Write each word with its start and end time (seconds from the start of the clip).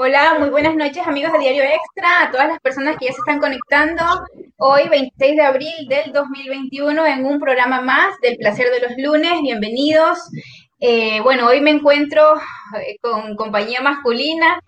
Hola, 0.00 0.36
muy 0.38 0.50
buenas 0.50 0.76
noches 0.76 1.04
amigos 1.04 1.32
de 1.32 1.40
Diario 1.40 1.64
Extra, 1.64 2.22
a 2.22 2.30
todas 2.30 2.46
las 2.46 2.60
personas 2.60 2.96
que 2.96 3.06
ya 3.06 3.12
se 3.12 3.18
están 3.18 3.40
conectando 3.40 4.04
hoy 4.56 4.88
26 4.88 5.34
de 5.34 5.42
abril 5.42 5.74
del 5.88 6.12
2021 6.12 7.04
en 7.04 7.26
un 7.26 7.40
programa 7.40 7.80
más 7.80 8.14
del 8.22 8.36
placer 8.36 8.68
de 8.70 8.78
los 8.78 8.96
lunes, 8.96 9.42
bienvenidos. 9.42 10.20
Eh, 10.78 11.20
bueno, 11.22 11.48
hoy 11.48 11.60
me 11.60 11.70
encuentro 11.70 12.36
eh, 12.80 12.96
con 13.02 13.34
compañía 13.34 13.80
masculina 13.82 14.60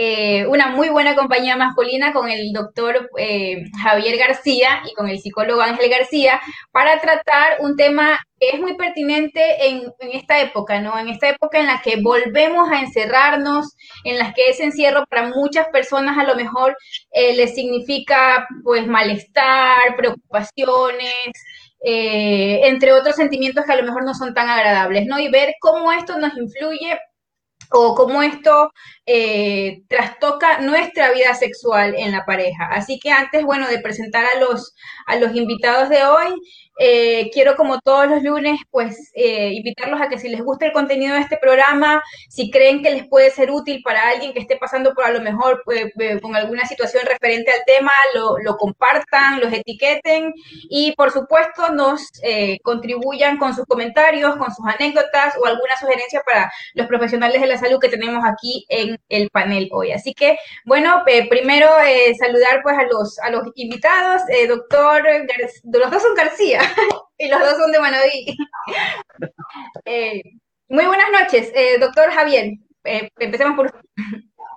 eh, 0.00 0.46
una 0.46 0.68
muy 0.68 0.90
buena 0.90 1.16
compañía 1.16 1.56
masculina 1.56 2.12
con 2.12 2.30
el 2.30 2.52
doctor 2.52 3.10
eh, 3.18 3.64
Javier 3.82 4.16
García 4.16 4.80
y 4.88 4.94
con 4.94 5.08
el 5.08 5.18
psicólogo 5.18 5.60
Ángel 5.60 5.90
García 5.90 6.40
para 6.70 7.00
tratar 7.00 7.56
un 7.58 7.74
tema 7.74 8.16
que 8.38 8.50
es 8.50 8.60
muy 8.60 8.76
pertinente 8.76 9.66
en, 9.66 9.92
esta 10.12 10.40
época, 10.40 10.80
¿no? 10.80 10.96
En 10.96 11.08
esta 11.08 11.30
época 11.30 11.58
en 11.58 11.66
la 11.66 11.82
que 11.82 12.00
volvemos 12.00 12.70
a 12.70 12.78
encerrarnos, 12.78 13.74
en 14.04 14.18
la 14.18 14.32
que 14.34 14.50
ese 14.50 14.62
encierro 14.62 15.04
para 15.10 15.30
muchas 15.30 15.66
personas 15.72 16.16
a 16.16 16.22
lo 16.22 16.36
mejor 16.36 16.76
eh, 17.10 17.34
les 17.34 17.56
significa 17.56 18.46
pues 18.62 18.86
malestar, 18.86 19.96
preocupaciones, 19.96 21.32
entre 21.80 22.92
otros 22.92 23.16
sentimientos 23.16 23.64
que 23.64 23.72
a 23.72 23.76
lo 23.76 23.84
mejor 23.84 24.04
no 24.04 24.14
son 24.14 24.32
tan 24.32 24.48
agradables, 24.48 25.06
¿no? 25.06 25.18
Y 25.18 25.28
ver 25.28 25.54
cómo 25.60 25.90
esto 25.90 26.18
nos 26.18 26.36
influye 26.36 26.98
o 27.70 27.94
cómo 27.94 28.22
esto 28.22 28.72
eh, 29.06 29.82
trastoca 29.88 30.60
nuestra 30.60 31.12
vida 31.12 31.34
sexual 31.34 31.94
en 31.96 32.12
la 32.12 32.24
pareja. 32.24 32.66
Así 32.70 32.98
que 32.98 33.10
antes, 33.10 33.44
bueno, 33.44 33.68
de 33.68 33.80
presentar 33.80 34.24
a 34.34 34.38
los, 34.40 34.74
a 35.06 35.16
los 35.16 35.34
invitados 35.34 35.88
de 35.88 36.04
hoy, 36.04 36.34
eh, 36.78 37.30
quiero 37.32 37.56
como 37.56 37.80
todos 37.80 38.08
los 38.08 38.22
lunes, 38.22 38.60
pues 38.70 39.10
eh, 39.14 39.50
invitarlos 39.52 40.00
a 40.00 40.08
que 40.08 40.18
si 40.18 40.28
les 40.28 40.42
gusta 40.42 40.66
el 40.66 40.72
contenido 40.72 41.14
de 41.14 41.20
este 41.20 41.36
programa, 41.36 42.02
si 42.28 42.50
creen 42.50 42.82
que 42.82 42.90
les 42.90 43.08
puede 43.08 43.30
ser 43.30 43.50
útil 43.50 43.82
para 43.82 44.08
alguien 44.08 44.32
que 44.32 44.40
esté 44.40 44.56
pasando 44.56 44.94
por 44.94 45.04
a 45.04 45.10
lo 45.10 45.20
mejor 45.20 45.62
pues, 45.64 45.92
con 46.22 46.36
alguna 46.36 46.66
situación 46.66 47.04
referente 47.06 47.50
al 47.50 47.64
tema, 47.66 47.92
lo, 48.14 48.38
lo, 48.38 48.56
compartan, 48.56 49.40
los 49.40 49.52
etiqueten 49.52 50.32
y 50.70 50.92
por 50.92 51.10
supuesto 51.10 51.70
nos 51.70 52.02
contribuyan 52.62 53.38
con 53.38 53.54
sus 53.54 53.64
comentarios, 53.66 54.36
con 54.36 54.54
sus 54.54 54.66
anécdotas 54.66 55.34
o 55.40 55.46
alguna 55.46 55.76
sugerencia 55.80 56.22
para 56.24 56.50
los 56.74 56.86
profesionales 56.86 57.40
de 57.40 57.46
la 57.46 57.58
salud 57.58 57.78
que 57.80 57.88
tenemos 57.88 58.24
aquí 58.24 58.64
en 58.68 58.98
el 59.08 59.30
panel 59.30 59.68
hoy. 59.72 59.92
Así 59.92 60.14
que, 60.14 60.38
bueno, 60.64 61.02
primero 61.28 61.68
saludar 62.18 62.62
pues 62.62 62.76
a 62.76 62.84
los, 62.84 63.18
a 63.20 63.30
los 63.30 63.42
invitados, 63.54 64.22
doctor, 64.48 65.02
los 65.64 65.90
dos 65.90 66.02
son 66.02 66.14
García. 66.14 66.67
y 67.18 67.28
los 67.28 67.40
dos 67.40 67.56
son 67.58 67.72
de 67.72 67.80
Manaví. 67.80 68.36
Eh, 69.84 70.22
muy 70.68 70.84
buenas 70.84 71.08
noches, 71.10 71.50
eh, 71.54 71.78
doctor 71.80 72.10
Javier. 72.10 72.52
Eh, 72.84 73.08
empecemos 73.18 73.56
por 73.56 73.72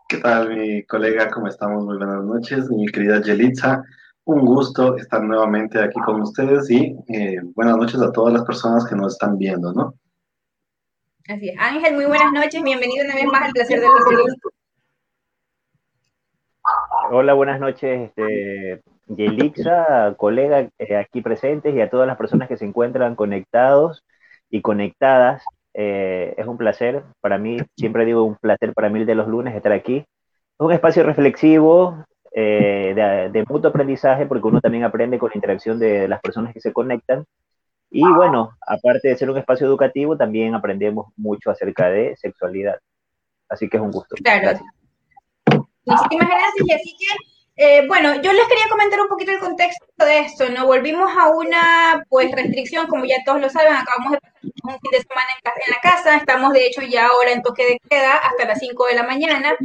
¿Qué 0.10 0.18
tal, 0.18 0.50
mi 0.50 0.84
colega? 0.84 1.32
¿Cómo 1.32 1.48
estamos? 1.48 1.86
Muy 1.86 1.98
buenas 1.98 2.24
noches, 2.24 2.70
mi 2.70 2.86
querida 2.88 3.22
Yelitza. 3.22 3.82
Un 4.26 4.46
gusto 4.46 4.98
estar 4.98 5.24
nuevamente 5.24 5.80
aquí 5.80 6.00
con 6.02 6.22
ustedes 6.22 6.70
y 6.70 6.94
buenas 7.56 7.78
noches 7.78 8.02
a 8.02 8.12
todas 8.12 8.34
las 8.34 8.44
personas 8.44 8.86
que 8.86 8.96
nos 8.96 9.14
están 9.14 9.38
viendo, 9.38 9.72
¿no? 9.74 9.96
Así 11.28 11.50
es. 11.50 11.56
Ángel, 11.58 11.96
muy 11.96 12.06
buenas 12.06 12.32
noches. 12.34 12.62
Bienvenido 12.62 13.06
una 13.06 13.16
vez 13.16 13.26
más 13.26 13.44
al 13.44 13.52
placer 13.54 13.80
de 13.80 13.88
los 13.88 14.36
Hola, 17.12 17.34
buenas 17.34 17.60
noches. 17.60 18.10
Este, 18.10 18.82
Yelixa, 19.16 20.16
colega 20.18 20.70
eh, 20.80 20.96
aquí 20.96 21.22
presentes 21.22 21.76
y 21.76 21.82
a 21.82 21.90
todas 21.90 22.08
las 22.08 22.18
personas 22.18 22.48
que 22.48 22.58
se 22.58 22.66
encuentran 22.66 23.16
conectados 23.16 24.04
y 24.50 24.62
conectadas. 24.62 25.44
Eh, 25.74 26.34
es 26.38 26.46
un 26.48 26.58
placer 26.58 27.04
para 27.22 27.38
mí, 27.38 27.58
siempre 27.78 28.06
digo 28.06 28.24
un 28.24 28.36
placer 28.36 28.74
para 28.74 28.90
mí 28.90 29.04
de 29.06 29.16
los 29.16 29.28
lunes 29.28 29.56
estar 29.56 29.72
aquí. 29.72 29.98
Es 29.98 30.06
un 30.66 30.72
espacio 30.72 31.04
reflexivo, 31.04 32.06
eh, 32.34 32.94
de, 32.96 33.30
de, 33.30 33.46
mutuo 33.48 33.70
aprendizaje, 33.70 34.26
porque 34.26 34.48
uno 34.48 34.62
también 34.62 34.84
aprende 34.84 35.20
con 35.20 35.30
la 35.30 35.36
interacción 35.36 35.80
de 35.80 36.08
las 36.08 36.22
personas 36.22 36.54
que 36.54 36.62
se 36.62 36.74
conectan. 36.74 37.26
Y 37.90 38.04
bueno, 38.04 38.52
aparte 38.66 39.10
de 39.10 39.18
ser 39.18 39.30
un 39.30 39.38
espacio 39.38 39.68
educativo, 39.68 40.16
también 40.16 40.56
aprendemos 40.56 41.08
mucho 41.18 41.52
acerca 41.52 41.90
de 41.90 42.16
sexualidad. 42.16 42.80
Así 43.50 43.68
que 43.68 43.78
es 43.78 43.84
un 43.84 43.92
gusto. 43.92 44.16
Claro. 44.16 44.42
Gracias. 44.42 44.70
Muchísimas 45.86 46.30
gracias. 46.30 46.68
Y 46.68 46.72
así 46.72 46.96
que 46.98 47.31
eh, 47.56 47.86
bueno, 47.88 48.16
yo 48.22 48.32
les 48.34 48.48
quería 48.48 48.70
comentar 48.70 49.02
un 49.02 49.08
poquito 49.08 49.32
el 49.32 49.40
contexto 49.40 49.86
de 49.98 50.20
esto, 50.20 50.50
¿no? 50.50 50.66
Volvimos 50.66 51.10
a 51.18 51.30
una, 51.30 52.04
pues, 52.10 52.32
restricción, 52.32 52.88
como 52.88 53.06
ya 53.06 53.18
todos 53.26 53.42
lo 53.42 53.50
saben, 53.50 53.74
acabamos 53.74 54.14
de 54.14 54.20
pasar 54.20 54.42
un 54.64 54.80
fin 54.80 54.92
de 54.92 55.02
semana 55.02 55.28
en, 55.44 55.72
la 55.72 55.82
casa, 55.82 56.16
estamos 56.16 56.54
de 56.54 56.66
hecho 56.66 56.82
ya 56.82 57.08
ahora 57.08 57.32
en 57.32 57.42
toque 57.42 57.66
de 57.66 57.80
queda 57.90 58.18
hasta 58.18 58.46
las 58.46 58.60
5 58.60 58.86
de 58.88 58.96
la 58.96 59.04
mañana, 59.04 59.56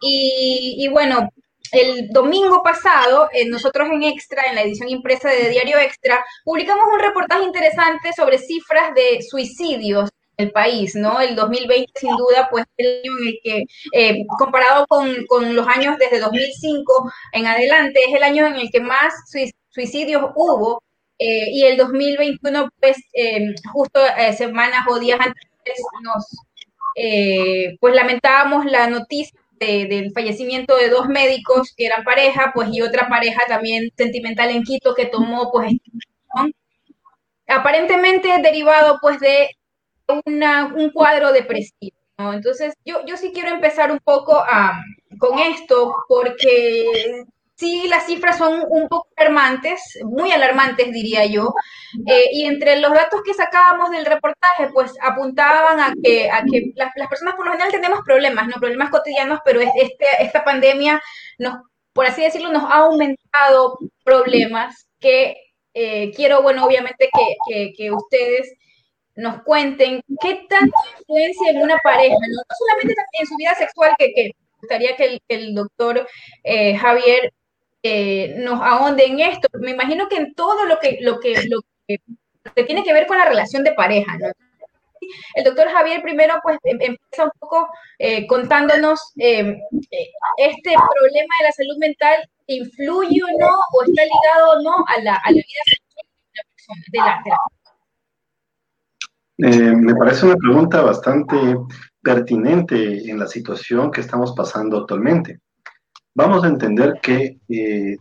y, 0.00 0.88
bueno, 0.92 1.30
el 1.72 2.08
domingo 2.10 2.62
pasado, 2.62 3.28
eh, 3.32 3.46
nosotros 3.48 3.88
en 3.90 4.02
Extra, 4.02 4.44
en 4.48 4.56
la 4.56 4.62
edición 4.62 4.88
impresa 4.88 5.30
de 5.30 5.50
Diario 5.50 5.78
Extra, 5.78 6.24
publicamos 6.44 6.86
un 6.92 6.98
reportaje 6.98 7.44
interesante 7.44 8.12
sobre 8.12 8.38
cifras 8.38 8.92
de 8.94 9.22
suicidios 9.22 10.10
el 10.40 10.52
país, 10.52 10.94
¿no? 10.94 11.20
El 11.20 11.36
2020 11.36 11.92
sin 11.94 12.16
duda, 12.16 12.48
pues 12.50 12.64
el 12.76 13.02
año 13.02 13.12
en 13.20 13.28
el 13.28 13.40
que, 13.42 13.64
eh, 13.92 14.24
comparado 14.38 14.86
con, 14.86 15.54
los 15.54 15.66
años 15.68 15.96
desde 15.98 16.20
2005 16.20 17.12
en 17.32 17.46
adelante, 17.46 18.00
es 18.08 18.14
el 18.14 18.22
año 18.22 18.46
en 18.46 18.56
el 18.56 18.70
que 18.70 18.80
más 18.80 19.14
suicidios 19.70 20.22
hubo 20.34 20.82
eh, 21.18 21.50
y 21.50 21.62
el 21.64 21.76
2021, 21.76 22.70
pues 22.80 22.96
eh, 23.14 23.54
justo 23.72 24.00
semanas 24.36 24.86
o 24.88 24.98
días 24.98 25.20
antes 25.20 25.44
pues 27.80 27.94
lamentábamos 27.94 28.64
la 28.66 28.88
noticia 28.88 29.38
del 29.60 30.10
fallecimiento 30.12 30.76
de 30.76 30.88
dos 30.88 31.06
médicos 31.08 31.74
que 31.76 31.86
eran 31.86 32.02
pareja, 32.02 32.52
pues 32.54 32.70
y 32.72 32.80
otra 32.80 33.08
pareja 33.08 33.42
también 33.46 33.90
sentimental 33.96 34.50
en 34.50 34.62
Quito 34.62 34.94
que 34.94 35.06
tomó, 35.06 35.50
pues, 35.52 35.72
aparentemente 37.46 38.28
derivado, 38.42 38.98
pues, 39.02 39.20
de 39.20 39.50
un 40.12 40.90
cuadro 40.92 41.32
depresivo. 41.32 41.96
¿no? 42.18 42.32
Entonces, 42.32 42.74
yo, 42.84 43.04
yo 43.06 43.16
sí 43.16 43.32
quiero 43.32 43.50
empezar 43.50 43.90
un 43.90 44.00
poco 44.00 44.42
con 45.18 45.38
esto, 45.38 45.94
porque 46.08 47.24
sí 47.60 47.86
las 47.88 48.06
cifras 48.06 48.38
son 48.38 48.64
un 48.70 48.88
poco 48.88 49.08
alarmantes, 49.16 49.98
muy 50.02 50.32
alarmantes 50.32 50.90
diría 50.92 51.26
yo, 51.26 51.52
eh, 52.06 52.30
y 52.32 52.46
entre 52.46 52.80
los 52.80 52.92
datos 52.92 53.20
que 53.22 53.34
sacábamos 53.34 53.90
del 53.90 54.06
reportaje, 54.06 54.70
pues 54.72 54.92
apuntaban 55.02 55.78
a 55.78 55.92
que, 56.02 56.30
a 56.30 56.42
que 56.50 56.72
las, 56.74 56.90
personas 57.08 57.34
por 57.34 57.44
lo 57.44 57.52
general 57.52 57.70
tenemos 57.70 58.00
problemas, 58.04 58.48
¿no? 58.48 58.54
Problemas 58.54 58.88
cotidianos, 58.90 59.40
pero 59.44 59.60
este, 59.60 60.06
esta 60.20 60.42
pandemia 60.42 61.02
nos, 61.38 61.58
por 61.92 62.06
así 62.06 62.22
decirlo, 62.22 62.50
nos 62.50 62.64
ha 62.64 62.78
aumentado 62.78 63.78
problemas 64.04 64.88
que 64.98 65.36
eh, 65.74 66.12
quiero, 66.16 66.42
bueno, 66.42 66.64
obviamente 66.64 67.10
que, 67.46 67.72
que 67.76 67.92
ustedes 67.92 68.54
nos 69.20 69.42
cuenten 69.42 70.02
qué 70.20 70.46
tanta 70.48 70.76
influencia 70.98 71.50
en 71.50 71.62
una 71.62 71.76
pareja, 71.78 72.14
no, 72.14 72.56
solamente 72.58 72.94
en 73.18 73.26
su 73.26 73.36
vida 73.36 73.54
sexual, 73.54 73.94
que, 73.98 74.12
que 74.14 74.30
gustaría 74.60 74.96
que 74.96 75.20
el, 75.28 75.54
doctor 75.54 76.06
eh, 76.44 76.76
Javier 76.76 77.32
eh, 77.82 78.34
nos 78.38 78.60
ahonde 78.60 79.04
en 79.06 79.20
esto. 79.20 79.48
Me 79.54 79.70
imagino 79.72 80.08
que 80.08 80.16
en 80.16 80.34
todo 80.34 80.64
lo 80.66 80.78
que, 80.78 80.98
lo 81.00 81.20
que, 81.20 81.34
lo 81.48 81.60
que, 81.86 82.64
tiene 82.64 82.84
que 82.84 82.92
ver 82.92 83.06
con 83.06 83.18
la 83.18 83.24
relación 83.24 83.64
de 83.64 83.72
pareja, 83.72 84.16
¿no? 84.18 84.28
El 85.34 85.44
doctor 85.44 85.68
Javier 85.68 86.02
primero 86.02 86.34
pues 86.42 86.58
em, 86.62 86.78
empieza 86.80 87.24
un 87.24 87.30
poco 87.38 87.68
eh, 87.98 88.26
contándonos 88.26 89.00
este 89.16 90.70
problema 90.72 91.34
de 91.38 91.44
la 91.44 91.52
salud 91.52 91.78
mental 91.78 92.28
influye 92.46 93.20
o 93.22 93.38
no, 93.38 93.50
o 93.72 93.82
está 93.82 94.02
ligado 94.04 94.50
o 94.50 94.62
no 94.62 94.84
a 94.86 95.00
la, 95.00 95.14
a 95.14 95.30
la 95.30 95.36
vida 95.36 95.62
sexual 95.64 96.06
de 96.12 96.38
la 96.38 96.44
persona, 96.52 96.82
de 96.92 96.98
la 96.98 97.22
eh, 99.42 99.74
me 99.74 99.94
parece 99.94 100.26
una 100.26 100.36
pregunta 100.36 100.82
bastante 100.82 101.56
pertinente 102.02 103.10
en 103.10 103.18
la 103.18 103.26
situación 103.26 103.90
que 103.90 104.00
estamos 104.00 104.32
pasando 104.32 104.78
actualmente. 104.78 105.40
Vamos 106.14 106.44
a 106.44 106.48
entender 106.48 106.98
que 107.02 107.38
eh, 107.48 107.96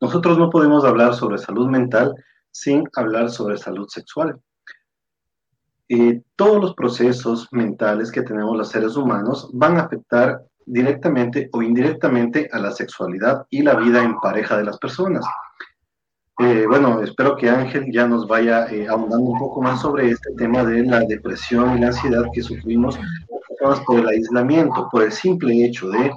nosotros 0.00 0.38
no 0.38 0.50
podemos 0.50 0.84
hablar 0.84 1.14
sobre 1.14 1.38
salud 1.38 1.68
mental 1.68 2.14
sin 2.50 2.84
hablar 2.96 3.30
sobre 3.30 3.56
salud 3.56 3.86
sexual. 3.88 4.40
Eh, 5.88 6.22
todos 6.36 6.60
los 6.60 6.74
procesos 6.74 7.48
mentales 7.52 8.10
que 8.10 8.22
tenemos 8.22 8.56
los 8.56 8.68
seres 8.68 8.96
humanos 8.96 9.50
van 9.52 9.76
a 9.76 9.82
afectar 9.82 10.42
directamente 10.64 11.48
o 11.52 11.62
indirectamente 11.62 12.48
a 12.52 12.58
la 12.58 12.70
sexualidad 12.70 13.46
y 13.50 13.62
la 13.62 13.74
vida 13.74 14.02
en 14.02 14.18
pareja 14.20 14.56
de 14.56 14.64
las 14.64 14.78
personas. 14.78 15.24
Eh, 16.42 16.64
bueno, 16.66 17.02
espero 17.02 17.36
que 17.36 17.50
Ángel 17.50 17.92
ya 17.92 18.06
nos 18.06 18.26
vaya 18.26 18.66
eh, 18.70 18.88
ahondando 18.88 19.30
un 19.30 19.38
poco 19.38 19.60
más 19.60 19.82
sobre 19.82 20.12
este 20.12 20.32
tema 20.38 20.64
de 20.64 20.82
la 20.84 21.00
depresión 21.00 21.76
y 21.76 21.80
la 21.80 21.88
ansiedad 21.88 22.24
que 22.32 22.40
sufrimos 22.40 22.98
por 23.84 24.00
el 24.00 24.08
aislamiento, 24.08 24.88
por 24.90 25.02
el 25.02 25.12
simple 25.12 25.66
hecho 25.66 25.90
de 25.90 26.10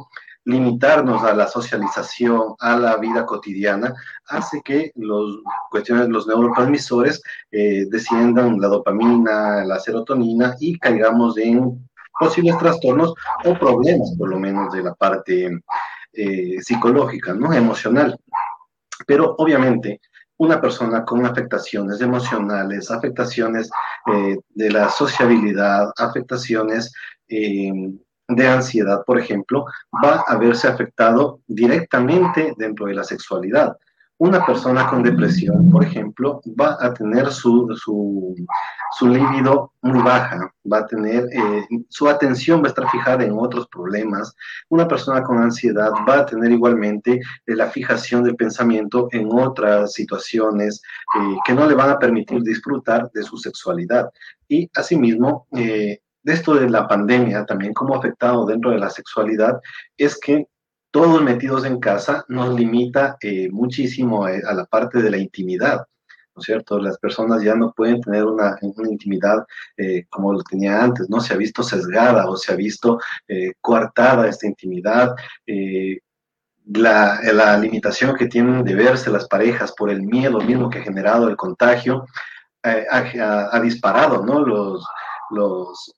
limitarnos 0.46 1.22
a 1.24 1.34
la 1.34 1.46
socialización, 1.48 2.56
a 2.60 2.78
la 2.78 2.96
vida 2.96 3.26
cotidiana, 3.26 3.94
hace 4.28 4.62
que 4.62 4.94
los 4.96 5.42
cuestiones, 5.70 6.08
los 6.08 6.26
neurotransmisores 6.26 7.22
eh, 7.52 7.86
desciendan 7.90 8.62
la 8.62 8.70
dopamina, 8.70 9.66
la 9.66 9.78
serotonina 9.78 10.56
y 10.58 10.80
caigamos 10.80 11.38
en 11.38 11.86
posibles 12.18 12.58
trastornos 12.60 13.14
o 13.44 13.60
problemas, 13.60 14.16
por 14.18 14.30
lo 14.30 14.40
menos 14.40 14.72
de 14.72 14.84
la 14.84 14.94
parte 14.94 15.50
psicológica, 16.62 17.34
¿no? 17.34 17.52
Emocional. 17.52 18.18
Pero 19.06 19.36
obviamente, 19.38 20.00
una 20.44 20.60
persona 20.62 21.04
con 21.06 21.26
afectaciones 21.26 22.02
emocionales, 22.02 22.92
afectaciones 22.92 23.70
eh, 24.14 24.38
de 24.50 24.72
la 24.72 24.90
sociabilidad, 24.90 25.92
afectaciones 25.98 26.94
eh, 27.28 27.72
de 28.28 28.48
ansiedad, 28.48 29.04
por 29.06 29.20
ejemplo, 29.20 29.66
va 30.04 30.24
a 30.28 30.38
verse 30.38 30.68
afectado 30.68 31.42
directamente 31.48 32.54
dentro 32.58 32.88
de 32.88 32.96
la 32.96 33.04
sexualidad. 33.04 33.78
Una 34.20 34.46
persona 34.46 34.88
con 34.88 35.04
depresión, 35.04 35.72
por 35.72 35.84
ejemplo, 35.84 36.40
va 36.60 36.78
a 36.80 36.94
tener 36.94 37.32
su, 37.32 37.68
su, 37.76 38.36
su 38.98 39.08
libido 39.08 39.74
muy 39.82 40.02
baja, 40.02 40.54
va 40.72 40.80
a 40.80 40.86
tener, 40.86 41.28
eh, 41.32 41.68
su 41.90 42.08
atención 42.08 42.62
va 42.62 42.66
a 42.66 42.70
estar 42.70 42.90
fijada 42.90 43.24
en 43.24 43.34
otros 43.38 43.68
problemas. 43.68 44.36
Una 44.70 44.88
persona 44.88 45.24
con 45.24 45.40
ansiedad 45.40 45.92
va 46.08 46.20
a 46.20 46.26
tener 46.26 46.52
igualmente 46.52 47.14
eh, 47.14 47.56
la 47.56 47.70
fijación 47.70 48.24
del 48.24 48.36
pensamiento 48.36 49.08
en 49.12 49.28
otras 49.32 49.94
situaciones 49.94 50.82
eh, 51.20 51.36
que 51.46 51.54
no 51.54 51.68
le 51.68 51.74
van 51.74 51.90
a 51.90 52.00
permitir 52.00 52.44
disfrutar 52.44 53.10
de 53.14 53.24
su 53.24 53.38
sexualidad. 53.38 54.10
Y 54.48 54.70
asimismo, 54.76 55.48
de 55.52 56.00
esto 56.26 56.54
de 56.54 56.70
la 56.70 56.88
pandemia, 56.88 57.46
también 57.46 57.74
como 57.74 57.96
afectado 57.96 58.46
dentro 58.46 58.72
de 58.72 58.80
la 58.80 58.90
sexualidad, 58.90 59.60
es 59.98 60.20
que 60.20 60.48
todos 60.94 61.24
metidos 61.24 61.66
en 61.66 61.80
casa 61.80 62.24
nos 62.28 62.54
limita 62.54 63.18
eh, 63.20 63.50
muchísimo 63.52 64.26
a, 64.26 64.54
la 64.54 64.66
parte 64.66 65.02
de 65.02 65.10
la 65.10 65.18
intimidad. 65.18 65.88
¿no 66.36 66.40
es 66.40 66.46
cierto? 66.46 66.80
Las 66.80 67.00
personas 67.00 67.42
ya 67.42 67.56
no 67.56 67.74
pueden 67.74 68.00
tener 68.00 68.24
una, 68.26 68.58
intimidad 68.62 69.44
eh, 69.76 70.06
como 70.10 70.34
lo 70.34 70.44
tenía 70.44 70.84
antes, 70.84 71.10
¿no? 71.10 71.20
Se 71.20 71.34
ha 71.34 71.38
visto 71.38 71.64
sesgada 71.64 72.30
o 72.30 72.38
se 72.38 72.54
ha 72.54 72.56
visto 72.56 73.00
eh, 73.28 73.54
coartada 73.60 74.30
esta 74.30 74.46
intimidad. 74.46 75.16
La, 76.66 77.58
limitación 77.58 78.16
que 78.16 78.28
tienen 78.28 78.64
de 78.64 78.76
verse 78.76 79.10
las 79.10 79.28
parejas 79.28 79.74
por 79.74 79.90
el 79.90 80.04
miedo 80.04 80.40
mismo 80.42 80.70
que 80.70 80.80
ha 80.80 80.84
generado 80.84 81.28
el 81.28 81.36
contagio 81.36 82.06
ha, 82.64 83.60
disparado, 83.62 84.24
¿no? 84.24 84.46
Los 84.46 85.96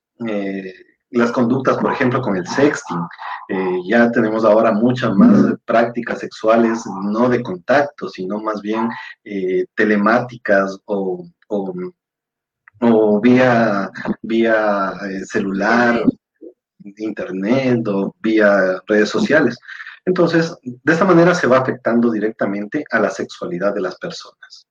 las 1.10 1.32
conductas, 1.32 1.78
por 1.78 1.92
ejemplo, 1.92 2.20
con 2.20 2.36
el 2.36 2.46
sexting. 2.46 3.00
Eh, 3.48 3.80
ya 3.86 4.10
tenemos 4.10 4.44
ahora 4.44 4.72
muchas 4.72 5.14
más 5.14 5.54
prácticas 5.64 6.18
sexuales, 6.20 6.84
no 7.04 7.28
de 7.28 7.42
contacto, 7.42 8.08
sino 8.08 8.40
más 8.40 8.60
bien 8.60 8.88
eh, 9.24 9.64
telemáticas 9.74 10.78
o, 10.86 11.24
o, 11.48 13.20
vía, 13.20 13.90
vía 14.22 14.92
eh, 15.08 15.24
celular, 15.24 16.02
internet 16.96 17.86
o 17.88 18.14
vía 18.20 18.80
redes 18.86 19.08
sociales. 19.08 19.56
Entonces, 20.04 20.56
de 20.62 20.92
esta 20.92 21.04
manera 21.04 21.34
se 21.34 21.46
va 21.46 21.58
afectando 21.58 22.10
directamente 22.10 22.84
a 22.90 23.00
la 23.00 23.10
sexualidad 23.10 23.74
de 23.74 23.80
las 23.80 23.96
personas. 23.96 24.65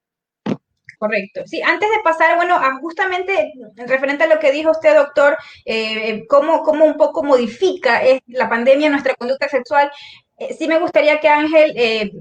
Correcto. 0.97 1.41
Sí, 1.45 1.61
antes 1.61 1.89
de 1.89 2.03
pasar, 2.03 2.35
bueno, 2.35 2.59
justamente 2.81 3.53
referente 3.75 4.23
a 4.23 4.27
lo 4.27 4.39
que 4.39 4.51
dijo 4.51 4.71
usted, 4.71 4.95
doctor, 4.95 5.37
eh, 5.65 6.25
cómo, 6.27 6.63
cómo, 6.63 6.85
un 6.85 6.97
poco 6.97 7.23
modifica 7.23 8.01
la 8.27 8.49
pandemia 8.49 8.89
nuestra 8.89 9.15
conducta 9.15 9.49
sexual, 9.49 9.91
eh, 10.37 10.53
sí 10.53 10.67
me 10.67 10.79
gustaría 10.79 11.19
que 11.21 11.29
Ángel 11.29 11.73
eh, 11.77 12.11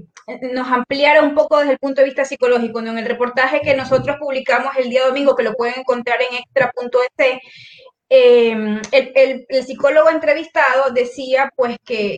nos 0.53 0.67
ampliara 0.69 1.21
un 1.21 1.35
poco 1.35 1.59
desde 1.59 1.73
el 1.73 1.79
punto 1.79 2.01
de 2.01 2.05
vista 2.05 2.23
psicológico. 2.23 2.79
En 2.79 2.97
el 2.97 3.05
reportaje 3.05 3.61
que 3.61 3.75
nosotros 3.75 4.17
publicamos 4.19 4.75
el 4.77 4.89
día 4.89 5.05
domingo, 5.05 5.35
que 5.35 5.43
lo 5.43 5.53
pueden 5.53 5.79
encontrar 5.79 6.19
en 6.21 6.37
extra.es, 6.37 7.39
Em, 8.07 8.79
el, 8.91 9.47
psicólogo 9.65 10.11
entrevistado 10.11 10.91
decía 10.91 11.49
pues 11.55 11.77
que, 11.83 12.17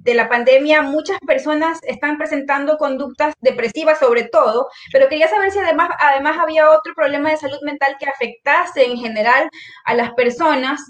de 0.00 0.14
la 0.14 0.28
pandemia 0.28 0.80
muchas 0.80 1.18
personas 1.26 1.80
están 1.82 2.16
presentando 2.16 2.78
conductas 2.78 3.34
depresivas 3.40 3.98
sobre 3.98 4.24
todo, 4.24 4.68
pero 4.90 5.08
quería 5.10 5.28
saber 5.28 5.50
si 5.50 5.58
además, 5.58 5.90
además 5.98 6.38
había 6.40 6.70
otro 6.70 6.94
problema 6.94 7.30
de 7.30 7.36
salud 7.36 7.58
mental 7.62 7.96
que 8.00 8.06
afectase 8.06 8.86
en 8.86 8.96
general 8.96 9.50
a 9.84 9.94
las 9.94 10.12
personas. 10.14 10.80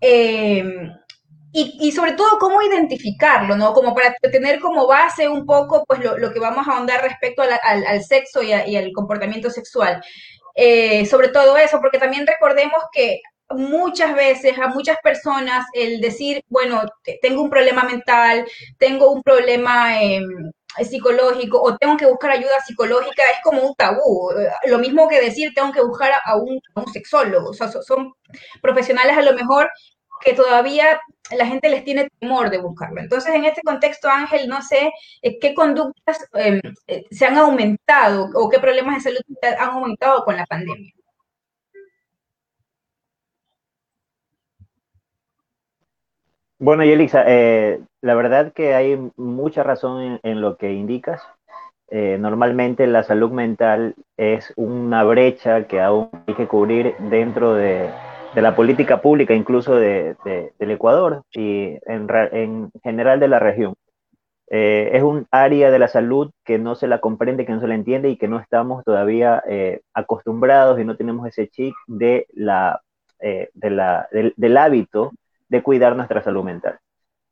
Em, 0.00 0.92
y, 1.54 1.92
sobre 1.92 2.12
todo 2.12 2.38
cómo 2.38 2.62
identificarlo, 2.62 3.56
¿no? 3.56 3.74
Como 3.74 3.94
para 3.94 4.14
tener 4.32 4.58
como 4.58 4.86
base 4.86 5.28
un 5.28 5.44
poco 5.44 5.84
pues 5.86 6.00
lo, 6.00 6.32
que 6.32 6.40
vamos 6.40 6.66
a 6.66 6.72
ahondar 6.72 7.02
respecto 7.02 7.42
al, 7.42 8.02
sexo 8.04 8.42
y, 8.42 8.52
al 8.52 8.92
comportamiento 8.94 9.50
sexual. 9.50 10.02
Eh, 10.54 11.04
sobre 11.06 11.28
todo 11.28 11.56
eso, 11.58 11.78
porque 11.80 11.98
también 11.98 12.26
recordemos 12.26 12.82
que 12.92 13.20
muchas 13.54 14.14
veces 14.14 14.58
a 14.58 14.68
muchas 14.68 14.98
personas 15.02 15.66
el 15.74 16.00
decir, 16.00 16.42
bueno, 16.48 16.82
tengo 17.20 17.42
un 17.42 17.50
problema 17.50 17.84
mental, 17.84 18.46
tengo 18.78 19.10
un 19.10 19.22
problema 19.22 20.02
em, 20.02 20.50
psicológico 20.80 21.60
o 21.60 21.76
tengo 21.76 21.96
que 21.96 22.06
buscar 22.06 22.30
ayuda 22.30 22.60
psicológica 22.66 23.22
es 23.34 23.40
como 23.42 23.62
un 23.62 23.74
tabú. 23.74 24.30
Lo 24.66 24.78
mismo 24.78 25.08
que 25.08 25.20
decir 25.20 25.52
tengo 25.54 25.72
que 25.72 25.82
buscar 25.82 26.12
a 26.24 26.36
un, 26.36 26.60
sexólogo. 26.92 27.50
O 27.50 27.54
son 27.54 28.12
profesionales 28.60 29.16
a 29.16 29.22
lo 29.22 29.34
mejor 29.34 29.70
que 30.22 30.34
todavía 30.34 31.00
la 31.36 31.46
gente 31.46 31.68
les 31.68 31.84
tiene 31.84 32.08
temor 32.20 32.50
de 32.50 32.58
buscarlo. 32.58 33.00
Entonces, 33.00 33.34
en 33.34 33.44
este 33.44 33.62
contexto, 33.62 34.08
Ángel, 34.08 34.48
no 34.48 34.62
sé 34.62 34.92
eh, 35.22 35.38
qué 35.40 35.54
conductas 35.54 36.24
em, 36.34 36.60
eh, 36.86 37.04
se 37.10 37.26
han 37.26 37.36
aumentado 37.38 38.30
o 38.34 38.48
qué 38.48 38.58
problemas 38.58 38.96
de 38.96 39.10
salud 39.10 39.20
han 39.42 39.70
aumentado 39.70 40.24
con 40.24 40.36
la 40.36 40.46
pandemia. 40.46 40.92
Bueno, 46.62 46.84
Yelisa, 46.84 47.24
eh, 47.26 47.80
la 48.02 48.14
verdad 48.14 48.52
que 48.52 48.76
hay 48.76 48.96
mucha 49.16 49.64
razón 49.64 50.20
en, 50.22 50.40
lo 50.40 50.56
que 50.56 50.72
indicas. 50.72 51.20
Eh, 51.88 52.18
normalmente 52.20 52.86
la 52.86 53.02
salud 53.02 53.32
mental 53.32 53.96
es 54.16 54.52
una 54.54 55.02
brecha 55.02 55.66
que 55.66 55.80
aún 55.80 56.08
hay 56.24 56.34
que 56.34 56.46
cubrir 56.46 56.94
dentro 57.10 57.54
de, 57.54 57.90
la 58.36 58.54
política 58.54 59.02
pública, 59.02 59.34
incluso 59.34 59.74
de, 59.74 60.14
del 60.24 60.70
Ecuador 60.70 61.24
y 61.32 61.78
en, 61.84 62.70
general 62.84 63.18
de 63.18 63.26
la 63.26 63.40
región. 63.40 63.74
Eh, 64.48 64.90
es 64.92 65.02
un 65.02 65.26
área 65.32 65.68
de 65.72 65.80
la 65.80 65.88
salud 65.88 66.30
que 66.44 66.60
no 66.60 66.76
se 66.76 66.86
la 66.86 67.00
comprende, 67.00 67.44
que 67.44 67.54
no 67.54 67.60
se 67.60 67.66
la 67.66 67.74
entiende 67.74 68.08
y 68.08 68.16
que 68.16 68.28
no 68.28 68.38
estamos 68.38 68.84
todavía 68.84 69.42
acostumbrados 69.94 70.78
y 70.78 70.84
no 70.84 70.96
tenemos 70.96 71.26
ese 71.26 71.48
chip 71.48 71.74
de 71.88 72.28
la, 72.32 72.80
del 73.18 74.56
hábito 74.56 75.10
de 75.52 75.62
cuidar 75.62 75.94
nuestra 75.96 76.22
salud 76.22 76.44
mental. 76.44 76.78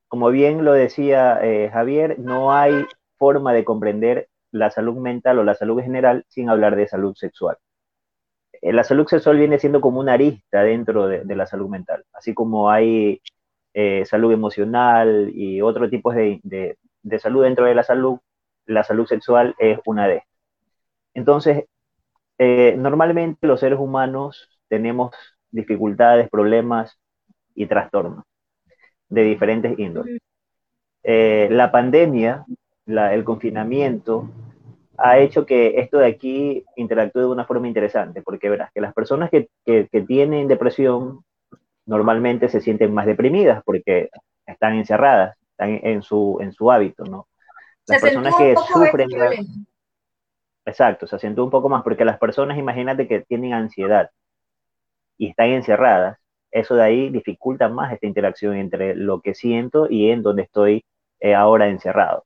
Como 0.07 0.29
bien 0.29 0.63
lo 0.63 0.75
decía 0.75 1.41
eh, 1.43 1.71
Javier, 1.73 2.19
no 2.19 2.53
hay 2.53 2.85
forma 3.17 3.55
de 3.55 3.65
comprender 3.65 4.29
la 4.53 4.71
salud 4.71 4.97
mental 4.99 5.39
o 5.39 5.45
la 5.45 5.55
salud 5.55 5.81
general 5.81 6.27
sin 6.29 6.51
hablar 6.51 6.77
de 6.77 6.87
salud 6.87 7.15
sexual. 7.15 7.57
Eh, 8.61 8.75
la 8.75 8.85
salud 8.85 9.07
sexual 9.07 9.39
viene 9.39 9.59
siendo 9.59 9.81
como 9.81 10.01
una 10.01 10.13
arista 10.15 10.63
dentro 10.63 11.09
de, 11.09 11.35
la 11.35 11.47
salud 11.47 11.71
mental, 11.71 12.05
así 12.13 12.35
como 12.35 12.71
hay 12.71 13.23
eh, 13.73 14.05
salud 14.05 14.33
emocional 14.33 15.31
y 15.35 15.63
otro 15.63 15.89
tipo 15.89 16.13
de, 16.13 16.41
de, 16.43 17.19
salud 17.19 17.45
dentro 17.45 17.65
de 17.65 17.75
la 17.75 17.85
salud, 17.85 18.19
la 18.67 18.85
salud 18.85 19.07
sexual 19.07 19.55
es 19.59 19.79
una 19.87 20.07
de 20.07 20.17
estas. 20.17 20.31
Entonces, 21.15 21.65
normalmente 22.77 23.47
los 23.47 23.61
seres 23.61 23.79
humanos 23.79 24.61
tenemos 24.69 25.15
dificultades, 25.51 26.29
problemas 26.29 27.01
y 27.55 27.67
trastornos 27.67 28.25
de 29.09 29.23
diferentes 29.23 29.79
índoles. 29.79 30.21
Eh, 31.03 31.49
la 31.51 31.73
pandemia, 31.73 32.45
el 32.87 33.25
confinamiento, 33.25 34.29
ha 34.99 35.19
hecho 35.19 35.47
que 35.47 35.81
esto 35.81 35.99
de 35.99 36.07
aquí 36.07 36.65
interactúe 36.77 37.21
de 37.21 37.27
una 37.27 37.47
forma 37.47 37.69
interesante, 37.69 38.23
porque 38.23 38.51
verás 38.51 38.71
que 38.73 38.81
las 38.81 38.93
personas 38.93 39.31
que, 39.31 39.49
tienen 40.07 40.47
depresión 40.47 41.25
normalmente 41.87 42.49
se 42.49 42.61
sienten 42.61 42.93
más 42.93 43.07
deprimidas 43.07 43.63
porque 43.65 44.11
están 44.47 44.75
encerradas, 44.75 45.37
están 45.53 45.81
en 45.83 46.03
su, 46.03 46.39
en 46.41 46.53
su 46.53 46.71
hábito, 46.71 47.05
¿no? 47.05 47.29
Las 47.87 48.01
personas 48.01 48.35
que 48.37 48.55
sufren... 48.73 49.09
Exacto, 50.67 51.07
se 51.07 51.17
acentúa 51.17 51.45
un 51.45 51.51
poco 51.51 51.69
más 51.69 51.83
porque 51.83 52.05
las 52.05 52.19
personas, 52.19 52.59
imagínate 52.59 53.09
que 53.09 53.21
tienen 53.21 53.55
ansiedad 53.55 54.11
y 55.17 55.29
están 55.29 55.49
encerradas, 55.49 56.20
eso 56.51 56.75
de 56.75 56.83
ahí 56.83 57.11
dificulta 57.11 57.69
más 57.69 57.93
esta 57.93 58.07
interacción 58.07 58.57
entre 58.57 58.95
lo 58.95 59.21
que 59.21 59.35
siento 59.35 59.87
y 59.91 60.11
en 60.11 60.23
donde 60.23 60.43
estoy 60.43 60.85
eh, 61.21 61.35
ahora 61.35 61.69
encerrado. 61.69 62.25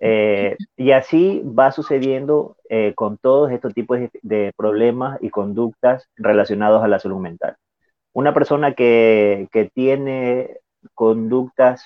Eh, 0.00 0.56
y 0.76 0.90
así 0.90 1.42
va 1.44 1.72
sucediendo 1.72 2.56
eh, 2.68 2.92
con 2.94 3.16
todos 3.18 3.50
estos 3.52 3.72
tipos 3.74 3.98
de, 4.22 4.52
problemas 4.56 5.18
y 5.22 5.30
conductas 5.30 6.08
relacionados 6.16 6.82
a 6.84 6.88
la 6.88 6.98
salud 6.98 7.20
mental. 7.20 7.56
Una 8.12 8.34
persona 8.34 8.74
que, 8.74 9.48
tiene 9.74 10.58
conductas 10.94 11.84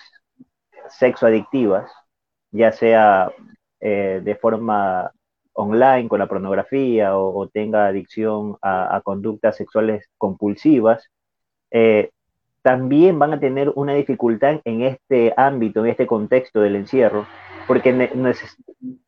sexoadictivas, 0.89 1.91
ya 2.51 2.73
sea 2.73 3.31
de 3.81 4.39
forma 4.41 5.13
online 5.59 6.09
con 6.09 6.19
la 6.21 6.29
pornografía 6.29 7.17
o, 7.19 7.49
tenga 7.49 7.87
adicción 7.87 8.57
a, 8.63 9.01
conductas 9.05 9.57
sexuales 9.57 10.09
compulsivas, 10.17 11.11
eh, 11.71 12.11
también 12.63 13.19
van 13.19 13.33
a 13.33 13.41
tener 13.41 13.73
una 13.77 13.95
dificultad 13.95 14.61
en 14.65 14.83
este 14.83 15.33
ámbito, 15.37 15.81
en 15.81 15.91
este 15.91 16.07
contexto 16.07 16.61
del 16.61 16.77
encierro, 16.77 17.27
porque 17.67 17.93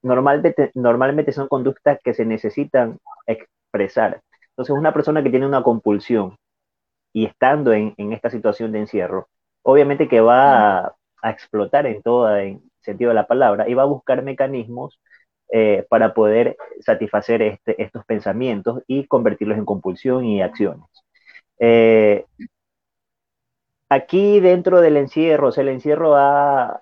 normalmente, 0.03 0.71
normalmente 0.75 1.33
son 1.33 1.49
conductas 1.49 1.99
que 2.03 2.15
se 2.15 2.25
necesitan 2.25 2.99
expresar. 3.27 4.23
Entonces, 4.51 4.77
una 4.77 4.93
persona 4.93 5.23
que 5.23 5.31
tiene 5.31 5.47
una 5.47 5.63
compulsión 5.63 6.37
y 7.13 7.27
estando 7.27 7.73
en, 7.73 7.95
esta 8.13 8.31
situación 8.31 8.73
de 8.73 8.81
encierro, 8.81 9.29
obviamente 9.63 10.09
que 10.09 10.21
va 10.21 10.79
a, 10.79 10.97
explotar 11.23 11.87
en 11.87 12.01
todo 12.03 12.29
sentido 12.81 13.11
de 13.11 13.15
la 13.15 13.27
palabra 13.27 13.69
y 13.69 13.75
va 13.75 13.83
a 13.83 13.87
buscar 13.87 14.23
mecanismos 14.23 14.99
eh, 15.53 15.85
para 15.91 16.15
poder 16.15 16.57
satisfacer 16.81 17.43
este, 17.43 17.83
estos 17.83 18.07
pensamientos 18.07 18.83
y 18.87 19.07
convertirlos 19.07 19.59
en 19.59 19.67
compulsión 19.67 20.25
y 20.25 20.41
acciones. 20.41 20.87
Eh, 21.61 22.25
aquí 23.91 24.41
dentro 24.41 24.81
del 24.81 24.97
encierro, 24.97 25.49
o 25.49 25.53
sea, 25.53 25.63
el 25.63 25.69
encierro 25.69 26.17
ha, 26.17 26.81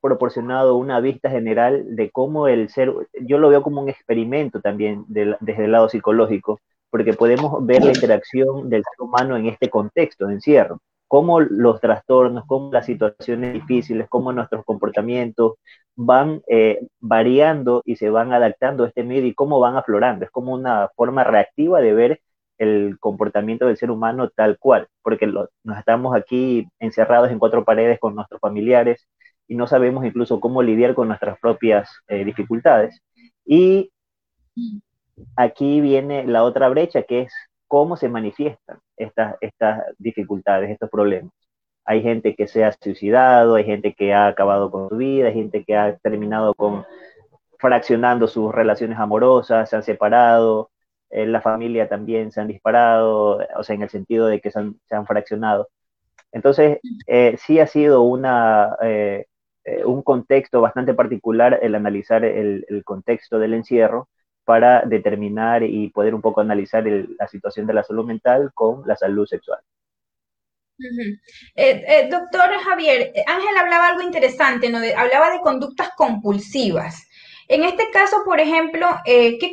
proporcionado 0.00 0.76
una 0.76 1.00
vista 1.00 1.30
general 1.30 1.96
de 1.96 2.10
cómo 2.10 2.46
el 2.46 2.68
ser, 2.68 2.92
yo 3.22 3.38
lo 3.38 3.48
veo 3.48 3.62
como 3.62 3.80
un 3.80 3.88
experimento 3.88 4.60
también 4.60 5.04
desde 5.08 5.64
el 5.64 5.72
lado 5.72 5.88
psicológico, 5.88 6.60
porque 6.90 7.14
podemos 7.14 7.64
ver 7.64 7.82
la 7.82 7.92
interacción 7.92 8.68
del 8.68 8.82
ser 8.82 9.00
humano 9.02 9.36
en 9.36 9.46
este 9.46 9.70
contexto 9.70 10.26
de 10.26 10.34
encierro, 10.34 10.80
cómo 11.08 11.40
los 11.40 11.80
trastornos, 11.80 12.44
cómo 12.46 12.70
las 12.70 12.84
situaciones 12.84 13.54
difíciles, 13.54 14.06
cómo 14.10 14.32
nuestros 14.32 14.62
comportamientos 14.66 15.54
van 15.96 16.42
eh, 16.48 16.86
variando 17.00 17.82
y 17.86 17.96
se 17.96 18.10
van 18.10 18.34
adaptando 18.34 18.84
a 18.84 18.88
este 18.88 19.04
medio 19.04 19.26
y 19.26 19.34
cómo 19.34 19.60
van 19.60 19.76
aflorando. 19.76 20.26
Es 20.26 20.30
como 20.30 20.52
una 20.52 20.90
forma 20.94 21.24
reactiva 21.24 21.80
de 21.80 21.94
ver 21.94 22.20
el 22.58 22.98
comportamiento 23.00 23.66
del 23.66 23.76
ser 23.76 23.90
humano 23.90 24.30
tal 24.30 24.58
cual, 24.58 24.88
porque 25.02 25.26
nos 25.26 25.78
estamos 25.78 26.16
aquí 26.16 26.66
encerrados 26.78 27.30
en 27.30 27.38
cuatro 27.38 27.64
paredes 27.64 27.98
con 27.98 28.14
nuestros 28.14 28.40
familiares 28.40 29.06
y 29.48 29.56
no 29.56 29.66
sabemos 29.66 30.04
incluso 30.04 30.40
cómo 30.40 30.62
lidiar 30.62 30.94
con 30.94 31.08
nuestras 31.08 31.38
propias 31.38 31.90
eh, 32.08 32.24
dificultades. 32.24 33.00
Y 33.44 33.90
aquí 35.36 35.80
viene 35.80 36.26
la 36.26 36.44
otra 36.44 36.68
brecha, 36.68 37.02
que 37.02 37.22
es 37.22 37.34
cómo 37.68 37.96
se 37.96 38.08
manifiestan 38.08 38.78
estas, 38.96 39.36
estas 39.40 39.82
dificultades, 39.98 40.70
estos 40.70 40.90
problemas. 40.90 41.32
Hay 41.84 42.02
gente 42.02 42.34
que 42.34 42.46
se 42.46 42.64
ha 42.64 42.72
suicidado, 42.72 43.56
hay 43.56 43.64
gente 43.64 43.94
que 43.94 44.14
ha 44.14 44.26
acabado 44.26 44.70
con 44.70 44.88
su 44.88 44.96
vida, 44.96 45.28
hay 45.28 45.34
gente 45.34 45.64
que 45.64 45.76
ha 45.76 45.96
terminado 45.98 46.54
con 46.54 46.84
fraccionando 47.58 48.26
sus 48.26 48.54
relaciones 48.54 48.98
amorosas, 48.98 49.68
se 49.68 49.76
han 49.76 49.82
separado, 49.82 50.70
en 51.14 51.32
la 51.32 51.40
familia 51.40 51.88
también 51.88 52.32
se 52.32 52.40
han 52.40 52.48
disparado, 52.48 53.38
o 53.56 53.62
sea, 53.62 53.76
en 53.76 53.82
el 53.82 53.90
sentido 53.90 54.26
de 54.26 54.40
que 54.40 54.50
se 54.50 54.58
han, 54.58 55.06
fraccionado. 55.06 55.68
Entonces, 56.32 56.78
eh, 57.06 57.36
sí 57.38 57.60
ha 57.60 57.68
sido 57.68 58.02
una, 58.02 58.76
eh, 58.82 59.26
eh, 59.64 59.84
un 59.84 60.02
contexto 60.02 60.60
bastante 60.60 60.92
particular 60.92 61.60
el 61.62 61.76
analizar 61.76 62.24
el, 62.24 62.66
contexto 62.84 63.38
del 63.38 63.54
encierro 63.54 64.08
para 64.44 64.82
determinar 64.82 65.62
y 65.62 65.88
poder 65.90 66.14
un 66.14 66.20
poco 66.20 66.40
analizar 66.40 66.84
la 66.84 67.28
situación 67.28 67.66
de 67.66 67.74
la 67.74 67.84
salud 67.84 68.04
mental 68.04 68.50
con 68.52 68.82
la 68.86 68.96
salud 68.96 69.26
sexual. 69.26 69.60
doctor 72.10 72.50
Javier, 72.64 73.12
Ángel 73.26 73.56
hablaba 73.56 73.88
algo 73.88 74.02
interesante, 74.02 74.68
¿no? 74.68 74.78
hablaba 74.78 75.30
de 75.30 75.40
conductas 75.40 75.90
compulsivas. 75.96 77.06
En 77.48 77.62
este 77.62 77.90
caso, 77.90 78.22
por 78.24 78.40
ejemplo, 78.40 78.88
eh, 79.04 79.38
¿qué 79.38 79.52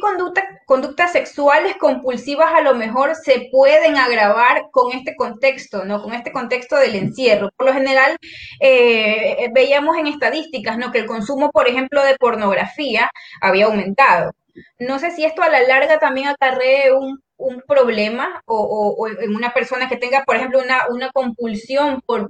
conductas 0.65 1.11
sexuales 1.11 1.75
compulsivas 1.77 2.53
a 2.53 2.61
lo 2.61 2.73
mejor 2.73 3.15
se 3.15 3.49
pueden 3.51 3.97
agravar 3.97 4.69
con 4.71 4.93
este 4.93 5.15
contexto, 5.15 5.83
¿no? 5.83 6.01
Con 6.01 6.13
este 6.13 6.31
contexto 6.31 6.77
del 6.77 6.95
encierro. 6.95 7.49
Por 7.57 7.67
lo 7.67 7.73
general, 7.73 8.17
eh, 8.61 9.49
veíamos 9.53 9.97
en 9.97 10.07
estadísticas, 10.07 10.77
¿no? 10.77 10.91
Que 10.91 10.99
el 10.99 11.05
consumo, 11.05 11.51
por 11.51 11.67
ejemplo, 11.67 12.03
de 12.03 12.15
pornografía 12.17 13.09
había 13.41 13.65
aumentado. 13.65 14.31
No 14.79 14.99
sé 14.99 15.11
si 15.11 15.25
esto 15.25 15.43
a 15.43 15.49
la 15.49 15.61
larga 15.61 15.99
también 15.99 16.27
acarree 16.27 16.93
un, 16.93 17.21
problema 17.67 18.41
o, 18.45 19.07
en 19.07 19.35
una 19.35 19.51
persona 19.51 19.89
que 19.89 19.97
tenga, 19.97 20.23
por 20.25 20.35
ejemplo, 20.35 20.59
una, 20.59 21.11
compulsión 21.11 22.01
por, 22.05 22.29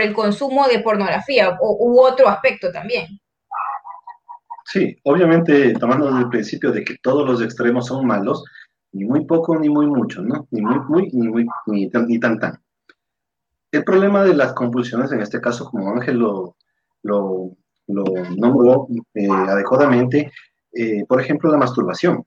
el 0.00 0.12
consumo 0.12 0.68
de 0.68 0.80
pornografía 0.80 1.56
u 1.60 2.00
otro 2.00 2.28
aspecto 2.28 2.70
también. 2.70 3.18
Sí, 4.64 4.96
obviamente 5.04 5.74
tomando 5.74 6.06
desde 6.06 6.20
el 6.20 6.28
principio 6.28 6.72
de 6.72 6.84
que 6.84 6.96
todos 7.02 7.28
los 7.28 7.42
extremos 7.42 7.86
son 7.86 8.06
malos, 8.06 8.44
ni 8.92 9.04
muy 9.04 9.26
poco 9.26 9.58
ni 9.58 9.68
muy 9.68 9.86
mucho, 9.86 10.22
¿no? 10.22 10.46
Ni 10.50 10.62
muy, 10.62 10.78
muy, 10.88 11.10
ni 11.12 11.28
muy, 11.28 11.46
ni 11.66 11.90
tan, 11.90 12.06
ni 12.06 12.18
tan, 12.18 12.38
tan. 12.38 12.58
El 13.70 13.84
problema 13.84 14.24
de 14.24 14.34
las 14.34 14.52
compulsiones, 14.52 15.12
en 15.12 15.20
este 15.20 15.40
caso, 15.40 15.68
como 15.68 15.90
Ángel 15.90 16.18
lo, 16.18 16.56
lo, 17.02 17.50
nombró 17.88 18.86
eh, 19.14 19.28
adecuadamente, 19.28 20.32
eh, 20.72 21.04
por 21.06 21.20
ejemplo, 21.20 21.50
la 21.50 21.58
masturbación. 21.58 22.24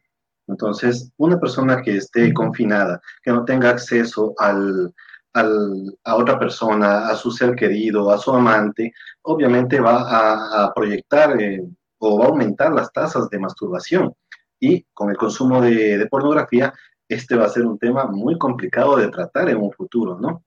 Entonces, 0.47 1.11
una 1.17 1.39
persona 1.39 1.81
que 1.81 1.97
esté 1.97 2.33
confinada, 2.33 3.01
que 3.23 3.31
no 3.31 3.43
tenga 3.45 3.69
acceso 3.69 4.33
al, 4.37 4.93
a 5.33 6.15
otra 6.15 6.39
persona, 6.39 7.07
a 7.09 7.15
su 7.15 7.31
ser 7.31 7.55
querido, 7.55 8.11
a 8.11 8.17
su 8.17 8.31
amante, 8.31 8.93
obviamente 9.23 9.79
va 9.79 10.63
a, 10.65 10.73
proyectar 10.73 11.39
eh, 11.41 11.63
o 11.99 12.19
va 12.19 12.25
a 12.25 12.29
aumentar 12.29 12.73
las 12.73 12.91
tasas 12.91 13.29
de 13.29 13.39
masturbación. 13.39 14.13
Y 14.59 14.83
con 14.93 15.09
el 15.09 15.17
consumo 15.17 15.61
de, 15.61 16.07
pornografía, 16.09 16.73
este 17.07 17.35
va 17.35 17.45
a 17.45 17.49
ser 17.49 17.65
un 17.65 17.77
tema 17.77 18.05
muy 18.05 18.37
complicado 18.37 18.97
de 18.97 19.09
tratar 19.09 19.49
en 19.49 19.57
un 19.57 19.71
futuro, 19.71 20.19
¿no? 20.19 20.43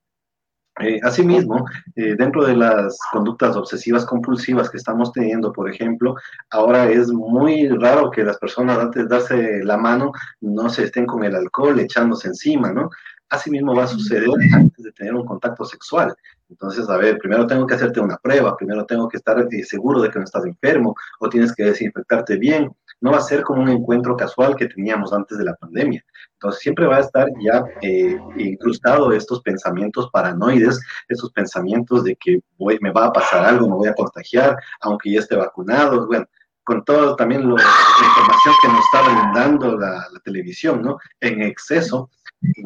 Eh, 0.81 0.99
asimismo, 1.03 1.67
eh, 1.95 2.15
dentro 2.17 2.45
de 2.47 2.57
las 2.57 2.99
conductas 3.13 3.55
obsesivas 3.57 4.07
compulsivas 4.07 4.71
que 4.71 4.79
estamos 4.79 5.13
teniendo, 5.13 5.53
por 5.53 5.71
ejemplo, 5.71 6.15
ahora 6.51 6.89
es 6.91 7.09
muy 7.09 7.69
raro 7.69 8.11
que 8.11 8.25
las 8.25 8.39
personas 8.39 8.79
antes 8.79 9.03
de 9.03 9.09
darse 9.09 9.65
la 9.65 9.77
mano 9.77 10.13
no 10.41 10.71
se 10.71 10.85
estén 10.85 11.07
con 11.07 11.23
el 11.25 11.35
alcohol 11.35 11.79
echándose 11.81 12.29
encima, 12.29 12.73
¿no? 12.73 12.89
Asimismo 13.29 13.75
va 13.75 13.85
a 13.85 13.89
suceder 13.89 14.29
antes 14.55 14.85
de 14.85 14.93
tener 14.93 15.15
un 15.15 15.27
contacto 15.27 15.65
sexual. 15.65 16.15
Entonces, 16.51 16.89
a 16.91 16.97
ver, 16.97 17.17
primero 17.19 17.47
tengo 17.47 17.67
que 17.67 17.75
hacerte 17.75 18.01
una 18.01 18.17
prueba, 18.17 18.57
primero 18.57 18.85
tengo 18.85 19.09
que 19.09 19.17
estar 19.17 19.39
eh, 19.51 19.65
seguro 19.65 20.03
de 20.03 20.11
que 20.11 20.19
no 20.19 20.25
estás 20.25 20.45
enfermo 20.45 20.95
o 21.21 21.29
tienes 21.29 21.55
que 21.55 21.65
desinfectarte 21.65 22.37
bien. 22.37 22.71
No 23.01 23.13
va 23.13 23.19
a 23.19 23.23
ser 23.23 23.43
como 23.43 23.63
un 23.63 23.69
encuentro 23.69 24.17
casual 24.17 24.57
que 24.57 24.67
teníamos 24.67 25.13
antes 25.13 25.39
de 25.39 25.45
la 25.45 25.55
pandemia. 25.55 26.05
Entonces, 26.35 26.61
siempre 26.61 26.87
va 26.87 26.97
a 26.97 27.01
estar 27.01 27.29
ya 27.41 27.65
eh, 27.83 28.19
incrustado 28.37 29.13
estos 29.13 29.41
pensamientos 29.43 30.11
paranoides, 30.13 30.81
estos 31.09 31.31
pensamientos 31.33 32.05
de 32.05 32.17
que 32.17 32.41
me 32.59 32.91
va 32.91 33.07
a 33.07 33.13
pasar 33.13 33.45
algo, 33.45 33.69
me 33.69 33.77
voy 33.77 33.89
a 33.89 33.95
contagiar, 33.95 34.57
aunque 34.81 35.13
ya 35.13 35.21
esté 35.21 35.37
vacunado. 35.37 36.07
Bueno, 36.07 36.27
con 36.65 36.85
todo 36.85 37.17
también 37.17 37.49
lo, 37.49 37.57
la 37.57 37.63
información 37.63 38.55
que 38.63 38.69
nos 38.69 38.85
está 38.85 39.03
brindando 39.03 39.79
la, 39.79 40.07
televisión, 40.25 40.83
¿no? 40.83 40.99
En 41.21 41.43
exceso 41.43 42.11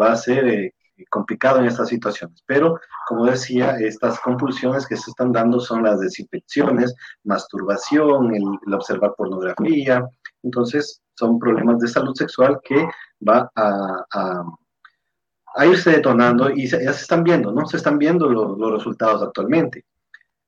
va 0.00 0.12
a 0.12 0.16
ser 0.16 0.46
eh, 0.48 0.74
complicado 1.10 1.58
en 1.60 1.66
estas 1.66 1.88
situaciones. 1.88 2.42
Pero, 2.46 2.78
como 3.08 3.26
decía, 3.26 3.76
estas 3.78 4.20
compulsiones 4.20 4.86
que 4.86 4.96
se 4.96 5.10
están 5.10 5.32
dando 5.32 5.60
son 5.60 5.82
las 5.82 6.00
desinfecciones, 6.00 6.94
masturbación, 7.24 8.34
el, 8.34 8.74
observar 8.74 9.14
pornografía. 9.16 10.06
Entonces, 10.42 11.00
son 11.16 11.38
problemas 11.38 11.78
de 11.78 11.88
salud 11.88 12.14
sexual 12.14 12.60
que 12.62 12.86
va 13.26 13.50
a, 13.54 14.04
a, 15.56 15.66
irse 15.66 15.90
detonando 15.90 16.50
y 16.50 16.66
ya 16.66 16.78
se 16.92 17.02
están 17.02 17.22
viendo, 17.22 17.52
¿no? 17.52 17.64
Se 17.66 17.76
están 17.76 17.98
viendo 17.98 18.28
los 18.28 18.72
resultados 18.72 19.22
actualmente. 19.22 19.84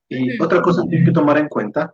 Y 0.09 0.41
otra 0.43 0.63
cosa 0.63 0.83
que 0.89 0.99
hay 0.99 1.05
que 1.05 1.13
tomar 1.13 1.39
en 1.39 1.49
cuenta, 1.49 1.91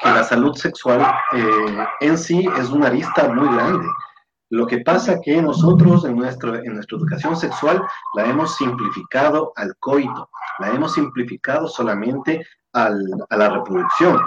que 0.00 0.08
la 0.08 0.24
salud 0.24 0.54
sexual 0.54 1.00
eh, 1.32 1.86
en 2.00 2.18
sí 2.18 2.46
es 2.58 2.68
una 2.70 2.88
arista 2.88 3.28
muy 3.32 3.48
grande. 3.54 3.86
Lo 4.50 4.66
que 4.66 4.78
pasa 4.78 5.20
que 5.20 5.40
nosotros 5.40 6.04
en, 6.04 6.12
en 6.12 6.16
nuestra 6.74 6.96
educación 6.96 7.36
sexual 7.36 7.82
la 8.14 8.26
hemos 8.26 8.56
simplificado 8.56 9.52
al 9.56 9.74
coito, 9.78 10.30
la 10.58 10.70
hemos 10.70 10.94
simplificado 10.94 11.66
solamente 11.66 12.46
a 12.72 12.90
la 12.90 13.48
reproducción. 13.50 14.20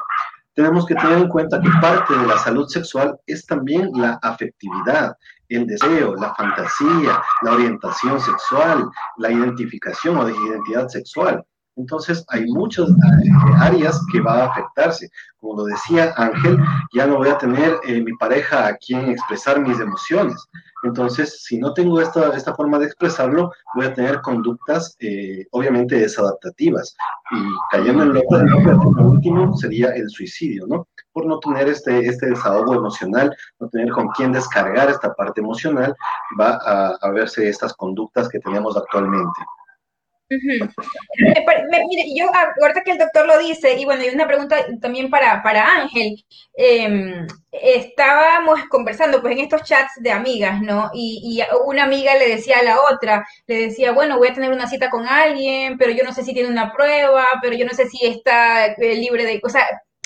Tenemos 0.54 0.88
que 0.88 0.96
tener 0.96 1.20
en 1.20 1.28
cuenta 1.28 1.62
que 1.62 1.70
parte 1.82 2.18
de 2.18 2.26
la 2.26 2.38
salud 2.40 2.68
sexual 2.68 3.16
es 3.28 3.46
también 3.46 3.92
la 3.94 4.20
afectividad, 4.24 5.16
el 5.50 5.68
deseo, 5.68 6.16
la 6.16 6.34
fantasía, 6.34 7.22
la 7.44 7.52
orientación 7.52 8.20
sexual, 8.20 8.90
la 9.18 9.32
identificación 9.32 10.18
o 10.18 10.26
de 10.26 10.34
identidad 10.34 10.88
sexual. 10.88 11.46
Entonces 11.78 12.26
hay 12.30 12.46
muchas 12.46 12.90
eh, 12.90 13.30
áreas 13.60 14.02
que 14.12 14.20
va 14.20 14.44
a 14.44 14.46
afectarse. 14.48 15.10
Como 15.40 15.58
lo 15.58 15.66
decía 15.66 16.14
Ángel, 16.18 16.58
ya 16.94 17.06
no 17.06 17.18
voy 17.18 17.30
a 17.30 17.38
tener 17.38 17.80
eh, 17.86 18.02
mi 18.02 18.14
pareja 18.14 18.68
a 18.68 18.76
quien 18.76 19.10
expresar 19.10 19.62
mis 19.62 19.80
emociones. 19.80 20.36
Entonces, 20.84 21.44
si 21.44 21.58
no 21.58 21.74
tengo 21.74 22.02
esta, 22.02 22.36
esta 22.36 22.54
forma 22.56 22.78
de 22.80 22.86
expresarlo, 22.86 23.52
voy 23.76 23.86
a 23.86 23.94
tener 23.94 24.22
conductas 24.22 24.96
eh, 25.00 25.46
obviamente 25.52 25.98
desadaptativas. 25.98 26.96
Y 27.32 27.38
cayendo 27.72 28.04
en 28.04 28.14
lo, 28.14 28.22
último 29.02 29.56
sería 29.58 29.90
el 29.90 30.10
suicidio, 30.10 30.66
¿no? 30.68 30.88
Por 31.14 31.26
no 31.26 31.40
tener 31.40 31.68
este, 31.68 32.08
este 32.08 32.28
desahogo 32.28 32.76
emocional, 32.76 33.36
no 33.60 33.70
tener 33.70 33.92
con 33.92 34.08
quién 34.10 34.32
descargar 34.32 34.90
esta 34.90 35.14
parte 35.14 35.42
emocional, 35.42 35.96
va 36.40 36.60
a, 36.64 36.96
a 37.02 37.12
verse 37.12 37.50
estas 37.50 37.74
conductas 37.74 38.30
que 38.30 38.40
tenemos 38.40 38.78
actualmente. 38.78 39.42
Mire, 40.30 42.06
yo 42.16 42.30
ahorita 42.62 42.84
que 42.84 42.92
el 42.92 42.98
doctor 42.98 43.26
lo 43.26 43.38
dice, 43.40 43.74
y 43.80 43.86
bueno, 43.86 44.02
hay 44.02 44.10
una 44.10 44.28
pregunta 44.28 44.58
también 44.82 45.10
para, 45.10 45.42
para 45.42 45.66
Ángel. 45.82 46.16
Em, 46.56 47.28
estábamos 47.52 48.60
conversando 48.70 49.22
pues 49.22 49.34
en 49.34 49.40
estos 49.40 49.64
chats 49.64 49.94
de 49.98 50.12
amigas, 50.12 50.62
¿no? 50.62 50.90
Y, 50.94 51.40
y, 51.42 51.42
una 51.66 51.84
amiga 51.84 52.16
le 52.16 52.30
decía 52.30 52.60
a 52.60 52.64
la 52.64 52.82
otra, 52.82 53.26
le 53.48 53.68
decía, 53.68 53.92
bueno, 53.92 54.18
voy 54.18 54.30
a 54.30 54.34
tener 54.34 54.52
una 54.52 54.68
cita 54.68 54.90
con 54.90 55.08
alguien, 55.08 55.78
pero 55.78 55.92
yo 55.92 56.04
no 56.04 56.14
sé 56.14 56.24
si 56.24 56.34
tiene 56.34 56.50
una 56.50 56.74
prueba, 56.74 57.26
pero 57.42 57.56
yo 57.56 57.66
no 57.66 57.74
sé 57.74 57.88
si 57.88 58.06
está 58.06 58.68
eh, 58.68 58.96
libre 58.96 59.26
de... 59.26 59.40
O 59.44 59.50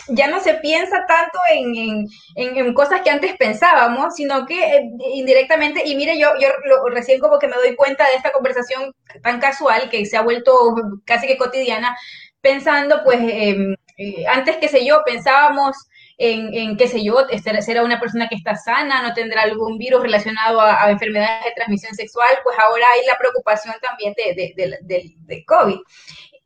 ya 0.08 0.27
no 0.27 0.39
se 0.39 0.55
piensa 0.55 1.05
tanto 1.08 1.39
en, 1.53 2.08
en, 2.36 2.74
cosas 2.74 3.01
que 3.01 3.10
antes 3.10 3.36
pensábamos, 3.38 4.15
sino 4.15 4.46
que 4.46 4.75
eh, 4.75 4.89
indirectamente, 5.13 5.84
y 5.86 5.96
mire, 5.96 6.17
yo, 6.17 6.29
yo 6.39 6.50
recién 6.89 7.20
como 7.20 7.39
que 7.39 7.48
me 7.48 7.55
doy 7.55 7.75
cuenta 7.75 8.08
de 8.08 8.15
esta 8.15 8.31
conversación 8.31 8.93
tan 9.24 9.39
casual 9.39 9.89
que 9.89 10.05
se 10.05 10.17
ha 10.17 10.22
vuelto 10.22 10.75
casi 11.05 11.27
que 11.27 11.38
cotidiana, 11.38 11.96
pensando, 12.41 13.03
pues, 13.03 13.20
em, 13.22 13.75
eh, 13.98 14.25
antes, 14.27 14.58
qué 14.58 14.67
sé 14.67 14.86
yo, 14.86 15.01
pensábamos 15.05 15.75
en, 16.17 16.53
en, 16.53 16.77
qué 16.77 16.88
sé 16.88 17.03
yo, 17.03 17.25
será 17.62 17.84
una 17.84 18.00
persona 18.00 18.27
que 18.27 18.36
está 18.36 18.55
sana, 18.55 19.01
no 19.01 19.13
tendrá 19.13 19.43
algún 19.43 19.77
virus 19.77 20.01
relacionado 20.03 20.62
a, 20.62 20.89
enfermedades 20.91 21.46
de 21.46 21.53
transmisión 21.55 21.93
sexual, 21.96 22.29
pues 22.43 22.58
ahora 22.60 22.86
hay 22.93 23.05
la 23.08 23.17
preocupación 23.17 23.75
también 23.81 24.13
de, 24.15 24.53
de, 24.55 24.77
de, 24.81 25.15
de 25.17 25.46
COVID. 25.46 25.79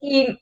Y 0.01 0.39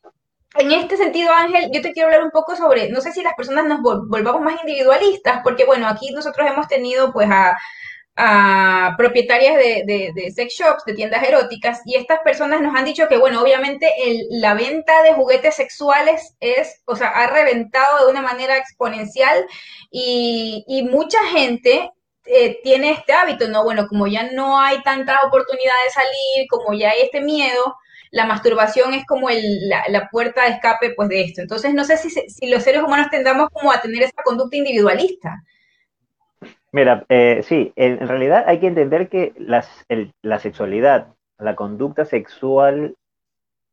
en 0.55 0.71
este 0.71 0.97
sentido, 0.97 1.31
Ángel, 1.31 1.69
yo 1.71 1.81
te 1.81 1.93
quiero 1.93 2.07
hablar 2.07 2.23
un 2.23 2.31
poco 2.31 2.55
sobre, 2.55 2.89
no 2.89 3.01
sé 3.01 3.11
si 3.11 3.23
las 3.23 3.33
personas 3.33 3.65
nos 3.65 3.81
volvamos 3.81 4.41
más 4.41 4.59
individualistas, 4.61 5.41
porque 5.43 5.65
bueno, 5.65 5.87
aquí 5.87 6.11
nosotros 6.11 6.47
hemos 6.47 6.67
tenido 6.67 7.11
pues 7.11 7.27
a, 7.31 7.55
propietarias 8.95 9.55
de, 9.57 10.31
sex 10.35 10.53
shops, 10.53 10.85
de 10.85 10.93
tiendas 10.93 11.23
eróticas, 11.27 11.81
y 11.85 11.95
estas 11.95 12.19
personas 12.19 12.61
nos 12.61 12.75
han 12.75 12.85
dicho 12.85 13.07
que 13.07 13.17
bueno, 13.17 13.41
obviamente 13.41 13.91
la 14.29 14.53
venta 14.53 15.01
de 15.01 15.13
juguetes 15.13 15.55
sexuales 15.55 16.35
es, 16.39 16.83
o 16.85 16.95
sea, 16.95 17.07
ha 17.09 17.27
reventado 17.27 18.05
de 18.05 18.11
una 18.11 18.21
manera 18.21 18.57
exponencial 18.57 19.45
y, 19.89 20.87
mucha 20.91 21.17
gente 21.25 21.89
eh, 22.25 22.59
tiene 22.63 22.91
este 22.91 23.13
hábito, 23.13 23.47
¿no? 23.47 23.63
Bueno, 23.63 23.87
como 23.87 24.05
ya 24.07 24.31
no 24.31 24.59
hay 24.59 24.81
tanta 24.83 25.19
oportunidad 25.25 25.73
de 25.85 25.91
salir, 25.91 26.47
como 26.49 26.73
ya 26.73 26.91
hay 26.91 27.01
este 27.01 27.21
miedo, 27.21 27.75
la 28.13 28.27
masturbación 28.27 28.93
es 28.93 29.07
como 29.07 29.27
la, 29.31 30.07
puerta 30.11 30.43
de 30.43 30.51
escape 30.51 30.93
pues 30.95 31.09
de 31.09 31.23
esto. 31.23 31.41
Entonces 31.41 31.73
no 31.73 31.83
sé 31.83 31.97
si, 31.97 32.09
si 32.11 32.47
los 32.47 32.61
seres 32.61 32.83
humanos 32.83 33.07
tendamos 33.09 33.49
como 33.49 33.71
a 33.71 33.81
tener 33.81 34.03
esa 34.03 34.21
conducta 34.23 34.55
individualista. 34.55 35.41
Mira, 36.71 37.05
eh, 37.09 37.41
sí, 37.43 37.73
en, 37.75 38.07
realidad 38.07 38.43
hay 38.45 38.59
que 38.59 38.67
entender 38.67 39.09
que 39.09 39.33
la 39.37 40.39
sexualidad, 40.39 41.07
la 41.39 41.55
conducta 41.55 42.05
sexual 42.05 42.95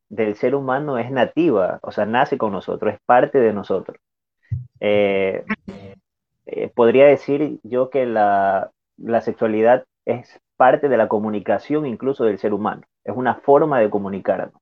del 0.08 0.34
ser 0.36 0.54
humano 0.54 0.96
es 0.96 1.10
nativa, 1.10 1.78
o 1.82 1.92
sea, 1.92 2.06
nace 2.06 2.38
con 2.38 2.52
nosotros, 2.52 2.94
es 2.94 3.00
parte 3.04 3.40
de 3.40 3.52
nosotros. 3.52 3.98
Eh, 4.80 5.44
eh, 6.46 6.70
podría 6.74 7.04
decir 7.04 7.60
yo 7.62 7.90
que 7.90 8.06
la, 8.06 8.70
la 8.96 9.20
sexualidad 9.20 9.84
es 10.06 10.40
parte 10.56 10.88
de 10.88 10.96
la 10.96 11.08
comunicación 11.08 11.84
incluso 11.84 12.24
del 12.24 12.38
ser 12.38 12.54
humano 12.54 12.82
es 13.04 13.16
una 13.16 13.34
forma 13.36 13.80
de 13.80 13.90
comunicarnos. 13.90 14.60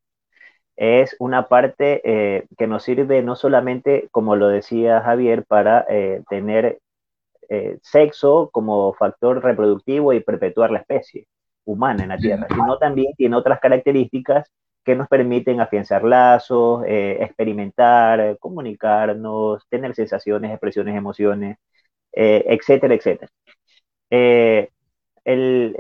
Es 0.77 1.17
una 1.19 1.49
parte 1.49 2.01
eh, 2.05 2.47
que 2.57 2.69
nos 2.69 2.85
sirve 2.85 3.21
no 3.23 3.35
solamente, 3.35 4.09
como 4.13 4.37
lo 4.37 4.47
decía 4.49 5.01
Javier, 5.01 5.45
para 5.45 5.85
eh, 5.89 6.23
tener 6.31 6.79
eh, 7.49 7.79
sexo 7.83 8.49
como 8.53 8.93
factor 8.95 9.43
reproductivo 9.43 10.13
y 10.13 10.21
perpetuar 10.21 10.71
la 10.71 10.79
especie 10.79 11.27
humana 11.65 12.05
en 12.05 12.11
la 12.11 12.17
Tierra, 12.17 12.47
sino 12.49 12.79
también 12.79 13.13
tiene 13.17 13.35
otras 13.35 13.59
características 13.59 14.51
que 14.85 14.95
nos 14.95 15.09
permiten 15.09 15.61
afianzar 15.61 16.05
lazos, 16.05 16.83
experimentar, 16.87 18.39
comunicarnos, 18.39 19.67
tener 19.69 19.95
sensaciones, 19.95 20.51
expresiones, 20.51 20.97
emociones, 20.97 21.59
etcétera, 22.13 22.95
etcétera. 22.95 23.31
el, 24.11 25.77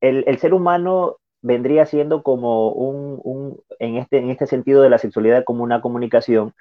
el, 0.00 0.38
ser 0.38 0.54
humano 0.54 1.16
vendría 1.42 1.86
siendo 1.86 2.22
como 2.22 2.70
un, 2.70 3.60
en, 3.78 3.96
este, 3.96 4.18
en 4.18 4.30
este 4.30 4.46
sentido 4.46 4.82
de 4.82 4.90
la 4.90 4.98
sexualidad 4.98 5.44
como 5.44 5.64
una 5.64 5.80
comunicación, 5.80 6.54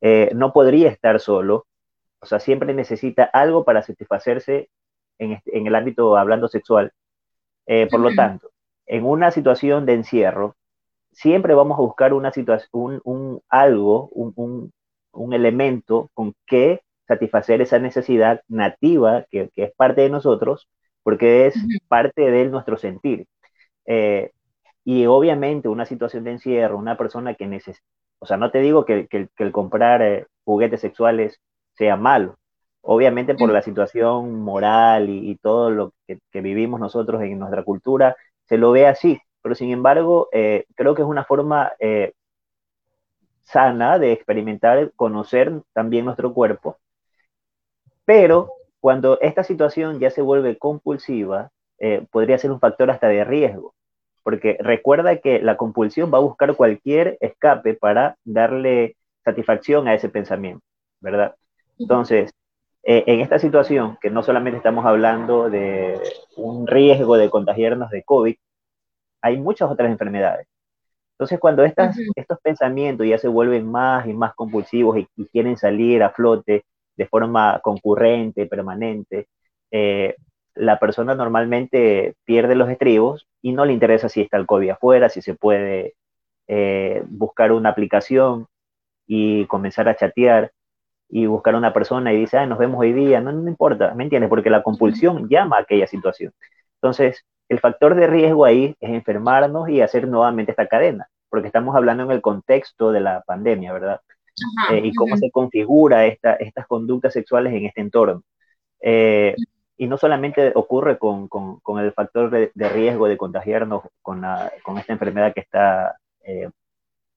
eh, 0.00 0.30
no 0.34 0.52
podría 0.52 0.90
estar 0.90 1.20
solo, 1.20 1.66
o 2.20 2.26
sea, 2.26 2.40
siempre 2.40 2.74
necesita 2.74 3.24
algo 3.24 3.64
para 3.64 3.82
satisfacerse 3.82 4.70
en, 5.18 5.32
este, 5.32 5.58
el 5.58 5.74
ámbito 5.74 6.16
hablando 6.16 6.48
sexual. 6.48 6.92
Eh, 7.66 7.88
por 7.90 8.00
lo 8.00 8.14
tanto, 8.14 8.50
en 8.86 9.04
una 9.04 9.30
situación 9.30 9.86
de 9.86 9.94
encierro, 9.94 10.56
siempre 11.12 11.54
vamos 11.54 11.78
a 11.78 11.82
buscar 11.82 12.12
una 12.12 12.32
situación, 12.32 13.00
un, 13.04 13.40
algo, 13.48 14.08
un, 14.10 14.72
elemento 15.32 16.10
con 16.14 16.34
que 16.46 16.82
satisfacer 17.06 17.60
esa 17.62 17.78
necesidad 17.78 18.42
nativa 18.48 19.24
que, 19.30 19.50
que, 19.54 19.64
es 19.64 19.72
parte 19.74 20.02
de 20.02 20.10
nosotros 20.10 20.68
porque 21.04 21.46
es 21.46 21.54
parte 21.86 22.30
de 22.30 22.46
nuestro 22.46 22.76
sentir. 22.76 23.26
Eh, 23.86 24.32
y 24.84 25.06
obviamente 25.06 25.68
una 25.68 25.86
situación 25.86 26.24
de 26.24 26.32
encierro, 26.32 26.76
una 26.76 26.96
persona 26.96 27.34
que 27.34 27.46
necesita, 27.46 27.86
o 28.18 28.26
sea, 28.26 28.36
no 28.36 28.50
te 28.50 28.60
digo 28.60 28.84
que, 28.84 29.06
el 29.38 29.52
comprar 29.52 30.02
eh, 30.02 30.26
juguetes 30.44 30.80
sexuales 30.80 31.40
sea 31.74 31.96
malo, 31.96 32.36
obviamente 32.80 33.34
por 33.34 33.50
la 33.50 33.62
situación 33.62 34.40
moral 34.40 35.08
y, 35.10 35.36
todo 35.36 35.70
lo 35.70 35.92
que, 36.06 36.40
vivimos 36.40 36.80
nosotros 36.80 37.22
en 37.22 37.38
nuestra 37.38 37.62
cultura, 37.62 38.16
se 38.46 38.58
lo 38.58 38.72
ve 38.72 38.86
así, 38.86 39.20
pero 39.42 39.54
sin 39.54 39.70
embargo, 39.70 40.28
eh, 40.32 40.64
creo 40.74 40.94
que 40.94 41.02
es 41.02 41.08
una 41.08 41.24
forma 41.24 41.72
sana 43.44 43.98
de 43.98 44.12
experimentar, 44.12 44.92
conocer 44.96 45.52
también 45.74 46.06
nuestro 46.06 46.32
cuerpo, 46.32 46.78
pero 48.06 48.50
cuando 48.84 49.18
esta 49.22 49.42
situación 49.44 49.98
ya 49.98 50.10
se 50.10 50.20
vuelve 50.20 50.58
compulsiva, 50.58 51.48
eh, 51.78 52.06
podría 52.10 52.36
ser 52.36 52.50
un 52.50 52.60
factor 52.60 52.90
hasta 52.90 53.08
de 53.08 53.24
riesgo, 53.24 53.74
porque 54.22 54.58
recuerda 54.60 55.16
que 55.16 55.40
la 55.40 55.56
compulsión 55.56 56.12
va 56.12 56.18
a 56.18 56.20
buscar 56.20 56.54
cualquier 56.54 57.16
escape 57.22 57.72
para 57.72 58.18
darle 58.24 58.98
satisfacción 59.24 59.88
a 59.88 59.94
ese 59.94 60.10
pensamiento, 60.10 60.62
¿verdad? 61.00 61.34
Entonces, 61.78 62.30
eh, 62.82 63.04
en 63.06 63.20
esta 63.20 63.38
situación, 63.38 63.96
que 64.02 64.10
no 64.10 64.22
solamente 64.22 64.58
estamos 64.58 64.84
hablando 64.84 65.48
de 65.48 65.98
un 66.36 66.66
riesgo 66.66 67.16
de 67.16 67.30
contagiarnos 67.30 67.88
de 67.88 68.02
COVID, 68.02 68.36
hay 69.22 69.38
muchas 69.38 69.70
otras 69.70 69.90
enfermedades. 69.90 70.46
Entonces, 71.14 71.40
cuando 71.40 71.64
estas, 71.64 71.96
estos 72.16 72.38
pensamientos 72.42 73.06
ya 73.06 73.16
se 73.16 73.28
vuelven 73.28 73.66
más 73.66 74.06
y 74.06 74.12
más 74.12 74.34
compulsivos 74.34 74.98
y 74.98 75.24
quieren 75.28 75.56
salir 75.56 76.02
a 76.02 76.10
flote, 76.10 76.66
de 76.96 77.06
forma 77.06 77.60
concurrente, 77.62 78.46
permanente, 78.46 79.28
eh, 79.70 80.16
la 80.54 80.78
persona 80.78 81.14
normalmente 81.14 82.14
pierde 82.24 82.54
los 82.54 82.70
estribos 82.70 83.26
y 83.42 83.52
no 83.52 83.64
le 83.64 83.72
interesa 83.72 84.08
si 84.08 84.20
está 84.22 84.36
el 84.36 84.46
COVID 84.46 84.70
afuera, 84.70 85.08
si 85.08 85.20
se 85.22 85.34
puede 85.34 85.94
eh, 86.46 87.02
buscar 87.08 87.52
una 87.52 87.70
aplicación 87.70 88.46
y 89.06 89.46
comenzar 89.46 89.88
a 89.88 89.96
chatear 89.96 90.52
y 91.08 91.26
buscar 91.26 91.54
a 91.54 91.58
una 91.58 91.72
persona 91.72 92.12
y 92.12 92.18
dice, 92.20 92.38
ah, 92.38 92.46
nos 92.46 92.58
vemos 92.58 92.80
hoy 92.80 92.92
día, 92.92 93.20
no, 93.20 93.32
no 93.32 93.48
importa, 93.48 93.94
¿me 93.94 94.04
entiendes? 94.04 94.30
Porque 94.30 94.50
la 94.50 94.62
compulsión 94.62 95.28
llama 95.28 95.58
a 95.58 95.60
aquella 95.60 95.86
situación. 95.86 96.32
Entonces, 96.76 97.24
el 97.48 97.60
factor 97.60 97.94
de 97.94 98.06
riesgo 98.06 98.44
ahí 98.44 98.76
es 98.80 98.90
enfermarnos 98.90 99.68
y 99.68 99.80
hacer 99.80 100.08
nuevamente 100.08 100.52
esta 100.52 100.66
cadena, 100.66 101.08
porque 101.28 101.46
estamos 101.48 101.76
hablando 101.76 102.04
en 102.04 102.10
el 102.10 102.22
contexto 102.22 102.92
de 102.92 103.00
la 103.00 103.22
pandemia, 103.22 103.72
¿verdad? 103.72 104.00
Eh, 104.70 104.80
y 104.84 104.94
cómo 104.94 105.16
se 105.16 105.30
configura 105.30 106.06
esta, 106.06 106.34
estas 106.34 106.66
conductas 106.66 107.12
sexuales 107.12 107.52
en 107.54 107.66
este 107.66 107.80
entorno. 107.80 108.22
Eh, 108.80 109.34
y 109.76 109.86
no 109.86 109.98
solamente 109.98 110.52
ocurre 110.54 110.98
con, 110.98 111.28
con, 111.28 111.60
con 111.60 111.80
el 111.80 111.92
factor 111.92 112.30
de, 112.30 112.68
riesgo 112.68 113.08
de 113.08 113.16
contagiarnos 113.16 113.82
con, 114.02 114.20
la, 114.20 114.52
con, 114.62 114.78
esta 114.78 114.92
enfermedad 114.92 115.34
que 115.34 115.40
está 115.40 115.96
eh, 116.24 116.50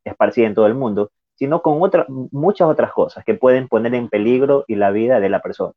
esparcida 0.04 0.48
en 0.48 0.56
todo 0.56 0.68
el 0.68 0.76
mundo, 0.76 1.12
sino 1.36 1.62
con 1.62 1.82
otra, 1.82 2.06
muchas 2.10 2.68
otras 2.68 2.92
cosas 2.94 3.24
que 3.26 3.36
pueden 3.36 3.68
poner 3.68 3.94
en 3.96 4.10
peligro 4.10 4.66
y 4.68 4.76
la 4.76 4.92
vida 4.92 5.20
de 5.20 5.30
la 5.30 5.42
persona. 5.42 5.74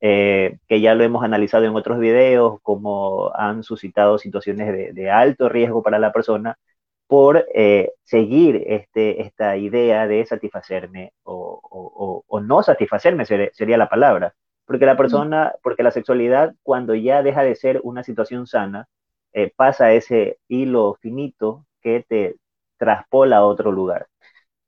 que 0.00 0.80
ya 0.80 0.94
lo 0.94 1.04
hemos 1.04 1.24
analizado 1.24 1.64
en 1.64 1.76
otros 1.76 1.98
videos, 1.98 2.60
como 2.62 3.32
han 3.34 3.62
suscitado 3.62 4.18
situaciones 4.18 4.68
de, 4.72 4.92
de 4.92 5.10
alto 5.10 5.48
riesgo 5.48 5.82
para 5.82 5.98
la 5.98 6.12
persona, 6.12 6.58
por 7.06 7.46
eh, 7.54 7.92
seguir 8.04 8.64
este, 8.66 9.22
esta 9.22 9.56
idea 9.56 10.06
de 10.06 10.24
satisfacerme 10.26 11.12
o, 11.22 12.24
no 12.42 12.62
satisfacerme 12.62 13.24
sería 13.24 13.78
la 13.78 13.88
palabra. 13.88 14.34
Porque 14.66 14.86
la 14.86 14.96
persona, 14.96 15.54
porque 15.62 15.82
la 15.82 15.92
sexualidad 15.92 16.54
cuando 16.62 16.94
ya 16.94 17.22
deja 17.22 17.42
de 17.42 17.54
ser 17.54 17.80
una 17.84 18.02
situación 18.02 18.46
sana, 18.46 18.88
eh, 19.32 19.52
pasa 19.54 19.92
ese 19.92 20.38
hilo 20.48 20.98
finito 21.00 21.64
que 21.80 22.04
te 22.08 22.36
traspola 22.76 23.38
a 23.38 23.44
otro 23.44 23.70
lugar. 23.70 24.08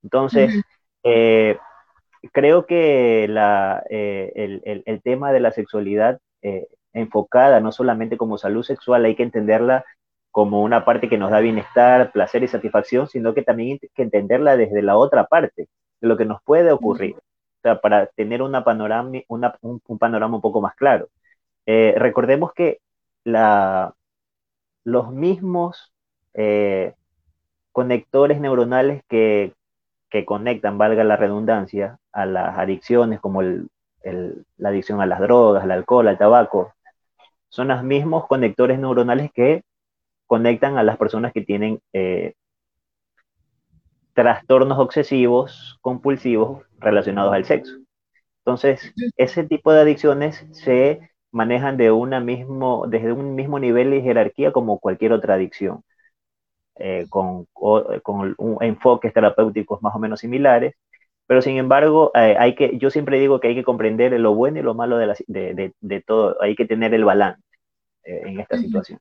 Entonces, 0.02 0.54
eh, 1.02 1.58
creo 2.32 2.66
que 2.66 3.26
la, 3.28 3.82
el, 3.90 4.62
el, 4.64 5.02
tema 5.02 5.32
de 5.32 5.40
la 5.40 5.50
sexualidad 5.50 6.20
enfocada 6.92 7.60
no 7.60 7.72
solamente 7.72 8.16
como 8.16 8.38
salud 8.38 8.62
sexual, 8.62 9.04
hay 9.04 9.16
que 9.16 9.24
entenderla 9.24 9.84
como 10.30 10.62
una 10.62 10.84
parte 10.84 11.08
que 11.08 11.18
nos 11.18 11.30
da 11.30 11.40
bienestar, 11.40 12.12
placer 12.12 12.42
y 12.42 12.48
satisfacción, 12.48 13.08
sino 13.08 13.34
que 13.34 13.42
también 13.42 13.78
hay 13.82 13.88
que 13.94 14.02
entenderla 14.02 14.56
desde 14.56 14.82
la 14.82 14.96
otra 14.96 15.26
parte, 15.26 15.68
de 16.00 16.08
lo 16.08 16.16
que 16.16 16.24
nos 16.24 16.42
puede 16.42 16.72
ocurrir, 16.72 17.16
o 17.16 17.60
sea, 17.62 17.80
para 17.80 18.06
tener 18.06 18.42
una 18.42 18.64
panorama, 18.64 19.10
un, 19.28 19.98
panorama 19.98 20.36
un 20.36 20.42
poco 20.42 20.60
más 20.60 20.74
claro. 20.76 21.08
Eh, 21.66 21.94
recordemos 21.96 22.52
que 22.52 22.80
la, 23.24 23.94
los 24.84 25.10
mismos 25.12 25.92
eh, 26.34 26.94
conectores 27.72 28.40
neuronales 28.40 29.02
que, 29.08 29.54
que, 30.10 30.24
conectan, 30.24 30.78
valga 30.78 31.04
la 31.04 31.16
redundancia, 31.16 31.98
a 32.12 32.26
las 32.26 32.58
adicciones 32.58 33.20
como 33.20 33.42
el, 33.42 33.68
la 34.56 34.68
adicción 34.70 35.00
a 35.00 35.06
las 35.06 35.20
drogas, 35.20 35.64
al 35.64 35.72
alcohol, 35.72 36.08
al 36.08 36.18
tabaco, 36.18 36.74
son 37.48 37.68
los 37.68 37.82
mismos 37.82 38.26
conectores 38.26 38.78
neuronales 38.78 39.30
que 39.32 39.62
conectan 40.28 40.78
a 40.78 40.84
las 40.84 40.98
personas 40.98 41.32
que 41.32 41.42
tienen 41.42 41.80
eh, 41.94 42.34
trastornos 44.14 44.78
obsesivos, 44.78 45.78
compulsivos 45.80 46.64
relacionados 46.78 47.34
al 47.34 47.44
sexo. 47.44 47.74
Entonces, 48.40 48.94
ese 49.16 49.44
tipo 49.44 49.72
de 49.72 49.82
adicciones 49.82 50.46
se 50.52 51.10
manejan 51.32 51.76
de 51.76 51.92
una 51.92 52.20
mismo, 52.20 52.86
desde 52.88 53.12
un 53.12 53.34
mismo 53.36 53.58
nivel 53.58 53.90
de 53.90 54.02
jerarquía 54.02 54.52
como 54.52 54.78
cualquier 54.80 55.12
otra 55.12 55.34
adicción, 55.34 55.82
eh, 56.76 57.06
con, 57.10 57.46
con 57.54 58.34
un, 58.38 58.58
enfoques 58.62 59.12
terapéuticos 59.12 59.82
más 59.82 59.94
o 59.94 59.98
menos 59.98 60.20
similares, 60.20 60.74
pero 61.26 61.42
sin 61.42 61.58
embargo, 61.58 62.12
eh, 62.14 62.36
hay 62.38 62.54
que, 62.54 62.78
yo 62.78 62.90
siempre 62.90 63.20
digo 63.20 63.40
que 63.40 63.48
hay 63.48 63.54
que 63.54 63.64
comprender 63.64 64.12
lo 64.20 64.34
bueno 64.34 64.60
y 64.60 64.62
lo 64.62 64.74
malo 64.74 64.98
de, 64.98 65.14
de, 65.28 65.74
de, 65.80 66.02
todo, 66.02 66.40
hay 66.42 66.56
que 66.56 66.66
tener 66.66 66.94
el 66.94 67.04
balance 67.04 67.42
en 68.04 68.40
esta 68.40 68.58
situación. 68.58 69.00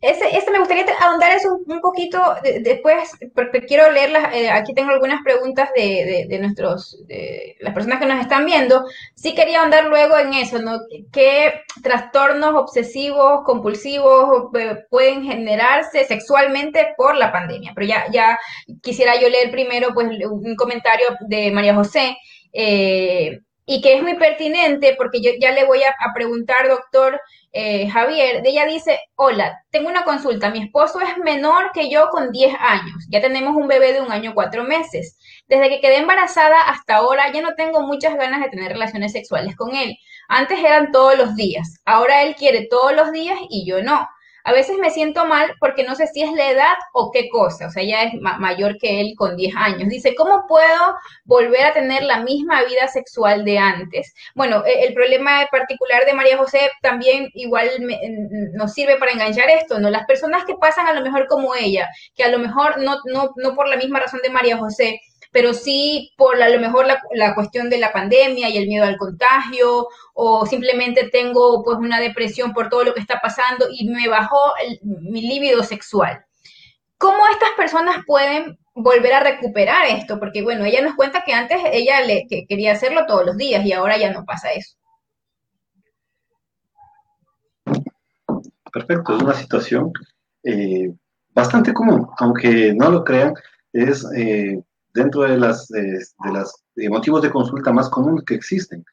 Ese, 0.00 0.36
ese, 0.36 0.50
me 0.50 0.58
gustaría 0.58 0.86
ahondar 1.00 1.32
eso 1.32 1.58
un, 1.66 1.80
poquito 1.80 2.18
después, 2.62 3.10
porque 3.34 3.62
quiero 3.62 3.90
leerlas. 3.90 4.34
Eh, 4.34 4.50
aquí 4.50 4.74
tengo 4.74 4.90
algunas 4.90 5.22
preguntas 5.22 5.70
de, 5.76 6.26
de, 6.28 6.38
nuestros, 6.38 7.04
de 7.06 7.56
las 7.60 7.74
personas 7.74 7.98
que 8.00 8.06
nos 8.06 8.20
están 8.20 8.46
viendo. 8.46 8.84
Sí 9.14 9.34
quería 9.34 9.60
ahondar 9.60 9.86
luego 9.86 10.18
en 10.18 10.34
eso, 10.34 10.58
¿no? 10.60 10.80
¿Qué 11.12 11.62
trastornos 11.82 12.54
obsesivos, 12.54 13.42
compulsivos 13.44 14.50
eh, 14.58 14.84
pueden 14.88 15.24
generarse 15.24 16.04
sexualmente 16.04 16.94
por 16.96 17.16
la 17.16 17.32
pandemia? 17.32 17.72
Pero 17.74 17.86
ya, 17.86 18.04
ya 18.10 18.38
quisiera 18.82 19.20
yo 19.20 19.28
leer 19.28 19.50
primero, 19.50 19.92
pues, 19.92 20.08
un 20.30 20.56
comentario 20.56 21.06
de 21.28 21.50
María 21.50 21.74
José. 21.74 22.16
Eh, 22.52 23.40
y 23.66 23.80
que 23.80 23.94
es 23.94 24.02
muy 24.02 24.14
pertinente 24.14 24.94
porque 24.96 25.20
yo 25.22 25.30
ya 25.40 25.52
le 25.52 25.64
voy 25.64 25.82
a, 25.82 25.94
preguntar, 26.14 26.68
doctor 26.68 27.20
eh, 27.56 27.88
Javier, 27.88 28.42
ella 28.44 28.66
dice, 28.66 28.98
hola, 29.14 29.62
tengo 29.70 29.88
una 29.88 30.02
consulta, 30.02 30.50
mi 30.50 30.60
esposo 30.64 31.00
es 31.00 31.16
menor 31.18 31.70
que 31.72 31.88
yo 31.88 32.08
con 32.10 32.32
10 32.32 32.52
años, 32.58 33.06
ya 33.08 33.20
tenemos 33.20 33.54
un 33.54 33.68
bebé 33.68 33.92
de 33.92 34.00
un 34.00 34.10
año 34.10 34.34
cuatro 34.34 34.64
meses. 34.64 35.16
Desde 35.46 35.68
que 35.68 35.80
quedé 35.80 35.98
embarazada 35.98 36.60
hasta 36.62 36.96
ahora 36.96 37.30
ya 37.32 37.40
no 37.42 37.54
tengo 37.54 37.82
muchas 37.82 38.16
ganas 38.16 38.42
de 38.42 38.50
tener 38.50 38.72
relaciones 38.72 39.12
sexuales 39.12 39.54
con 39.56 39.74
él. 39.76 39.96
Antes 40.28 40.58
eran 40.58 40.90
todos 40.90 41.16
los 41.16 41.36
días, 41.36 41.80
ahora 41.84 42.24
él 42.24 42.34
quiere 42.34 42.66
todos 42.68 42.92
los 42.94 43.12
días 43.12 43.38
y 43.48 43.64
yo 43.64 43.82
no. 43.84 44.08
A 44.44 44.52
veces 44.52 44.76
me 44.78 44.90
siento 44.90 45.24
mal 45.24 45.54
porque 45.58 45.84
no 45.84 45.94
sé 45.94 46.06
si 46.06 46.22
es 46.22 46.30
la 46.32 46.50
edad 46.50 46.74
o 46.92 47.10
qué 47.10 47.28
cosa, 47.30 47.66
o 47.66 47.70
sea, 47.70 47.82
ella 47.82 48.02
es 48.04 48.12
mayor 48.20 48.76
que 48.78 49.00
él 49.00 49.14
con 49.16 49.36
10 49.36 49.56
años. 49.56 49.88
Dice, 49.88 50.14
¿cómo 50.14 50.46
puedo 50.46 50.96
volver 51.24 51.64
a 51.64 51.72
tener 51.72 52.02
la 52.02 52.20
misma 52.20 52.62
vida 52.64 52.86
sexual 52.88 53.44
de 53.44 53.58
antes? 53.58 54.14
Bueno, 54.34 54.62
e, 54.66 54.84
el 54.86 54.92
problema 54.92 55.46
particular 55.50 56.04
de 56.04 56.12
María 56.12 56.36
José 56.36 56.70
también 56.82 57.30
igual 57.34 57.70
nos 58.52 58.72
sirve 58.74 58.96
para 58.98 59.12
enganchar 59.12 59.48
esto, 59.48 59.80
¿no? 59.80 59.88
Las 59.90 60.06
personas 60.06 60.44
que 60.44 60.54
pasan 60.56 60.86
a 60.86 60.92
lo 60.92 61.00
mejor 61.00 61.26
como 61.26 61.54
ella, 61.54 61.88
que 62.14 62.24
a 62.24 62.28
lo 62.28 62.38
mejor 62.38 62.78
no, 62.82 62.98
no, 63.06 63.30
no 63.36 63.54
por 63.54 63.68
la 63.68 63.76
misma 63.76 64.00
razón 64.00 64.20
de 64.22 64.30
María 64.30 64.58
José, 64.58 65.00
pero 65.34 65.52
sí 65.52 66.14
por 66.16 66.40
a 66.40 66.48
lo 66.48 66.60
mejor 66.60 66.86
la, 66.86 67.34
cuestión 67.34 67.68
de 67.68 67.78
la 67.78 67.92
pandemia 67.92 68.48
y 68.48 68.56
el 68.56 68.68
miedo 68.68 68.84
al 68.84 68.96
contagio, 68.96 69.88
o 70.14 70.46
simplemente 70.46 71.10
tengo 71.10 71.64
pues 71.64 71.76
una 71.78 71.98
depresión 71.98 72.54
por 72.54 72.68
todo 72.68 72.84
lo 72.84 72.94
que 72.94 73.00
está 73.00 73.18
pasando 73.20 73.66
y 73.68 73.88
me 73.88 74.06
bajó 74.06 74.38
mi 74.82 75.22
líbido 75.22 75.64
sexual. 75.64 76.24
¿Cómo 76.98 77.18
estas 77.32 77.50
personas 77.56 78.04
pueden 78.06 78.60
volver 78.76 79.12
a 79.12 79.24
recuperar 79.24 79.86
esto? 79.86 80.20
Porque 80.20 80.40
bueno, 80.40 80.66
ella 80.66 80.82
nos 80.82 80.94
cuenta 80.94 81.24
que 81.24 81.32
antes 81.32 81.58
ella 81.72 82.02
le, 82.02 82.28
quería 82.48 82.70
hacerlo 82.70 83.04
todos 83.04 83.26
los 83.26 83.36
días 83.36 83.66
y 83.66 83.72
ahora 83.72 83.98
ya 83.98 84.12
no 84.12 84.24
pasa 84.24 84.52
eso. 84.52 84.76
Perfecto, 88.72 89.16
es 89.16 89.22
una 89.24 89.34
situación 89.34 89.92
eh, 90.44 90.94
bastante 91.30 91.74
común, 91.74 92.06
aunque 92.18 92.72
no 92.72 92.88
lo 92.88 93.02
crean, 93.02 93.34
es 93.72 94.06
eh, 94.16 94.62
dentro 94.94 95.22
de 95.22 95.36
las, 95.36 95.68
de 95.68 96.06
las 96.32 96.54
motivos 96.88 97.22
de 97.22 97.30
consulta 97.30 97.72
más 97.72 97.90
comunes 97.90 98.24
que 98.24 98.34
existen. 98.34 98.84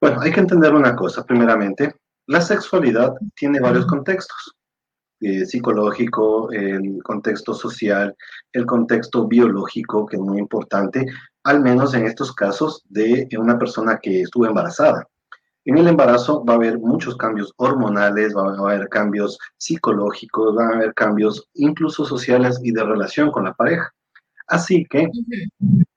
Bueno, 0.00 0.20
hay 0.20 0.30
que 0.30 0.40
entender 0.40 0.74
una 0.74 0.94
cosa, 0.94 1.24
primeramente, 1.24 1.94
la 2.26 2.40
sexualidad 2.40 3.14
tiene 3.34 3.60
varios 3.60 3.86
contextos, 3.86 4.56
eh, 5.20 5.46
psicológico, 5.46 6.50
el 6.52 7.02
contexto 7.02 7.54
social, 7.54 8.14
el 8.52 8.66
contexto 8.66 9.26
biológico, 9.26 10.04
que 10.04 10.16
es 10.16 10.22
muy 10.22 10.38
importante, 10.38 11.06
al 11.44 11.60
menos 11.60 11.94
en 11.94 12.04
estos 12.04 12.34
casos 12.34 12.82
de 12.90 13.26
una 13.38 13.58
persona 13.58 13.98
que 13.98 14.22
estuvo 14.22 14.46
embarazada. 14.46 15.08
En 15.64 15.78
el 15.78 15.88
embarazo 15.88 16.44
va 16.44 16.52
a 16.52 16.56
haber 16.56 16.78
muchos 16.78 17.16
cambios 17.16 17.52
hormonales, 17.56 18.36
va 18.36 18.52
a 18.52 18.74
haber 18.74 18.88
cambios 18.88 19.38
psicológicos, 19.56 20.56
va 20.56 20.66
a 20.66 20.76
haber 20.76 20.94
cambios 20.94 21.48
incluso 21.54 22.04
sociales 22.04 22.60
y 22.62 22.72
de 22.72 22.84
relación 22.84 23.30
con 23.30 23.44
la 23.44 23.54
pareja. 23.54 23.92
Así 24.48 24.86
que 24.88 25.08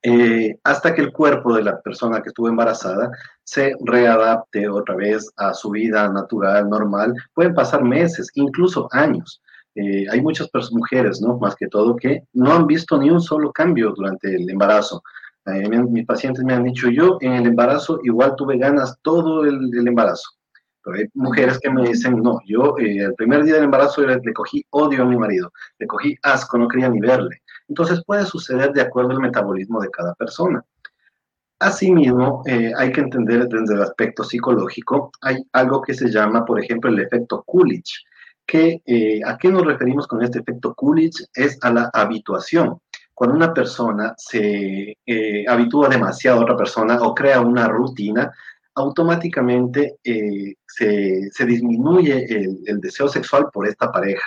eh, 0.02 0.58
hasta 0.64 0.96
que 0.96 1.02
el 1.02 1.12
cuerpo 1.12 1.54
de 1.54 1.64
la 1.64 1.80
persona 1.82 2.22
que 2.22 2.30
estuvo 2.30 2.48
embarazada 2.48 3.12
se 3.44 3.76
readapte 3.82 4.68
otra 4.68 4.96
vez 4.96 5.30
a 5.38 5.54
su 5.54 5.70
vida 5.72 6.10
natural, 6.10 6.70
normal, 6.70 7.14
pueden 7.34 7.54
pasar 7.54 7.84
meses, 7.84 8.30
incluso 8.36 8.88
años. 8.92 9.42
Eh, 9.76 10.06
hay 10.10 10.22
muchas 10.22 10.50
mujeres, 10.72 11.22
¿no? 11.22 11.38
Más 11.38 11.56
que 11.56 11.68
todo, 11.68 11.96
que 11.96 12.24
no 12.34 12.54
han 12.54 12.66
visto 12.66 12.98
ni 12.98 13.10
un 13.12 13.22
solo 13.22 13.52
cambio 13.52 13.94
durante 13.96 14.36
el 14.36 14.50
embarazo. 14.50 15.04
Eh, 15.46 15.70
mis 15.70 16.06
pacientes 16.06 16.44
me 16.44 16.54
han 16.54 16.64
dicho, 16.64 16.90
yo 16.90 17.18
en 17.22 17.34
el 17.34 17.48
embarazo 17.48 18.00
igual 18.04 18.36
tuve 18.36 18.58
ganas 18.58 18.98
todo 19.04 19.46
el, 19.46 19.88
embarazo. 19.88 20.30
Pero 20.84 20.98
hay 20.98 21.06
mujeres 21.14 21.60
que 21.60 21.70
me 21.70 21.88
dicen, 21.88 22.22
no, 22.22 22.40
yo 22.46 22.76
el 22.78 23.14
primer 23.16 23.44
día 23.44 23.56
del 23.56 23.66
embarazo 23.66 24.02
le, 24.02 24.20
le, 24.20 24.34
cogí 24.34 24.66
odio 24.72 25.04
a 25.04 25.06
mi 25.06 25.18
marido, 25.18 25.52
le 25.78 25.88
cogí 25.88 26.16
asco, 26.24 26.58
no 26.58 26.68
quería 26.68 26.90
ni 26.90 27.00
verle. 27.00 27.42
Entonces 27.70 28.04
puede 28.04 28.26
suceder 28.26 28.74
de 28.74 28.82
acuerdo 28.82 29.12
al 29.12 29.22
metabolismo 29.22 29.80
de 29.80 29.90
cada 29.92 30.16
persona. 30.16 30.66
Asimismo, 31.60 32.42
eh, 32.46 32.72
hay 32.76 32.92
que 32.92 33.02
entender 33.02 33.48
desde 33.48 33.76
el 33.76 33.82
aspecto 33.82 34.24
psicológico, 34.24 35.12
hay 35.22 35.44
algo 35.54 35.82
que 35.82 35.94
se 35.94 36.10
llama, 36.10 36.46
por 36.46 36.60
ejemplo, 36.62 36.90
el 36.90 37.00
efecto 37.00 37.44
Coolidge, 37.46 38.06
que 38.46 38.82
eh, 38.86 39.22
a 39.26 39.38
qué 39.38 39.50
nos 39.50 39.66
referimos 39.66 40.08
con 40.08 40.24
este 40.24 40.40
efecto 40.40 40.74
Coolidge 40.74 41.26
es 41.34 41.58
a 41.62 41.72
la 41.72 41.90
habituación. 41.94 42.80
Cuando 43.14 43.36
una 43.36 43.54
persona 43.54 44.14
se 44.18 44.98
eh, 45.06 45.46
habitúa 45.48 45.90
demasiado 45.90 46.40
a 46.40 46.44
otra 46.44 46.56
persona 46.56 47.02
o 47.02 47.14
crea 47.14 47.42
una 47.42 47.68
rutina, 47.68 48.32
automáticamente 48.76 49.98
se, 50.66 51.46
disminuye 51.46 52.26
el 52.66 52.80
deseo 52.80 53.10
sexual 53.10 53.50
por 53.52 53.68
esta 53.68 53.92
pareja. 53.92 54.26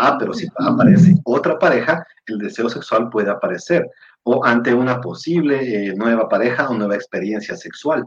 Ah, 0.00 0.16
pero 0.18 0.32
si 0.32 0.46
aparece 0.56 1.16
otra 1.24 1.58
pareja, 1.58 2.06
el 2.26 2.38
deseo 2.38 2.68
sexual 2.68 3.10
puede 3.10 3.30
aparecer. 3.30 3.90
O 4.22 4.44
ante 4.44 4.72
una 4.72 5.00
posible 5.00 5.88
eh, 5.88 5.94
nueva 5.96 6.28
pareja 6.28 6.68
o 6.68 6.74
nueva 6.74 6.94
experiencia 6.94 7.56
sexual. 7.56 8.06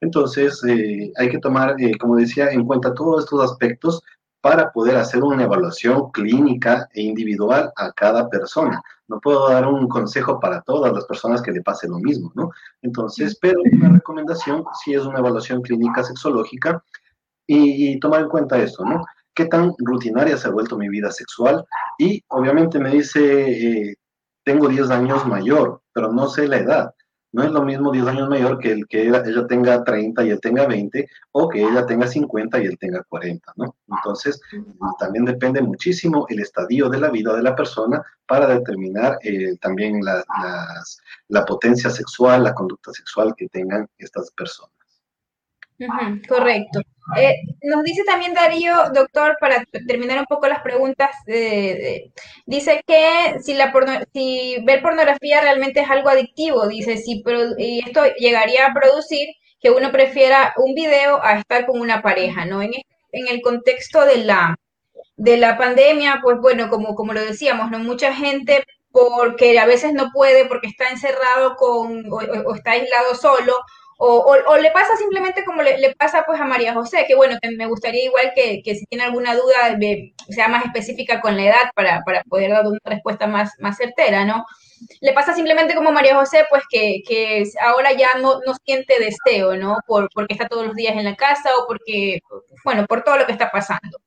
Entonces, 0.00 0.62
eh, 0.64 1.12
hay 1.16 1.28
que 1.28 1.38
tomar, 1.38 1.76
eh, 1.78 1.92
como 1.98 2.16
decía, 2.16 2.50
en 2.50 2.64
cuenta 2.64 2.94
todos 2.94 3.24
estos 3.24 3.50
aspectos 3.50 4.02
para 4.40 4.72
poder 4.72 4.96
hacer 4.96 5.22
una 5.22 5.44
evaluación 5.44 6.10
clínica 6.12 6.88
e 6.94 7.02
individual 7.02 7.70
a 7.76 7.92
cada 7.92 8.30
persona. 8.30 8.82
No 9.08 9.20
puedo 9.20 9.50
dar 9.50 9.66
un 9.66 9.86
consejo 9.88 10.40
para 10.40 10.62
todas 10.62 10.92
las 10.94 11.04
personas 11.04 11.42
que 11.42 11.52
le 11.52 11.60
pase 11.60 11.86
lo 11.86 11.98
mismo, 11.98 12.32
¿no? 12.34 12.50
Entonces, 12.80 13.36
pero 13.38 13.60
una 13.72 13.90
recomendación 13.90 14.64
si 14.82 14.94
es 14.94 15.02
una 15.02 15.18
evaluación 15.18 15.60
clínica 15.60 16.02
sexológica 16.02 16.82
y, 17.46 17.92
y 17.92 18.00
tomar 18.00 18.22
en 18.22 18.28
cuenta 18.30 18.56
esto, 18.56 18.82
¿no? 18.84 19.04
Qué 19.34 19.46
tan 19.46 19.74
rutinaria 19.78 20.36
se 20.36 20.48
ha 20.48 20.50
vuelto 20.50 20.76
mi 20.78 20.88
vida 20.88 21.10
sexual. 21.10 21.64
Y 21.98 22.22
obviamente 22.28 22.78
me 22.78 22.90
dice, 22.90 23.90
eh, 23.90 23.96
tengo 24.44 24.68
10 24.68 24.90
años 24.90 25.26
mayor, 25.26 25.82
pero 25.92 26.12
no 26.12 26.28
sé 26.28 26.48
la 26.48 26.58
edad. 26.58 26.94
No 27.32 27.44
es 27.44 27.52
lo 27.52 27.62
mismo 27.62 27.92
10 27.92 28.06
años 28.08 28.28
mayor 28.28 28.58
que 28.58 28.72
el 28.72 28.88
que 28.88 29.06
ella, 29.06 29.22
tenga 29.46 29.84
30 29.84 30.24
y 30.24 30.30
él 30.30 30.40
tenga 30.40 30.66
20, 30.66 31.06
o 31.32 31.48
que 31.48 31.62
ella 31.62 31.86
tenga 31.86 32.08
50 32.08 32.60
y 32.60 32.66
él 32.66 32.76
tenga 32.76 33.04
40, 33.08 33.52
¿no? 33.54 33.76
Entonces, 33.86 34.40
también 34.98 35.24
depende 35.24 35.62
muchísimo 35.62 36.26
el 36.28 36.40
estadio 36.40 36.88
de 36.88 36.98
la 36.98 37.08
vida 37.08 37.36
de 37.36 37.42
la 37.42 37.54
persona 37.54 38.02
para 38.26 38.48
determinar 38.48 39.18
eh, 39.22 39.56
también 39.60 40.00
la, 40.04 40.24
la 41.28 41.44
potencia 41.44 41.88
sexual, 41.90 42.42
la 42.42 42.54
conducta 42.54 42.92
sexual 42.92 43.32
que 43.36 43.48
tengan 43.48 43.86
estas 43.98 44.32
personas. 44.32 44.79
Correcto. 46.28 46.80
Eh, 47.16 47.34
nos 47.62 47.82
dice 47.82 48.04
también 48.04 48.34
Darío, 48.34 48.74
doctor, 48.94 49.36
para 49.40 49.64
terminar 49.86 50.18
un 50.18 50.26
poco 50.26 50.46
las 50.46 50.60
preguntas, 50.62 51.10
dice 52.46 52.82
que 52.86 53.40
si, 53.42 53.54
la 53.54 53.72
si 54.12 54.58
ver 54.64 54.82
pornografía 54.82 55.40
realmente 55.40 55.80
es 55.80 55.90
algo 55.90 56.08
adictivo, 56.08 56.68
dice, 56.68 56.96
si 56.98 57.22
y 57.58 57.80
esto 57.84 58.02
llegaría 58.18 58.66
a 58.66 58.74
producir 58.74 59.28
que 59.60 59.70
uno 59.70 59.92
prefiera 59.92 60.54
un 60.56 60.74
video 60.74 61.22
a 61.22 61.38
estar 61.38 61.66
con 61.66 61.80
una 61.80 62.00
pareja, 62.02 62.44
¿no? 62.44 62.62
En, 62.62 62.72
en 63.12 63.28
el 63.28 63.42
contexto 63.42 64.04
de 64.04 64.18
la, 64.18 64.56
de 65.16 65.36
la 65.36 65.58
pandemia, 65.58 66.20
pues 66.22 66.38
bueno, 66.40 66.68
como, 66.70 66.94
como 66.94 67.12
lo 67.12 67.20
decíamos, 67.22 67.70
¿no? 67.70 67.78
Mucha 67.78 68.14
gente 68.14 68.64
porque 68.92 69.58
a 69.58 69.66
veces 69.66 69.92
no 69.92 70.10
puede, 70.12 70.46
porque 70.46 70.68
está 70.68 70.88
encerrado 70.88 71.56
con, 71.56 72.04
o 72.10 72.54
está 72.54 72.72
aislado 72.72 73.14
solo, 73.14 73.54
o, 74.02 74.56
le 74.56 74.70
pasa 74.70 74.96
simplemente 74.96 75.44
como 75.44 75.60
le, 75.62 75.94
pasa 75.94 76.24
pues 76.26 76.40
a 76.40 76.46
María 76.46 76.72
José, 76.72 77.04
que 77.06 77.14
bueno, 77.14 77.36
que 77.40 77.50
me 77.50 77.66
gustaría 77.66 78.04
igual 78.04 78.32
que, 78.34 78.62
que 78.64 78.74
si 78.74 78.86
tiene 78.86 79.04
alguna 79.04 79.34
duda 79.34 79.78
sea 80.30 80.48
más 80.48 80.64
específica 80.64 81.20
con 81.20 81.36
la 81.36 81.44
edad 81.44 81.70
para, 81.74 82.00
para, 82.04 82.22
poder 82.24 82.50
dar 82.50 82.66
una 82.66 82.78
respuesta 82.84 83.26
más, 83.26 83.52
más 83.58 83.76
certera, 83.76 84.24
¿no? 84.24 84.46
Le 85.02 85.12
pasa 85.12 85.34
simplemente 85.34 85.74
como 85.74 85.92
María 85.92 86.16
José, 86.16 86.46
pues 86.48 86.62
que, 86.70 87.02
que 87.06 87.44
ahora 87.60 87.92
ya 87.92 88.08
no, 88.18 88.40
no, 88.46 88.54
siente 88.64 88.94
deseo, 88.98 89.56
¿no? 89.56 89.76
Por, 89.86 90.08
porque 90.14 90.32
está 90.32 90.48
todos 90.48 90.66
los 90.66 90.76
días 90.76 90.96
en 90.96 91.04
la 91.04 91.16
casa 91.16 91.50
o 91.58 91.66
porque, 91.66 92.20
bueno, 92.64 92.86
por 92.86 93.04
todo 93.04 93.18
lo 93.18 93.26
que 93.26 93.32
está 93.32 93.50
pasando 93.50 93.98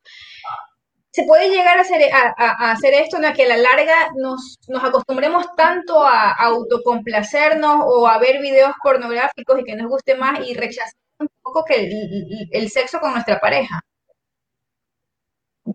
se 1.14 1.26
puede 1.26 1.50
llegar 1.50 1.78
a 1.78 1.82
hacer, 1.82 2.02
a, 2.12 2.72
hacer 2.72 2.96
esto 2.96 3.18
en 3.18 3.34
que 3.34 3.44
a 3.44 3.50
la 3.50 3.58
larga 3.58 3.94
nos, 4.16 4.58
nos 4.68 4.84
acostumbremos 4.84 5.46
tanto 5.56 6.04
a, 6.04 6.32
autocomplacernos 6.32 7.82
o 7.86 8.08
a 8.08 8.18
ver 8.18 8.42
videos 8.42 8.72
pornográficos 8.82 9.60
y 9.60 9.64
que 9.64 9.76
nos 9.76 9.88
guste 9.90 10.16
más 10.16 10.40
y 10.40 10.56
rechazar 10.56 10.94
un 11.20 11.28
poco 11.44 11.64
que 11.66 11.88
el, 12.52 12.70
sexo 12.70 13.00
con 13.00 13.12
nuestra 13.12 13.40
pareja. 13.40 13.80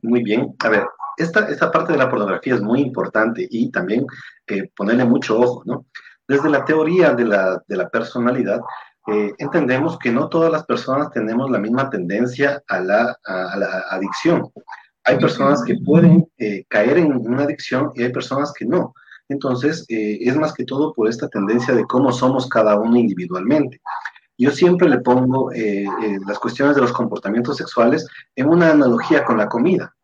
Muy 0.02 0.24
bien. 0.24 0.56
A 0.58 0.68
ver, 0.70 0.84
esta, 1.16 1.48
esta 1.48 1.70
parte 1.70 1.92
de 1.92 1.98
la 1.98 2.10
pornografía 2.10 2.56
es 2.56 2.60
muy 2.60 2.80
importante 2.80 3.46
y 3.48 3.70
también 3.70 4.06
ponerle 4.74 5.04
mucho 5.04 5.38
ojo, 5.38 5.62
¿no? 5.66 5.86
Desde 6.26 6.50
la 6.50 6.64
teoría 6.64 7.14
de 7.14 7.24
la, 7.24 7.62
de 7.66 7.76
la 7.76 7.88
personalidad, 7.88 8.60
eh, 9.06 9.32
entendemos 9.38 9.98
que 9.98 10.10
no 10.10 10.28
todas 10.28 10.50
las 10.50 10.66
personas 10.66 11.10
tenemos 11.12 11.48
la 11.48 11.58
misma 11.58 11.88
tendencia 11.88 12.60
a 12.66 12.80
la, 12.80 13.16
a 13.24 13.56
la 13.56 13.84
adicción. 13.88 14.50
Hay 15.08 15.18
personas 15.18 15.62
que 15.62 15.74
pueden 15.76 16.28
eh, 16.36 16.66
caer 16.68 16.98
en 16.98 17.16
una 17.16 17.44
adicción 17.44 17.90
y 17.94 18.02
hay 18.02 18.12
personas 18.12 18.52
que 18.52 18.66
no. 18.66 18.92
Entonces, 19.30 19.86
eh, 19.88 20.18
es 20.20 20.36
más 20.36 20.52
que 20.52 20.66
todo 20.66 20.92
por 20.92 21.08
esta 21.08 21.28
tendencia 21.28 21.74
de 21.74 21.86
cómo 21.86 22.12
somos 22.12 22.46
cada 22.46 22.78
uno 22.78 22.94
individualmente. 22.94 23.80
Yo 24.36 24.50
siempre 24.50 24.86
le 24.86 25.00
pongo 25.00 25.50
eh, 25.52 25.86
las 26.26 26.38
cuestiones 26.38 26.76
de 26.76 26.82
los 26.82 26.92
comportamientos 26.92 27.56
sexuales 27.56 28.06
en 28.36 28.50
una 28.50 28.70
analogía 28.70 29.24
con 29.24 29.38
la 29.38 29.48
comida, 29.48 29.96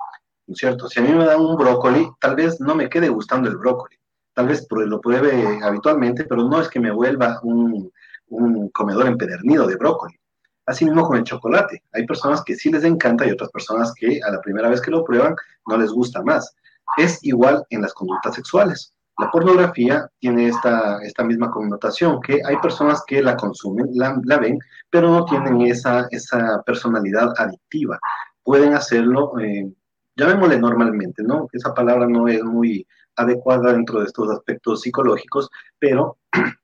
¿no 0.47 0.53
es 0.53 0.59
cierto? 0.59 0.88
Si 0.88 1.01
a 1.01 1.03
mí 1.03 1.12
me 1.12 1.27
dan 1.27 1.40
un 1.40 1.57
brócoli, 1.57 2.09
tal 2.19 2.35
vez 2.35 2.59
no 2.59 2.75
me 2.75 2.88
quede 2.88 3.11
gustando 3.11 3.51
el 3.51 3.59
brócoli, 3.59 3.97
tal 4.33 4.49
vez 4.49 4.67
lo 4.71 5.03
pruebe 5.03 5.62
habitualmente, 5.62 6.25
pero 6.25 6.49
no 6.49 6.62
es 6.62 6.69
que 6.69 6.81
me 6.81 6.90
vuelva 6.90 7.40
un, 7.43 7.93
un 8.29 8.71
comedor 8.71 9.07
empedernido 9.07 9.67
de 9.67 9.77
brócoli. 9.77 10.19
Así 10.66 10.85
mismo 10.85 11.07
con 11.07 11.18
el 11.18 11.24
chocolate. 11.24 11.83
Hay 11.92 12.07
personas 12.07 12.42
que 12.42 12.55
sí 12.55 12.70
les 12.70 12.85
encanta 12.85 13.27
y 13.27 13.31
otras 13.31 13.50
personas 13.50 13.92
que 13.94 14.20
a 14.27 14.31
la 14.31 14.40
primera 14.40 14.68
vez 14.68 14.81
que 14.81 14.90
lo 14.90 15.05
prueban 15.05 15.37
no 15.66 15.77
les 15.77 15.90
gusta 15.90 16.22
más. 16.22 16.55
Es 16.96 17.18
igual 17.22 17.64
en 17.70 17.83
las 17.83 17.92
conductas 17.92 18.35
sexuales. 18.35 18.94
La 19.18 19.31
pornografía 19.31 20.09
tiene 20.18 20.48
esta, 20.48 20.98
esta 21.03 21.22
misma 21.22 21.50
connotación, 21.50 22.20
que 22.20 22.40
hay 22.44 22.57
personas 22.57 23.05
que 23.07 23.22
la 23.22 23.37
consumen, 23.37 23.88
la, 23.92 24.38
ven, 24.38 24.59
pero 24.90 25.09
no 25.09 25.24
tienen 25.24 25.61
esa, 25.62 26.09
esa 26.11 26.62
personalidad 26.66 27.33
adictiva. 27.38 27.98
Pueden 28.42 28.74
hacerlo, 28.74 29.38
eh, 29.38 29.72
llamémosle 30.16 30.59
normalmente, 30.59 31.22
¿no? 31.22 31.48
Esa 31.53 31.72
palabra 31.72 32.09
no 32.09 32.27
es 32.27 32.42
muy 32.42 32.85
adecuada 33.14 33.72
dentro 33.72 34.00
de 34.00 34.07
estos 34.07 34.29
aspectos 34.31 34.81
psicológicos, 34.81 35.48
pero 35.79 36.16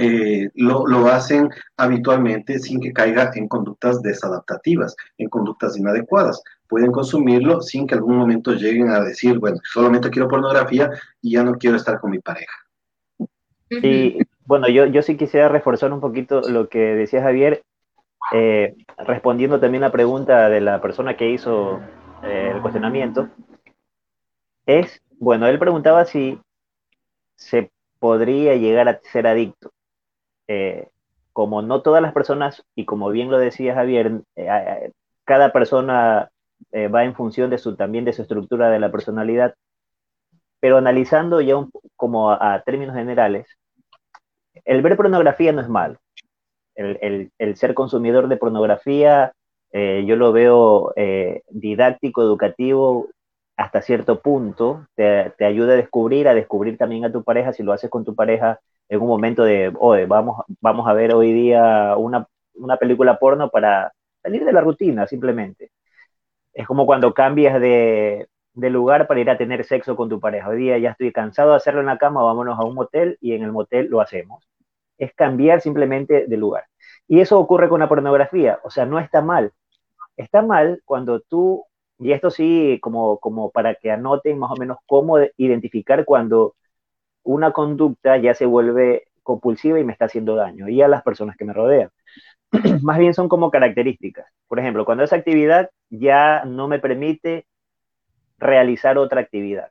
eh, 0.00 0.50
lo, 0.54 0.86
lo, 0.86 1.06
hacen 1.06 1.48
habitualmente 1.76 2.58
sin 2.58 2.80
que 2.80 2.92
caiga 2.92 3.30
en 3.34 3.46
conductas 3.46 4.02
desadaptativas, 4.02 4.96
en 5.18 5.28
conductas 5.28 5.76
inadecuadas. 5.76 6.42
Pueden 6.68 6.90
consumirlo 6.90 7.60
sin 7.60 7.86
que 7.86 7.94
algún 7.94 8.16
momento 8.16 8.52
lleguen 8.54 8.90
a 8.90 9.00
decir, 9.00 9.38
bueno, 9.38 9.58
solamente 9.72 10.10
quiero 10.10 10.28
pornografía 10.28 10.90
y 11.22 11.32
ya 11.32 11.44
no 11.44 11.54
quiero 11.54 11.76
estar 11.76 12.00
con 12.00 12.10
mi 12.10 12.18
pareja. 12.18 12.56
Y 13.70 14.18
bueno, 14.46 14.68
yo, 14.68 14.86
yo 14.86 15.02
sí 15.02 15.16
quisiera 15.16 15.48
reforzar 15.48 15.92
un 15.92 16.00
poquito 16.00 16.40
lo 16.42 16.68
que 16.68 16.78
decía 16.78 17.22
Javier, 17.22 17.62
eh, 18.32 18.74
respondiendo 18.98 19.60
también 19.60 19.82
la 19.82 19.92
pregunta 19.92 20.48
de 20.48 20.60
la 20.60 20.80
persona 20.80 21.16
que 21.16 21.30
hizo 21.30 21.80
eh, 22.22 22.52
el 22.54 22.62
cuestionamiento. 22.62 23.28
Es, 24.66 25.02
bueno, 25.18 25.46
él 25.46 25.58
preguntaba 25.58 26.04
si 26.04 26.40
se 27.36 27.70
podría 27.98 28.56
llegar 28.56 28.88
a 28.88 29.00
ser 29.12 29.26
adicto. 29.26 29.73
Eh, 30.48 30.88
como 31.32 31.62
no 31.62 31.82
todas 31.82 32.00
las 32.00 32.12
personas, 32.12 32.64
y 32.76 32.84
como 32.84 33.10
bien 33.10 33.30
lo 33.30 33.38
decía 33.38 33.74
Javier, 33.74 34.20
eh, 34.36 34.92
cada 35.24 35.52
persona 35.52 36.30
eh, 36.70 36.86
va 36.88 37.04
en 37.04 37.14
función 37.14 37.50
de 37.50 37.58
su, 37.58 37.74
también 37.74 38.04
de 38.04 38.12
su 38.12 38.22
estructura 38.22 38.70
de 38.70 38.78
la 38.78 38.92
personalidad, 38.92 39.54
pero 40.60 40.76
analizando 40.76 41.40
ya 41.40 41.56
como 41.96 42.30
a, 42.30 42.62
términos 42.64 42.94
generales, 42.94 43.48
el 44.64 44.80
ver 44.82 44.96
pornografía 44.96 45.52
no 45.52 45.60
es 45.60 45.68
malo. 45.68 45.98
El, 46.76 47.30
el, 47.38 47.56
ser 47.56 47.74
consumidor 47.74 48.28
de 48.28 48.36
pornografía, 48.36 49.32
yo 49.72 50.16
lo 50.16 50.32
veo 50.32 50.92
didáctico, 51.50 52.22
educativo, 52.22 53.08
hasta 53.56 53.82
cierto 53.82 54.20
punto, 54.20 54.86
te, 54.94 55.30
te, 55.36 55.44
ayuda 55.44 55.74
a 55.74 55.76
descubrir, 55.76 56.28
a 56.28 56.34
descubrir 56.34 56.78
también 56.78 57.04
a 57.04 57.12
tu 57.12 57.22
pareja, 57.22 57.52
si 57.52 57.62
lo 57.62 57.72
haces 57.72 57.90
con 57.90 58.04
tu 58.04 58.14
pareja, 58.14 58.60
en 58.88 59.00
un 59.00 59.08
momento 59.08 59.44
de, 59.44 59.72
oye, 59.78 60.06
vamos, 60.06 60.44
vamos 60.60 60.86
a 60.88 60.92
ver 60.92 61.14
hoy 61.14 61.32
día 61.32 61.96
una, 61.96 62.26
una 62.54 62.76
película 62.76 63.18
porno 63.18 63.50
para 63.50 63.92
salir 64.22 64.44
de 64.44 64.52
la 64.52 64.60
rutina, 64.60 65.06
simplemente. 65.06 65.70
Es 66.52 66.66
como 66.66 66.86
cuando 66.86 67.14
cambias 67.14 67.60
de, 67.60 68.28
de, 68.54 68.70
lugar 68.70 69.06
para 69.06 69.20
ir 69.20 69.30
a 69.30 69.38
tener 69.38 69.64
sexo 69.64 69.96
con 69.96 70.08
tu 70.08 70.20
pareja. 70.20 70.48
Hoy 70.48 70.58
día 70.58 70.78
ya 70.78 70.90
estoy 70.90 71.12
cansado 71.12 71.50
de 71.50 71.56
hacerlo 71.56 71.80
en 71.80 71.86
la 71.86 71.98
cama, 71.98 72.22
vámonos 72.22 72.58
a 72.58 72.64
un 72.64 72.74
motel 72.74 73.18
y 73.20 73.34
en 73.34 73.42
el 73.42 73.52
motel 73.52 73.88
lo 73.88 74.00
hacemos. 74.00 74.44
Es 74.98 75.12
cambiar 75.14 75.60
simplemente 75.60 76.26
de 76.26 76.36
lugar. 76.36 76.64
Y 77.08 77.20
eso 77.20 77.38
ocurre 77.38 77.68
con 77.68 77.80
la 77.80 77.88
pornografía, 77.88 78.60
o 78.64 78.70
sea, 78.70 78.86
no 78.86 78.98
está 78.98 79.22
mal. 79.22 79.52
Está 80.16 80.42
mal 80.42 80.82
cuando 80.84 81.20
tú, 81.20 81.64
y 81.98 82.12
esto 82.12 82.30
sí, 82.30 82.78
como, 82.82 83.18
como 83.18 83.50
para 83.50 83.74
que 83.74 83.90
anoten 83.90 84.38
más 84.38 84.50
o 84.52 84.56
menos 84.56 84.78
cómo 84.86 85.18
identificar 85.36 86.04
cuando 86.04 86.54
una 87.24 87.52
conducta 87.52 88.16
ya 88.18 88.34
se 88.34 88.46
vuelve 88.46 89.08
compulsiva 89.22 89.80
y 89.80 89.84
me 89.84 89.92
está 89.92 90.04
haciendo 90.04 90.36
daño, 90.36 90.68
y 90.68 90.80
a 90.82 90.88
las 90.88 91.02
personas 91.02 91.36
que 91.36 91.44
me 91.44 91.52
rodean. 91.52 91.90
Más 92.82 92.98
bien 92.98 93.14
son 93.14 93.28
como 93.28 93.50
características. 93.50 94.26
Por 94.46 94.60
ejemplo, 94.60 94.84
cuando 94.84 95.02
esa 95.02 95.16
actividad 95.16 95.70
ya 95.90 96.44
no 96.44 96.68
me 96.68 96.78
permite 96.78 97.46
realizar 98.38 98.98
otra 98.98 99.20
actividad. 99.20 99.70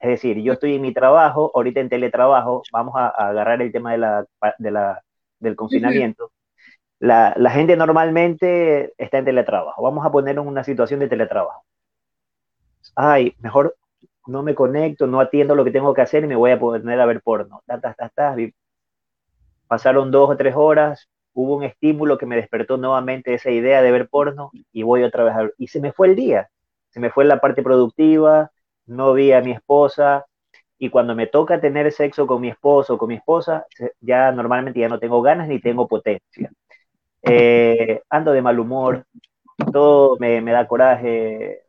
Es 0.00 0.10
decir, 0.10 0.40
yo 0.40 0.52
estoy 0.52 0.76
en 0.76 0.82
mi 0.82 0.94
trabajo, 0.94 1.50
ahorita 1.54 1.80
en 1.80 1.88
teletrabajo, 1.88 2.62
vamos 2.72 2.94
a, 2.96 3.08
agarrar 3.08 3.60
el 3.60 3.72
tema 3.72 3.92
de 3.92 3.98
la, 3.98 5.02
del 5.40 5.56
confinamiento. 5.56 6.30
La, 7.00 7.34
la, 7.36 7.50
gente 7.50 7.76
normalmente 7.76 8.92
está 8.96 9.18
en 9.18 9.24
teletrabajo. 9.24 9.82
Vamos 9.82 10.06
a 10.06 10.12
poner 10.12 10.36
en 10.36 10.46
una 10.46 10.62
situación 10.62 11.00
de 11.00 11.08
teletrabajo. 11.08 11.64
Ay, 12.94 13.34
mejor 13.40 13.76
no 14.28 14.42
me 14.42 14.54
conecto, 14.54 15.06
no 15.06 15.20
atiendo 15.20 15.54
lo 15.54 15.64
que 15.64 15.70
tengo 15.72 15.94
que 15.94 16.02
hacer 16.02 16.24
y 16.24 16.28
me 16.28 16.36
voy 16.36 16.52
a 16.52 16.58
poner 16.60 17.00
a 17.00 17.06
ver 17.06 17.20
porno. 17.22 17.62
Pasaron 19.66 20.10
dos 20.10 20.30
o 20.30 20.36
tres 20.36 20.54
horas, 20.56 21.08
hubo 21.34 21.56
un 21.56 21.64
estímulo 21.64 22.18
que 22.18 22.26
me 22.26 22.36
despertó 22.36 22.76
nuevamente 22.76 23.34
esa 23.34 23.50
idea 23.50 23.82
de 23.82 23.90
ver 23.92 24.08
porno 24.08 24.50
y 24.72 24.82
voy 24.82 25.02
otra 25.02 25.24
vez 25.24 25.34
a 25.34 25.42
ver. 25.42 25.54
Y 25.58 25.68
se 25.68 25.80
me 25.80 25.92
fue 25.92 26.08
el 26.08 26.16
día, 26.16 26.48
se 26.90 27.00
me 27.00 27.10
fue 27.10 27.24
la 27.24 27.40
parte 27.40 27.62
productiva, 27.62 28.50
no 28.86 29.12
vi 29.12 29.32
a 29.32 29.40
mi 29.42 29.52
esposa 29.52 30.26
y 30.78 30.90
cuando 30.90 31.14
me 31.14 31.26
toca 31.26 31.60
tener 31.60 31.92
sexo 31.92 32.26
con 32.26 32.40
mi 32.40 32.48
esposo 32.48 32.94
o 32.94 32.98
con 32.98 33.08
mi 33.08 33.16
esposa, 33.16 33.66
ya 34.00 34.32
normalmente 34.32 34.80
ya 34.80 34.88
no 34.88 34.98
tengo 34.98 35.20
ganas 35.22 35.48
ni 35.48 35.60
tengo 35.60 35.88
potencia. 35.88 36.50
Eh, 37.22 38.02
ando 38.10 38.32
de 38.32 38.42
mal 38.42 38.58
humor, 38.60 39.04
todo 39.72 40.16
me, 40.18 40.40
me 40.40 40.52
da 40.52 40.66
coraje, 40.66 41.62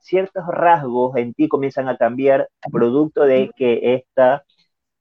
ciertos 0.00 0.44
rasgos 0.48 1.16
en 1.16 1.34
ti 1.34 1.48
comienzan 1.48 1.88
a 1.88 1.96
cambiar 1.96 2.48
producto 2.72 3.24
de 3.24 3.50
que 3.56 3.94
esta 3.94 4.44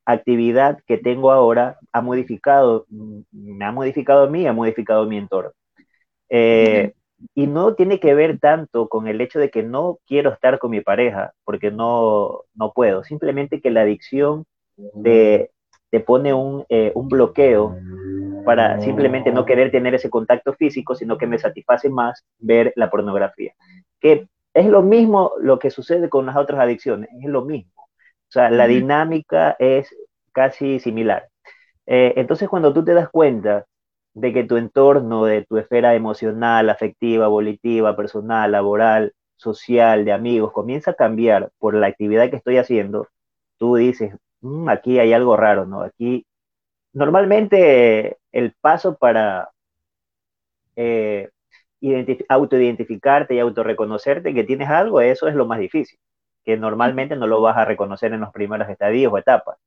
actividad 0.06 0.80
que 0.86 0.98
tengo 0.98 1.32
ahora 1.32 1.78
ha 1.92 2.02
modificado, 2.02 2.86
me 3.32 3.66
ha 3.66 3.72
modificado 3.72 4.26
a 4.26 4.30
mí, 4.30 4.46
ha 4.48 4.54
modificado 4.54 5.06
mi 5.08 5.18
entorno. 5.18 5.52
Eh, 6.30 6.94
y 7.34 7.48
no 7.48 7.76
tiene 7.76 8.00
que 8.00 8.14
ver 8.14 8.40
tanto 8.40 8.88
con 8.88 9.08
el 9.08 9.22
hecho 9.22 9.40
de 9.40 9.50
que 9.50 9.64
no 9.64 10.00
quiero 10.06 10.32
estar 10.32 10.60
con 10.60 10.72
mi 10.72 10.82
pareja, 10.82 11.34
porque 11.44 11.72
no, 11.72 12.42
no 12.54 12.72
puedo, 12.74 13.04
simplemente 13.04 13.62
que 13.62 13.72
la 13.72 13.82
adicción 13.82 14.46
te, 15.04 15.52
te 15.90 16.00
pone 16.02 16.34
un, 16.34 16.66
eh, 16.70 16.92
un 16.94 17.08
bloqueo 17.08 17.76
para 18.46 18.80
simplemente 18.80 19.32
no 19.32 19.46
querer 19.46 19.72
tener 19.72 19.96
ese 19.96 20.10
contacto 20.10 20.54
físico, 20.54 20.96
sino 20.96 21.18
que 21.18 21.28
me 21.28 21.40
satisface 21.40 21.90
más 21.90 22.24
ver 22.38 22.72
la 22.76 22.90
pornografía. 22.90 23.54
Que 24.00 24.28
es 24.54 24.66
lo 24.68 24.82
mismo 24.82 25.34
lo 25.40 25.60
que 25.60 25.72
sucede 25.72 26.10
con 26.10 26.26
las 26.26 26.38
otras 26.38 26.62
adicciones, 26.62 27.10
es 27.22 27.30
lo 27.30 27.44
mismo. 27.44 27.84
O 27.84 28.32
sea, 28.32 28.50
la 28.50 28.68
dinámica 28.68 29.56
es 29.60 29.94
casi 30.32 30.80
similar. 30.80 31.28
Eh, 31.86 32.14
entonces, 32.18 32.50
cuando 32.50 32.74
tú 32.74 32.84
te 32.84 32.94
das 32.94 33.10
cuenta 33.10 33.66
de 34.14 34.34
que 34.34 34.44
tu 34.44 34.58
entorno, 34.58 35.26
de 35.26 35.46
tu 35.46 35.58
esfera 35.58 35.94
emocional, 35.96 36.70
afectiva, 36.70 37.28
volitiva, 37.28 37.96
personal, 37.96 38.52
laboral, 38.52 39.14
social, 39.36 40.06
de 40.06 40.14
amigos, 40.14 40.52
comienza 40.54 40.92
a 40.92 40.96
cambiar 40.96 41.52
por 41.60 41.76
la 41.76 41.88
actividad 41.88 42.30
que 42.30 42.38
estoy 42.38 42.58
haciendo, 42.58 43.08
tú 43.58 43.76
dices, 43.76 44.16
mm, 44.42 44.70
aquí 44.70 45.00
hay 45.00 45.14
algo 45.14 45.36
raro, 45.38 45.66
¿no? 45.66 45.82
Aquí, 45.82 46.26
normalmente 46.96 48.18
el 48.32 48.54
paso 48.62 48.98
para 48.98 49.52
eh, 50.76 51.30
autoidentificarte 52.30 53.36
y 53.36 53.40
autorreconocerte 53.40 54.34
que 54.34 54.44
tienes 54.44 54.70
algo, 54.70 55.02
eso 55.02 55.28
es 55.28 55.36
lo 55.36 55.46
más 55.46 55.60
difícil, 55.60 56.00
que 56.44 56.58
normalmente 56.58 57.16
no 57.16 57.28
lo 57.28 57.42
vas 57.42 57.58
a 57.58 57.66
reconocer 57.66 58.14
en 58.14 58.22
los 58.22 58.32
primeros 58.32 58.70
estadios 58.70 59.12
o 59.14 59.18
etapas. 59.18 59.58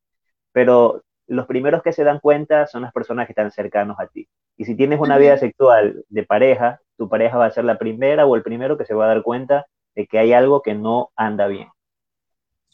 Pero 0.52 1.02
los 1.26 1.46
primeros 1.46 1.82
que 1.82 1.92
se 1.92 2.04
dan 2.04 2.20
cuenta 2.20 2.66
son 2.66 2.82
las 2.82 2.92
personas 2.92 3.26
que 3.26 3.32
están 3.32 3.50
cercanos 3.50 4.00
a 4.00 4.06
ti. 4.08 4.26
Y 4.56 4.64
si 4.64 4.74
tienes 4.74 4.98
una 4.98 5.18
vida 5.18 5.36
sexual 5.36 6.04
de 6.08 6.24
pareja, 6.24 6.80
tu 6.96 7.08
pareja 7.08 7.36
va 7.38 7.46
a 7.46 7.50
ser 7.50 7.64
la 7.64 7.78
primera 7.78 8.26
o 8.26 8.36
el 8.36 8.42
primero 8.42 8.78
que 8.78 8.86
se 8.86 8.94
va 8.94 9.04
a 9.04 9.08
dar 9.08 9.22
cuenta 9.22 9.66
de 9.94 10.06
que 10.06 10.18
hay 10.18 10.32
algo 10.32 10.62
que 10.62 10.74
no 10.74 11.10
anda 11.14 11.46
bien. 11.46 11.68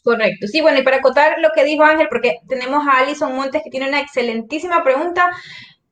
Correcto. 0.05 0.45
Sí, 0.47 0.61
bueno, 0.61 0.77
y 0.79 0.83
para 0.83 0.97
acotar 0.97 1.39
lo 1.39 1.49
que 1.55 1.63
dijo 1.63 1.83
Ángel, 1.83 2.07
porque 2.07 2.37
tenemos 2.47 2.85
a 2.87 2.99
Alison 2.99 3.35
Montes 3.35 3.63
que 3.63 3.71
tiene 3.71 3.87
una 3.89 3.99
excelentísima 4.01 4.83
pregunta. 4.83 5.27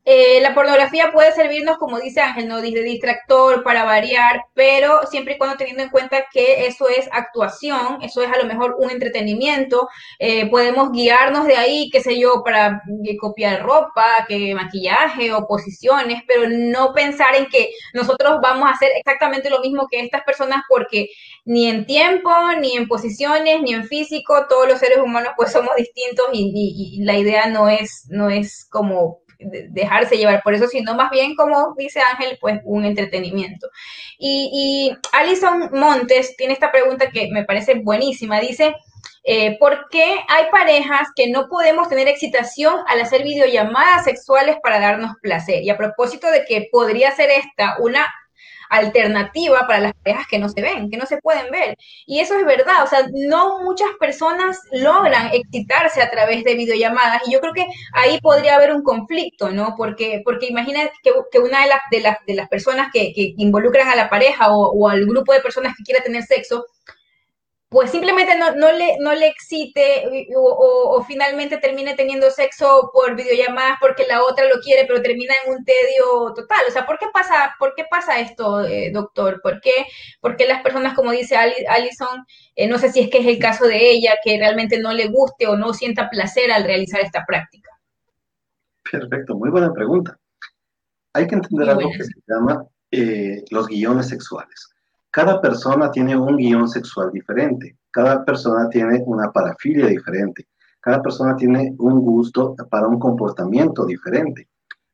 Eh, 0.06 0.42
la 0.42 0.54
pornografía 0.54 1.12
puede 1.14 1.32
servirnos, 1.32 1.78
como 1.78 1.98
dice 1.98 2.20
Ángel, 2.20 2.50
¿no? 2.50 2.62
de 2.62 2.84
distractor 2.84 3.64
para 3.64 3.86
variar, 3.86 4.42
pero 4.54 5.08
siempre 5.10 5.36
y 5.36 5.38
cuando 5.38 5.56
teniendo 5.56 5.84
en 5.84 5.90
cuenta 5.90 6.26
que 6.32 6.66
eso 6.68 6.90
es 6.90 7.08
actuación, 7.12 8.02
eso 8.02 8.22
es 8.22 8.30
a 8.30 8.38
lo 8.38 8.46
mejor 8.46 8.76
un 8.80 8.90
entretenimiento, 8.92 9.88
eh, 10.20 10.50
podemos 10.50 10.92
guiarnos 10.92 11.46
de 11.48 11.56
ahí, 11.56 11.90
qué 11.90 12.02
sé 12.02 12.20
yo, 12.20 12.44
para 12.44 12.82
eh, 13.06 13.16
copiar 13.18 13.64
ropa, 13.64 14.26
que 14.28 14.54
maquillaje 14.54 15.32
o 15.32 15.48
posiciones, 15.48 16.24
pero 16.28 16.50
no 16.50 16.94
pensar 16.94 17.36
en 17.36 17.46
que 17.48 17.70
nosotros 17.94 18.40
vamos 18.42 18.68
a 18.68 18.74
hacer 18.74 18.92
exactamente 18.98 19.50
lo 19.50 19.62
mismo 19.62 19.88
que 19.90 20.02
estas 20.02 20.24
personas 20.24 20.64
porque 20.68 21.08
ni 21.46 21.70
en 21.70 21.86
tiempo, 21.86 22.30
ni 22.60 22.76
en 22.76 22.88
posiciones, 22.90 23.62
ni 23.62 23.74
en 23.74 23.86
físico, 23.86 24.48
todos 24.50 24.68
los 24.68 24.80
seres 24.80 24.98
humanos 24.98 25.34
pues 25.38 25.52
somos 25.54 25.76
distintos 25.78 26.26
y, 26.34 26.98
y 27.00 27.04
la 27.06 27.18
idea 27.18 27.48
no 27.48 27.70
es, 27.70 28.06
no 28.10 28.30
es 28.30 28.68
como 28.70 29.23
dejarse 29.70 30.18
llevar 30.18 30.42
por 30.44 30.54
eso, 30.54 30.68
sino 30.68 30.96
más 30.96 31.12
bien, 31.12 31.36
como 31.36 31.74
dice 31.78 32.00
Ángel, 32.02 32.38
pues 32.40 32.60
un 32.64 32.86
entretenimiento. 32.86 33.70
Y, 34.18 34.96
Alison 35.12 35.70
Montes 35.72 36.36
tiene 36.38 36.54
esta 36.54 36.72
pregunta 36.72 37.10
que 37.12 37.30
me 37.32 37.44
parece 37.44 37.76
buenísima. 37.76 38.40
Dice, 38.40 38.76
eh, 39.24 39.58
¿por 39.60 39.88
qué 39.90 40.20
hay 40.28 40.46
parejas 40.52 41.08
que 41.16 41.30
no 41.30 41.48
podemos 41.48 41.90
tener 41.90 42.08
excitación 42.08 42.76
al 42.88 43.02
hacer 43.02 43.24
videollamadas 43.24 44.06
sexuales 44.06 44.58
para 44.62 44.80
darnos 44.80 45.14
placer? 45.22 45.64
Y 45.64 45.70
a 45.70 45.78
propósito 45.78 46.30
de 46.30 46.46
que 46.46 46.68
podría 46.72 47.12
ser 47.12 47.30
esta 47.32 47.78
una 47.80 48.06
alternativa 48.70 49.66
para 49.68 49.80
las 49.80 49.94
parejas 49.94 50.28
que 50.28 50.40
no 50.40 50.50
se 50.50 50.62
ven, 50.62 50.90
que 50.90 50.98
no 50.98 51.06
se 51.06 51.18
pueden 51.18 51.52
ver. 51.52 51.78
Y 52.06 52.20
eso 52.20 52.38
es 52.38 52.46
verdad, 52.46 52.84
o 52.84 52.88
sea, 52.88 53.06
no 53.14 53.60
muchas 53.64 53.90
personas 54.00 54.60
logran 54.72 55.30
excitarse 55.34 56.02
a 56.02 56.10
través 56.10 56.44
de 56.44 56.56
videollamadas 56.56 57.22
y 57.28 57.34
yo 57.34 57.40
creo 57.40 57.54
que 57.54 57.66
ahí 57.94 58.20
podría 58.22 58.56
haber 58.56 58.74
un 58.74 58.84
conflicto, 58.84 59.50
¿no? 59.52 59.76
Porque, 59.78 60.22
porque 60.24 60.48
imagina 60.48 60.90
que, 61.04 61.40
una 61.40 61.62
de, 61.62 61.68
las 61.68 61.80
de, 61.92 62.02
las 62.02 62.18
de 62.26 62.34
las 62.36 62.50
personas 62.50 62.90
que, 62.92 63.14
que, 63.14 63.34
involucran 63.38 63.90
a 63.90 63.96
la 63.96 64.10
pareja 64.10 64.54
o, 64.54 64.72
o 64.72 64.90
al 64.90 65.06
grupo 65.06 65.34
de 65.34 65.42
personas 65.42 65.74
que 65.78 65.84
quiera 65.84 66.04
tener 66.04 66.24
sexo, 66.24 66.66
pues 67.74 67.90
simplemente 67.90 68.38
no, 68.38 68.56
no, 68.56 68.72
le, 68.72 68.98
no 69.00 69.16
le 69.16 69.28
excite 69.28 70.28
o, 70.36 71.04
finalmente 71.08 71.58
termine 71.58 71.96
teniendo 71.96 72.30
sexo 72.30 72.92
por 72.94 73.16
videollamadas 73.16 73.80
porque 73.82 74.06
la 74.08 74.22
otra 74.24 74.46
lo 74.48 74.62
quiere, 74.62 74.86
pero 74.86 75.02
termina 75.02 75.34
en 75.44 75.54
un 75.54 75.66
tedio 75.66 76.34
total. 76.36 76.60
O 76.70 76.72
sea, 76.72 76.86
¿por 76.86 77.00
qué 77.00 77.08
pasa, 77.12 77.56
por 77.58 77.74
qué 77.76 77.86
pasa 77.90 78.20
esto, 78.20 78.64
eh, 78.64 78.92
doctor? 78.94 79.42
¿Por 79.42 79.60
qué, 79.60 79.88
las 80.46 80.62
personas, 80.62 80.94
como 80.94 81.12
dice 81.12 81.36
Alison, 81.36 82.24
eh, 82.56 82.68
no 82.68 82.78
sé 82.78 82.92
si 82.92 83.00
es 83.00 83.10
que 83.10 83.18
es 83.18 83.26
el 83.26 83.40
caso 83.40 83.66
de 83.66 83.90
ella, 83.90 84.18
que 84.24 84.38
realmente 84.38 84.78
no 84.78 84.94
le 84.94 85.08
guste 85.08 85.48
o 85.48 85.58
no 85.58 85.74
sienta 85.74 86.12
placer 86.12 86.52
al 86.52 86.66
realizar 86.66 87.02
esta 87.02 87.26
práctica? 87.26 87.72
Perfecto, 88.92 89.36
muy 89.36 89.50
buena 89.50 89.74
pregunta. 89.74 90.16
Hay 91.14 91.26
que 91.26 91.36
entender 91.36 91.72
algo 91.72 91.90
que 91.90 92.04
se 92.04 92.14
llama 92.28 92.68
eh, 92.92 93.44
los 93.50 93.68
guiones 93.68 94.10
sexuales. 94.10 94.73
Cada 95.14 95.40
persona 95.40 95.92
tiene 95.92 96.18
un 96.18 96.38
guion 96.38 96.68
sexual 96.68 97.12
diferente, 97.12 97.78
cada 97.92 98.26
persona 98.26 98.68
tiene 98.68 99.04
una 99.06 99.32
parafilia 99.32 99.86
diferente, 99.86 100.48
cada 100.82 101.04
persona 101.04 101.36
tiene 101.36 101.76
un 101.78 102.02
gusto 102.02 102.56
para 102.68 102.88
un 102.88 102.98
comportamiento 102.98 103.86
diferente. 103.86 104.50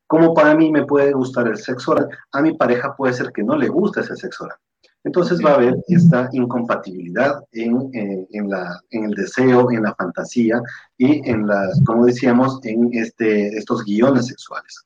Como 0.05 0.33
para 0.33 0.55
mí 0.55 0.73
me 0.73 0.85
puede 0.85 1.13
gustar 1.13 1.47
el 1.47 1.55
sexo 1.55 1.93
oral, 1.93 2.09
a 2.33 2.41
mi 2.41 2.53
pareja 2.53 2.93
puede 2.97 3.13
ser 3.13 3.31
que 3.31 3.43
no 3.43 3.55
le 3.55 3.69
guste 3.69 4.01
ese 4.01 4.17
sexo 4.17 4.43
oral. 4.43 4.57
Entonces 5.05 5.39
va 5.39 5.51
a 5.51 5.53
haber 5.53 5.77
esta 5.87 6.27
incompatibilidad 6.33 7.41
en, 7.53 7.89
eh, 7.93 8.27
en, 8.31 8.49
la, 8.49 8.77
en, 8.89 9.05
el 9.05 9.11
deseo, 9.11 9.71
en 9.71 9.83
la 9.83 9.95
fantasía 9.95 10.61
y 10.97 11.29
en 11.29 11.47
las, 11.47 11.81
como 11.85 12.05
decíamos, 12.05 12.59
en 12.63 12.89
este, 12.91 13.57
estos 13.57 13.85
guiones 13.85 14.27
sexuales. 14.27 14.85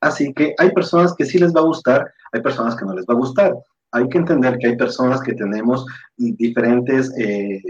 Así 0.00 0.34
que 0.34 0.56
hay 0.58 0.72
personas 0.72 1.14
que 1.14 1.24
sí 1.24 1.38
les 1.38 1.54
va 1.54 1.60
a 1.60 1.66
gustar, 1.66 2.12
hay 2.32 2.40
personas 2.40 2.74
que 2.74 2.84
no 2.84 2.94
les 2.94 3.06
va 3.06 3.14
a 3.14 3.18
gustar 3.18 3.54
hay 3.92 4.08
que 4.08 4.18
entender 4.18 4.58
que 4.58 4.68
hay 4.68 4.76
personas 4.76 5.20
que 5.20 5.34
tenemos 5.34 5.86
diferentes 6.16 7.12
eh, 7.18 7.62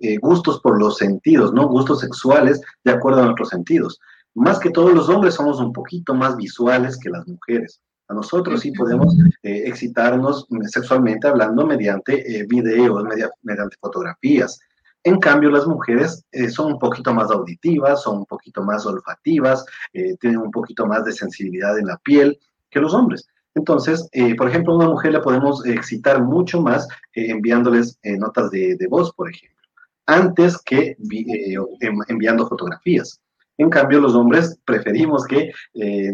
eh, 0.00 0.16
gustos 0.18 0.60
por 0.60 0.78
los 0.78 0.96
sentidos, 0.96 1.52
¿no? 1.52 1.68
Gustos 1.68 2.00
sexuales 2.00 2.60
de 2.82 2.92
acuerdo 2.92 3.20
a 3.20 3.24
nuestros 3.26 3.50
sentidos. 3.50 4.00
Más 4.34 4.58
que 4.58 4.70
todos 4.70 4.92
los 4.92 5.08
hombres 5.08 5.34
somos 5.34 5.60
un 5.60 5.72
poquito 5.72 6.14
más 6.14 6.36
visuales 6.36 6.98
que 6.98 7.10
las 7.10 7.26
mujeres. 7.28 7.80
A 8.08 8.14
nosotros 8.14 8.60
sí 8.60 8.72
podemos 8.72 9.16
eh, 9.42 9.62
excitarnos 9.66 10.46
sexualmente 10.66 11.28
hablando 11.28 11.66
mediante 11.66 12.44
videos, 12.48 13.04
mediante 13.42 13.76
fotografías. 13.80 14.58
En 15.04 15.20
cambio, 15.20 15.50
las 15.50 15.66
mujeres 15.66 16.24
son 16.50 16.72
un 16.72 16.78
poquito 16.78 17.12
más 17.12 17.30
auditivas, 17.30 18.02
son 18.02 18.18
un 18.18 18.26
poquito 18.26 18.62
más 18.62 18.86
olfativas, 18.86 19.64
tienen 20.18 20.38
un 20.38 20.50
poquito 20.50 20.86
más 20.86 21.04
de 21.04 21.12
sensibilidad 21.12 21.78
en 21.78 21.86
la 21.86 21.98
piel 21.98 22.38
que 22.70 22.80
los 22.80 22.94
hombres. 22.94 23.26
Entonces, 23.54 24.08
eh, 24.12 24.34
por 24.34 24.48
ejemplo, 24.48 24.72
a 24.72 24.76
una 24.76 24.88
mujer 24.88 25.12
la 25.12 25.22
podemos 25.22 25.64
excitar 25.64 26.22
mucho 26.22 26.60
más 26.60 26.88
eh, 27.14 27.30
enviándoles 27.30 27.98
eh, 28.02 28.16
notas 28.16 28.50
de, 28.50 28.86
voz, 28.90 29.12
por 29.12 29.30
ejemplo, 29.30 29.62
antes 30.06 30.60
que 30.62 30.96
em, 31.80 31.98
enviando 32.08 32.48
fotografías. 32.48 33.20
En 33.56 33.70
cambio, 33.70 34.00
los 34.00 34.16
hombres 34.16 34.58
preferimos 34.64 35.24
que 35.26 35.52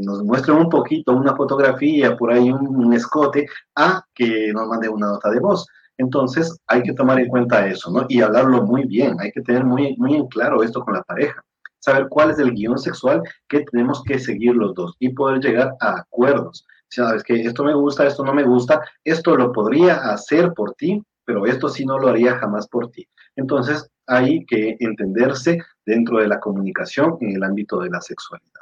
nos 0.03 0.22
muestren 0.22 0.59
un 0.59 0.68
poquito 0.68 1.12
una 1.12 1.34
fotografía, 1.34 2.14
por 2.14 2.30
ahí 2.30 2.51
un, 2.51 2.93
escote, 2.93 3.47
a 3.74 4.05
que 4.14 4.53
nos 4.53 4.68
mande 4.68 4.91
una 4.91 5.07
nota 5.07 5.30
de 5.30 5.41
voz. 5.41 5.66
Entonces, 5.97 6.55
hay 6.66 6.82
que 6.82 6.93
tomar 6.93 7.18
en 7.18 7.28
cuenta 7.28 7.66
eso, 7.66 7.91
¿no? 7.91 8.05
Y 8.11 8.20
hablarlo 8.20 8.62
muy 8.66 8.84
bien, 8.84 9.16
hay 9.20 9.32
que 9.32 9.41
tener 9.41 9.64
muy, 9.64 9.97
muy 9.97 10.16
en 10.16 10.26
claro 10.26 10.62
esto 10.62 10.84
con 10.84 10.93
la 10.95 11.03
pareja, 11.03 11.43
saber 11.78 12.09
cuál 12.11 12.30
es 12.30 12.38
el 12.38 12.53
guion 12.53 12.78
sexual 12.78 13.22
que 13.49 13.64
tenemos 13.72 14.03
que 14.05 14.18
seguir 14.18 14.55
los 14.55 14.74
dos 14.74 14.95
y 14.99 15.09
poder 15.09 15.41
llegar 15.41 15.72
a 15.80 16.01
acuerdos 16.01 16.66
sabes 16.91 17.22
que 17.22 17.43
esto 17.43 17.64
me 17.64 17.74
gusta, 17.74 18.07
esto 18.07 18.24
no 18.24 18.34
me 18.34 18.43
gusta, 18.43 18.82
esto 19.05 19.36
lo 19.36 19.53
podría 19.53 19.97
hacer 20.12 20.53
por 20.53 20.74
ti, 20.74 21.03
pero 21.24 21.47
esto 21.47 21.68
sí 21.68 21.84
no 21.84 21.99
lo 21.99 22.09
haría 22.09 22.38
jamás 22.38 22.68
por 22.68 22.91
ti. 22.91 23.07
Entonces 23.36 23.88
hay 24.07 24.45
que 24.47 24.76
entenderse 24.80 25.59
dentro 25.86 26.18
de 26.18 26.28
la 26.28 26.41
comunicación 26.41 27.16
en 27.20 27.36
el 27.36 27.45
ámbito 27.45 27.80
de 27.80 27.91
la 27.91 28.01
sexualidad. 28.01 28.61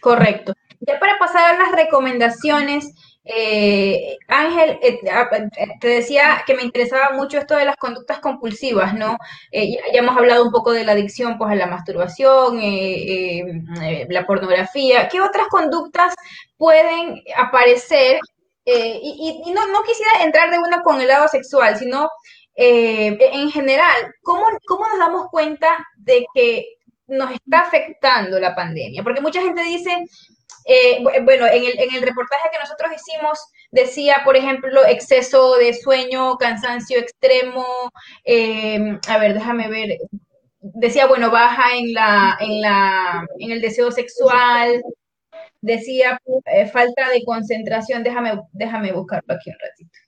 correcto. 0.00 0.52
Ya 0.80 0.98
para 1.00 1.18
pasar 1.18 1.54
a 1.54 1.58
las 1.58 1.72
recomendaciones, 1.72 2.94
eh, 3.24 4.16
Ángel, 4.26 4.78
eh, 4.82 5.00
ah, 5.12 5.28
eh, 5.32 5.66
te 5.80 5.88
decía 5.88 6.42
que 6.46 6.54
me 6.54 6.62
interesaba 6.62 7.10
mucho 7.14 7.38
esto 7.38 7.56
de 7.56 7.66
las 7.66 7.76
conductas 7.76 8.20
compulsivas, 8.20 8.94
¿no? 8.94 9.18
Ya, 9.52 9.80
hemos 9.92 10.16
hablado 10.16 10.44
un 10.44 10.50
poco 10.50 10.72
de 10.72 10.84
la 10.84 10.92
adicción 10.92 11.36
pues, 11.36 11.52
a 11.52 11.54
la 11.54 11.66
masturbación, 11.66 12.58
la 14.08 14.26
pornografía. 14.26 15.08
¿Qué 15.08 15.20
otras 15.20 15.48
conductas 15.48 16.14
pueden 16.56 17.22
aparecer? 17.36 18.18
y, 18.70 19.50
no, 19.54 19.66
no, 19.68 19.82
quisiera 19.82 20.22
entrar 20.24 20.50
de 20.50 20.58
una 20.58 20.82
con 20.82 21.00
el 21.00 21.08
lado 21.08 21.26
sexual, 21.28 21.78
sino 21.78 22.10
en 22.54 23.50
general, 23.50 24.14
¿cómo, 24.22 24.44
¿cómo 24.66 24.86
nos 24.88 24.98
damos 24.98 25.28
cuenta 25.30 25.68
de 25.96 26.26
que 26.34 26.66
nos 27.06 27.30
está 27.30 27.60
afectando 27.60 28.38
la 28.38 28.54
pandemia? 28.54 29.02
Porque 29.02 29.22
mucha 29.22 29.40
gente 29.40 29.62
dice, 29.62 30.04
eh, 30.68 31.02
bueno, 31.22 31.46
en 31.46 31.64
el, 31.64 31.78
en 31.78 31.94
el 31.94 32.02
reportaje 32.02 32.50
que 32.52 32.58
nosotros 32.58 32.90
hicimos 32.94 33.38
decía, 33.70 34.22
por 34.24 34.36
ejemplo, 34.36 34.84
exceso 34.86 35.56
de 35.56 35.72
sueño, 35.74 36.36
cansancio 36.36 36.98
extremo, 36.98 37.64
em, 38.24 39.00
a 39.08 39.18
ver, 39.18 39.34
déjame 39.34 39.68
ver, 39.68 39.98
decía, 40.60 41.06
bueno, 41.06 41.30
baja 41.30 41.74
en, 41.76 41.94
la, 41.94 42.36
en, 42.40 42.60
la, 42.60 43.26
en 43.38 43.50
el 43.52 43.60
deseo 43.62 43.90
sexual, 43.90 44.82
decía 45.62 46.18
eh, 46.46 46.66
falta 46.66 47.08
de 47.10 47.24
concentración, 47.24 48.02
déjame, 48.02 48.38
déjame 48.52 48.92
buscarlo 48.92 49.34
aquí 49.34 49.50
un 49.50 49.56
ratito. 49.60 50.07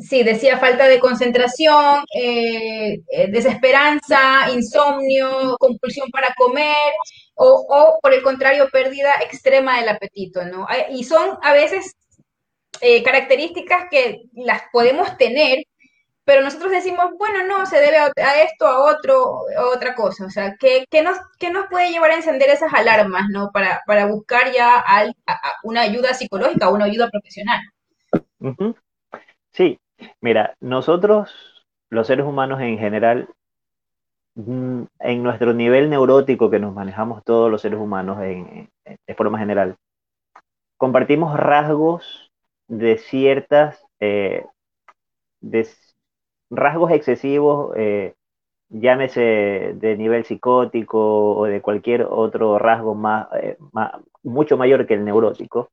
Sí, 0.00 0.22
decía 0.22 0.58
falta 0.58 0.88
de 0.88 0.98
concentración, 0.98 2.04
eh, 2.14 3.00
eh, 3.12 3.30
desesperanza, 3.30 4.50
insomnio, 4.52 5.56
compulsión 5.58 6.10
para 6.10 6.34
comer 6.36 6.92
o, 7.34 7.66
o, 7.68 7.98
por 8.02 8.12
el 8.12 8.22
contrario, 8.22 8.68
pérdida 8.70 9.12
extrema 9.22 9.78
del 9.78 9.88
apetito, 9.88 10.44
¿no? 10.44 10.66
Y 10.90 11.04
son 11.04 11.38
a 11.42 11.52
veces 11.52 11.96
características 13.04 13.84
que 13.90 14.22
las 14.34 14.62
podemos 14.72 15.16
tener, 15.18 15.64
pero 16.24 16.42
nosotros 16.42 16.70
decimos, 16.70 17.06
bueno, 17.18 17.44
no, 17.46 17.66
se 17.66 17.80
debe 17.80 17.98
a, 17.98 18.42
esto, 18.42 18.66
a 18.66 18.84
otro, 18.84 19.40
a 19.56 19.66
otra 19.66 19.94
cosa. 19.94 20.26
O 20.26 20.30
sea, 20.30 20.54
¿qué, 20.58 20.86
nos, 21.02 21.18
nos 21.52 21.66
puede 21.68 21.90
llevar 21.90 22.12
a 22.12 22.16
encender 22.16 22.50
esas 22.50 22.72
alarmas, 22.72 23.24
¿no? 23.30 23.50
Para, 23.52 23.82
para 23.86 24.06
buscar 24.06 24.52
ya 24.52 24.84
una 25.64 25.82
ayuda 25.82 26.14
psicológica 26.14 26.68
una 26.68 26.84
ayuda 26.84 27.10
profesional. 27.10 27.60
Sí, 29.52 29.78
mira, 30.20 30.56
nosotros, 30.60 31.64
los 31.88 32.06
seres 32.08 32.26
humanos 32.26 32.60
en 32.60 32.78
general, 32.78 33.28
mm, 34.34 34.82
en 35.00 35.22
nuestro 35.22 35.52
nivel 35.54 35.90
neurótico 35.90 36.50
que 36.50 36.58
nos 36.58 36.74
manejamos 36.74 37.22
todos 37.24 37.50
los 37.50 37.62
seres 37.62 37.78
humanos 37.80 38.20
en, 38.22 38.68
de 39.06 39.14
forma 39.14 39.38
general, 39.38 39.76
compartimos 40.76 41.36
rasgos 41.38 42.32
de 42.68 42.98
ciertas, 42.98 43.84
eh, 44.00 44.44
rasgos 46.50 46.90
excesivos, 46.92 47.72
eh, 47.76 48.14
llámese 48.70 49.74
de 49.76 49.96
nivel 49.96 50.24
psicótico 50.24 51.36
o 51.38 51.44
de 51.46 51.62
cualquier 51.62 52.04
otro 52.10 52.58
rasgo 52.58 52.94
más, 52.94 53.28
eh, 53.42 53.58
mucho 54.22 54.56
mayor 54.56 54.86
que 54.86 54.94
el 54.94 55.04
neurótico. 55.04 55.70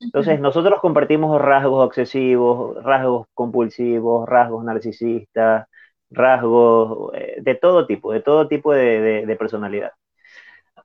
Entonces, 0.00 0.40
nosotros 0.40 0.80
compartimos 0.80 1.40
rasgos 1.40 1.88
excesivos, 1.88 2.82
rasgos 2.84 3.26
compulsivos, 3.34 4.28
rasgos 4.28 4.64
narcisistas, 4.64 5.66
rasgos 6.10 7.12
eh, 7.14 7.38
de 7.40 7.54
todo 7.56 7.86
tipo, 7.86 8.12
de 8.12 8.20
todo 8.20 8.46
tipo 8.48 8.72
de, 8.72 9.36
personalidad. 9.38 9.92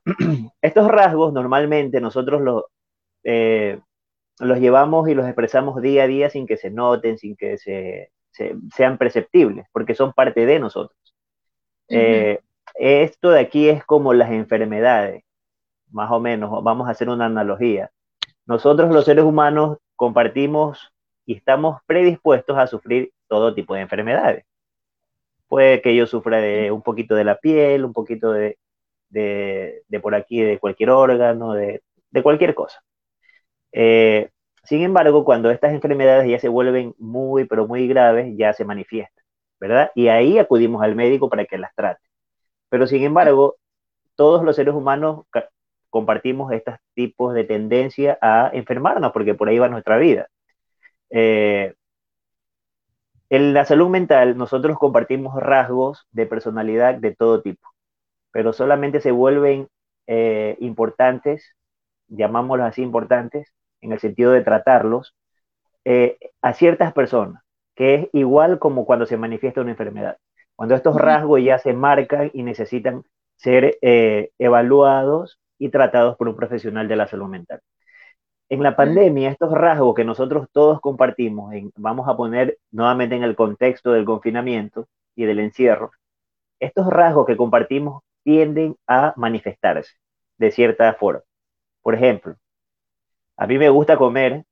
Estos 0.62 0.88
rasgos 0.88 1.32
normalmente 1.32 2.00
nosotros 2.00 2.40
los, 2.42 2.64
los 3.22 4.58
llevamos 4.58 5.08
y 5.08 5.14
los 5.14 5.26
expresamos 5.26 5.80
día 5.80 6.04
a 6.04 6.06
día 6.06 6.30
sin 6.30 6.46
que 6.46 6.56
se 6.56 6.70
noten, 6.70 7.18
sin 7.18 7.36
que 7.36 7.56
se, 7.58 8.10
sean 8.74 8.98
perceptibles, 8.98 9.66
porque 9.72 9.94
son 9.94 10.12
parte 10.12 10.46
de 10.46 10.58
nosotros. 10.58 10.98
Eh, 11.88 12.40
esto 12.74 13.30
de 13.30 13.40
aquí 13.40 13.68
es 13.68 13.84
como 13.84 14.14
las 14.14 14.30
enfermedades, 14.32 15.22
más 15.90 16.10
o 16.10 16.20
menos, 16.20 16.62
vamos 16.62 16.88
a 16.88 16.92
hacer 16.92 17.08
una 17.08 17.26
analogía. 17.26 17.90
Nosotros 18.46 18.92
los 18.92 19.04
seres 19.04 19.24
humanos 19.24 19.78
compartimos 19.96 20.92
y 21.26 21.36
estamos 21.36 21.80
predispuestos 21.86 22.58
a 22.58 22.66
sufrir 22.66 23.12
todo 23.28 23.54
tipo 23.54 23.74
de 23.74 23.82
enfermedades. 23.82 24.44
Puede 25.48 25.80
que 25.82 25.94
yo 25.96 26.06
sufra 26.06 26.38
de 26.38 26.70
un 26.70 26.82
poquito 26.82 27.14
de 27.14 27.24
la 27.24 27.36
piel, 27.38 27.84
un 27.84 27.92
poquito 27.92 28.32
de, 28.32 28.58
de, 29.10 30.00
por 30.02 30.14
aquí, 30.14 30.40
de 30.42 30.58
cualquier 30.58 30.90
órgano, 30.90 31.54
de, 31.54 31.82
de 32.10 32.22
cualquier 32.22 32.54
cosa. 32.54 32.82
Eh, 33.72 34.30
sin 34.64 34.82
embargo, 34.82 35.24
cuando 35.24 35.50
estas 35.50 35.72
enfermedades 35.74 36.28
ya 36.28 36.38
se 36.38 36.48
vuelven 36.48 36.94
muy, 36.98 37.44
pero 37.46 37.66
muy 37.66 37.86
graves, 37.88 38.34
ya 38.36 38.52
se 38.52 38.64
manifiestan, 38.64 39.24
¿verdad? 39.60 39.90
Y 39.94 40.08
ahí 40.08 40.38
acudimos 40.38 40.82
al 40.82 40.94
médico 40.96 41.28
para 41.28 41.44
que 41.46 41.58
las 41.58 41.74
trate. 41.74 42.00
Pero 42.70 42.86
sin 42.86 43.02
embargo, 43.04 43.56
todos 44.16 44.44
los 44.44 44.56
seres 44.56 44.74
humanos 44.74 45.26
compartimos 45.94 46.50
estos 46.50 46.74
tipos 46.94 47.34
de 47.34 47.44
tendencia 47.44 48.18
a 48.20 48.50
enfermarnos, 48.52 49.12
porque 49.12 49.34
por 49.34 49.48
ahí 49.48 49.60
va 49.60 49.68
nuestra 49.68 49.96
vida. 49.96 50.26
Eh, 51.10 51.74
en 53.30 53.54
la 53.54 53.64
salud 53.64 53.88
mental, 53.90 54.36
nosotros 54.36 54.76
compartimos 54.76 55.40
rasgos 55.40 56.04
de 56.10 56.26
personalidad 56.26 56.96
de 56.96 57.14
todo 57.14 57.42
tipo, 57.42 57.68
pero 58.32 58.52
solamente 58.52 59.00
se 59.00 59.12
vuelven 59.12 59.68
eh, 60.08 60.56
importantes, 60.58 61.54
llamámoslos 62.08 62.66
así 62.66 62.82
importantes, 62.82 63.54
en 63.80 63.92
el 63.92 64.00
sentido 64.00 64.32
de 64.32 64.42
tratarlos, 64.42 65.14
eh, 65.84 66.18
a 66.42 66.54
ciertas 66.54 66.92
personas, 66.92 67.40
que 67.76 67.94
es 67.94 68.08
igual 68.12 68.58
como 68.58 68.84
cuando 68.84 69.06
se 69.06 69.16
manifiesta 69.16 69.60
una 69.60 69.70
enfermedad. 69.70 70.16
Cuando 70.56 70.74
estos 70.74 70.96
rasgos 70.96 71.40
ya 71.40 71.58
se 71.58 71.72
marcan 71.72 72.32
y 72.34 72.42
necesitan 72.42 73.04
ser 73.36 73.78
eh, 73.80 74.30
evaluados 74.40 75.38
y 75.64 75.70
tratados 75.70 76.16
por 76.18 76.28
un 76.28 76.36
profesional 76.36 76.86
de 76.88 76.96
la 76.96 77.06
salud 77.06 77.26
mental. 77.28 77.60
En 78.50 78.62
la 78.62 78.76
pandemia, 78.76 79.30
estos 79.30 79.50
rasgos 79.52 79.94
que 79.94 80.04
nosotros 80.04 80.48
todos 80.52 80.78
compartimos, 80.80 81.54
vamos 81.76 82.06
a 82.06 82.16
poner 82.16 82.58
nuevamente 82.70 83.16
en 83.16 83.22
el 83.24 83.34
contexto 83.34 83.92
del 83.92 84.04
confinamiento 84.04 84.86
y 85.16 85.24
del 85.24 85.40
encierro, 85.40 85.92
estos 86.60 86.86
rasgos 86.88 87.26
que 87.26 87.36
compartimos 87.38 88.02
tienden 88.24 88.76
a 88.86 89.14
manifestarse 89.16 89.94
de 90.38 90.50
cierta 90.50 90.92
forma. 90.94 91.22
Por 91.82 91.94
ejemplo, 91.94 92.36
a 93.38 93.46
mí 93.46 93.56
me 93.58 93.70
gusta 93.70 93.96
comer 93.96 94.44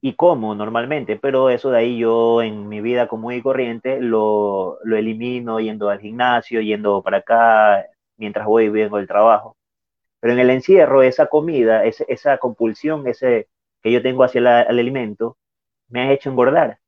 y 0.00 0.14
como 0.14 0.54
normalmente, 0.54 1.16
pero 1.16 1.50
eso 1.50 1.70
de 1.70 1.78
ahí 1.78 1.98
yo 1.98 2.42
en 2.42 2.68
mi 2.68 2.80
vida 2.80 3.08
común 3.08 3.32
y 3.34 3.42
corriente 3.42 4.00
lo, 4.00 4.78
lo 4.84 4.96
elimino 4.96 5.58
yendo 5.60 5.88
al 5.90 6.00
gimnasio, 6.00 6.60
yendo 6.60 7.02
para 7.02 7.18
acá, 7.18 7.86
mientras 8.16 8.46
voy 8.46 8.68
viendo 8.70 8.98
el 8.98 9.06
trabajo. 9.08 9.56
Pero 10.24 10.32
en 10.32 10.40
el 10.40 10.48
encierro, 10.48 11.02
esa 11.02 11.26
comida, 11.26 11.84
esa 11.84 12.38
compulsión 12.38 13.06
ese, 13.06 13.46
que 13.82 13.92
yo 13.92 14.00
tengo 14.00 14.24
hacia 14.24 14.38
el 14.38 14.78
alimento, 14.78 15.36
me 15.88 16.00
ha 16.00 16.12
hecho 16.12 16.30
engordar. 16.30 16.78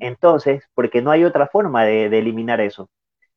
Entonces, 0.00 0.64
porque 0.74 1.02
no 1.02 1.12
hay 1.12 1.22
otra 1.22 1.46
forma 1.46 1.84
de, 1.84 2.06
eliminar 2.06 2.60
eso. 2.60 2.90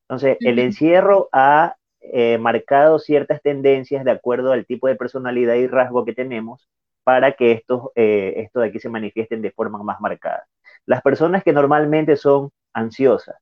Entonces, 0.08 0.38
el 0.40 0.58
encierro 0.58 1.28
ha 1.30 1.76
eh, 2.00 2.36
marcado 2.38 2.98
ciertas 2.98 3.40
tendencias 3.42 4.04
de 4.04 4.10
acuerdo 4.10 4.50
al 4.50 4.66
tipo 4.66 4.88
de 4.88 4.96
personalidad 4.96 5.54
y 5.54 5.68
rasgo 5.68 6.04
que 6.04 6.12
tenemos 6.12 6.68
para 7.04 7.34
que 7.34 7.52
estos, 7.52 7.90
eh, 7.94 8.34
esto 8.38 8.58
de 8.58 8.70
aquí 8.70 8.80
se 8.80 8.88
manifiesten 8.88 9.40
de 9.40 9.52
forma 9.52 9.80
más 9.84 10.00
marcada. 10.00 10.48
Las 10.84 11.02
personas 11.02 11.44
que 11.44 11.52
normalmente 11.52 12.16
son 12.16 12.50
ansiosas 12.72 13.36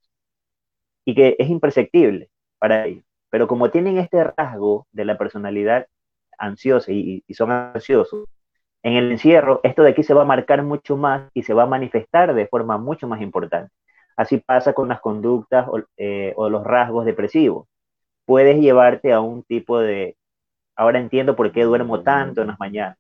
y 1.07 1.14
que 1.14 1.37
es 1.39 1.49
imperceptible 1.49 2.29
para 2.59 2.85
ellos, 2.85 3.06
pero 3.31 3.49
como 3.49 3.70
tienen 3.70 3.99
este 3.99 4.24
rasgo 4.24 4.87
de 4.93 5.05
la 5.05 5.18
personalidad 5.18 5.87
ansiosa 6.39 6.93
y, 6.93 7.24
son 7.31 7.51
ansiosos, 7.53 8.27
en 8.83 8.95
el 8.95 9.12
encierro 9.12 9.61
esto 9.64 9.83
de 9.83 9.91
aquí 9.91 10.03
se 10.03 10.14
va 10.14 10.22
a 10.22 10.27
marcar 10.27 10.62
mucho 10.62 10.97
más 10.97 11.31
y 11.35 11.43
se 11.43 11.55
va 11.55 11.64
a 11.64 11.66
manifestar 11.66 12.35
de 12.35 12.47
forma 12.47 12.79
mucho 12.79 13.09
más 13.09 13.20
importante. 13.22 13.72
Así 14.16 14.39
pasa 14.39 14.72
con 14.72 14.89
las 14.89 15.01
conductas 15.01 15.66
o 15.68 15.81
eh, 15.99 16.35
los 16.37 16.64
rasgos 16.64 17.05
depresivos 17.05 17.68
puedes 18.27 18.59
llevarte 18.61 19.12
a 19.12 19.20
un 19.20 19.45
tipo 19.45 19.81
de, 19.81 20.16
ahora 20.77 21.01
entiendo 21.01 21.37
por 21.37 21.53
qué 21.53 21.64
duermo 21.64 22.03
tanto 22.03 22.43
en 22.43 22.49
las 22.49 22.61
mañanas. 22.61 22.99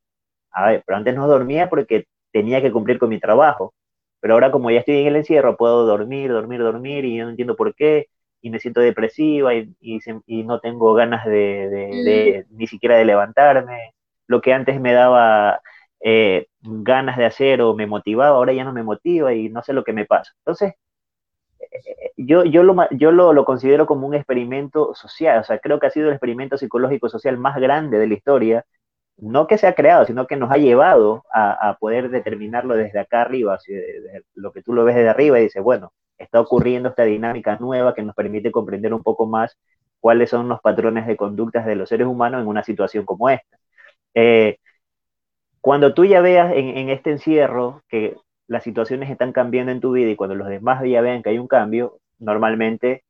A 0.52 0.66
ver, 0.68 0.84
pero 0.86 0.98
antes 0.98 1.14
no 1.14 1.28
dormía 1.28 1.68
porque 1.70 2.06
tenía 2.32 2.62
que 2.62 2.72
cumplir 2.72 2.98
con 2.98 3.10
mi 3.10 3.20
trabajo. 3.20 3.74
Pero 4.20 4.34
ahora 4.34 4.50
como 4.52 4.70
ya 4.70 4.80
estoy 4.80 4.98
en 5.00 5.08
el 5.08 5.16
encierro, 5.16 5.56
puedo 5.56 5.86
dormir, 5.86 6.30
dormir, 6.32 6.60
dormir 6.60 7.04
y 7.04 7.16
yo 7.18 7.24
no 7.24 7.30
entiendo 7.30 7.56
por 7.56 7.74
qué 7.74 8.08
y 8.40 8.50
me 8.50 8.60
siento 8.60 8.80
depresiva 8.80 9.54
y, 9.54 9.74
y, 9.80 10.42
no 10.44 10.60
tengo 10.60 10.94
ganas 10.94 11.26
de, 11.26 12.46
mm. 12.48 12.56
ni 12.56 12.66
siquiera 12.66 12.96
de 12.96 13.04
levantarme. 13.04 13.94
Lo 14.26 14.40
que 14.40 14.52
antes 14.52 14.80
me 14.80 14.92
daba 14.92 15.60
eh, 16.00 16.46
ganas 16.60 17.16
de 17.16 17.26
hacer 17.26 17.62
o 17.62 17.74
me 17.74 17.86
motivaba, 17.86 18.36
ahora 18.36 18.52
ya 18.52 18.64
no 18.64 18.72
me 18.72 18.82
motiva 18.82 19.34
y 19.34 19.48
no 19.48 19.62
sé 19.62 19.72
lo 19.72 19.84
que 19.84 19.92
me 19.92 20.04
pasa. 20.06 20.32
Entonces, 20.38 20.74
yo, 22.16 22.44
yo, 22.44 22.62
lo, 22.62 22.88
yo 22.90 23.12
lo, 23.12 23.44
considero 23.44 23.86
como 23.86 24.06
un 24.06 24.14
experimento 24.14 24.94
social, 24.94 25.40
o 25.40 25.44
sea, 25.44 25.58
creo 25.58 25.78
que 25.78 25.86
ha 25.86 25.90
sido 25.90 26.08
el 26.08 26.14
experimento 26.14 26.56
psicológico 26.56 27.08
social 27.08 27.38
más 27.38 27.56
grande 27.56 27.98
de 27.98 28.06
la 28.06 28.14
historia, 28.14 28.64
no 29.18 29.46
que 29.46 29.58
se 29.58 29.66
ha 29.66 29.74
creado, 29.74 30.04
sino 30.06 30.26
que 30.26 30.36
nos 30.36 30.50
ha 30.50 30.58
llevado 30.58 31.24
a, 31.32 31.76
poder 31.80 32.10
determinarlo 32.10 32.76
desde 32.76 32.98
acá 33.00 33.22
arriba, 33.22 33.58
lo 34.34 34.52
que 34.52 34.62
tú 34.62 34.74
lo 34.74 34.84
ves 34.84 34.96
desde 34.96 35.08
arriba 35.08 35.38
y 35.40 35.44
dices, 35.44 35.62
bueno, 35.62 35.92
está 36.18 36.40
ocurriendo 36.40 36.88
esta 36.90 37.04
dinámica 37.04 37.56
nueva 37.58 37.94
que 37.94 38.02
nos 38.02 38.14
permite 38.14 38.50
comprender 38.50 38.94
un 38.94 39.02
poco 39.02 39.26
más 39.26 39.58
cuáles 40.00 40.30
son 40.30 40.48
los 40.48 40.60
patrones 40.60 41.06
de 41.06 41.16
conductas 41.16 41.66
de 41.66 41.76
los 41.76 41.88
seres 41.88 42.06
humanos 42.06 42.40
en 42.42 42.48
una 42.48 42.62
situación 42.62 43.04
como 43.04 43.30
esta. 43.30 43.58
Eh, 44.14 44.58
cuando 45.60 45.94
tú 45.94 46.04
ya 46.04 46.20
veas 46.20 46.52
en, 46.54 46.90
este 46.90 47.10
encierro 47.10 47.82
que 47.88 48.16
las 48.46 48.62
situaciones 48.62 49.10
están 49.10 49.32
cambiando 49.32 49.72
en 49.72 49.80
tu 49.80 49.92
vida 49.92 50.10
y 50.10 50.16
cuando 50.16 50.36
los 50.36 50.48
demás 50.48 50.82
ya 50.84 51.00
vean 51.00 51.22
que 51.22 51.30
hay 51.30 51.38
un 51.38 51.48
cambio, 51.48 51.98
normalmente 52.18 53.04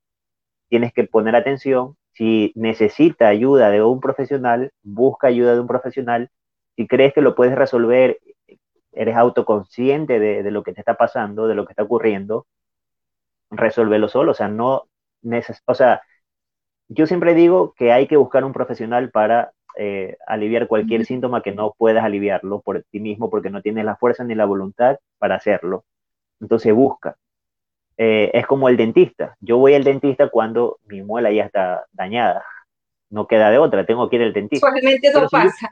tienes 0.69 0.93
que 0.93 1.05
poner 1.05 1.37
atención. 1.37 1.97
Si 2.15 2.53
necesita 2.55 3.29
ayuda 3.29 3.71
de 3.71 3.83
un 3.83 4.01
profesional, 4.01 4.73
busca 4.83 5.29
ayuda 5.29 5.55
de 5.55 5.61
un 5.61 5.67
profesional. 5.67 6.31
Si 6.77 6.87
crees 6.87 7.13
que 7.13 7.21
lo 7.21 7.35
puedes 7.35 7.55
resolver, 7.57 8.19
eres 8.93 9.17
autoconsciente 9.17 10.19
de, 10.19 10.51
lo 10.51 10.63
que 10.63 10.73
te 10.73 10.81
está 10.81 10.95
pasando, 10.95 11.47
de 11.49 11.55
lo 11.55 11.67
que 11.67 11.73
está 11.73 11.83
ocurriendo, 11.83 12.47
resuélvelo 13.51 14.09
solo. 14.09 14.33
O 14.33 14.35
sea, 14.35 14.49
no, 14.49 14.85
o 15.67 15.75
sea, 15.75 16.03
yo 16.89 17.07
siempre 17.07 17.35
digo 17.35 17.75
que 17.77 17.93
hay 17.93 18.07
que 18.07 18.17
buscar 18.17 18.45
un 18.45 18.53
profesional 18.53 19.11
para 19.11 19.53
eh, 19.77 20.17
aliviar 20.27 20.69
cualquier 20.69 21.05
síntoma 21.05 21.43
que 21.43 21.53
no 21.53 21.75
puedas 21.77 22.05
aliviarlo 22.05 22.61
por 22.61 22.83
ti 22.91 23.01
mismo 23.01 23.29
porque 23.29 23.51
no 23.51 23.63
tienes 23.63 23.85
la 23.85 23.97
fuerza 23.97 24.25
ni 24.25 24.35
la 24.35 24.47
voluntad 24.47 24.99
para 25.19 25.35
hacerlo. 25.35 25.85
Entonces 26.41 26.73
busca. 26.75 27.17
Eh, 27.99 28.31
es 28.35 28.47
como 28.47 28.69
el 28.69 28.77
dentista. 28.77 29.37
Yo 29.41 29.59
voy 29.59 29.75
al 29.75 29.85
dentista 29.85 30.29
cuando 30.29 30.79
mi 30.87 31.03
muela 31.03 31.33
ya 31.33 31.45
está 31.45 31.87
dañada. 31.93 32.45
No 33.11 33.27
queda 33.27 33.51
de 33.51 33.59
otra, 33.59 33.87
tengo 33.87 34.09
que 34.09 34.17
ir 34.17 34.23
al 34.23 34.33
dentista. 34.33 34.67
Solamente 34.67 35.09
eso 35.09 35.27
pasa. 35.31 35.71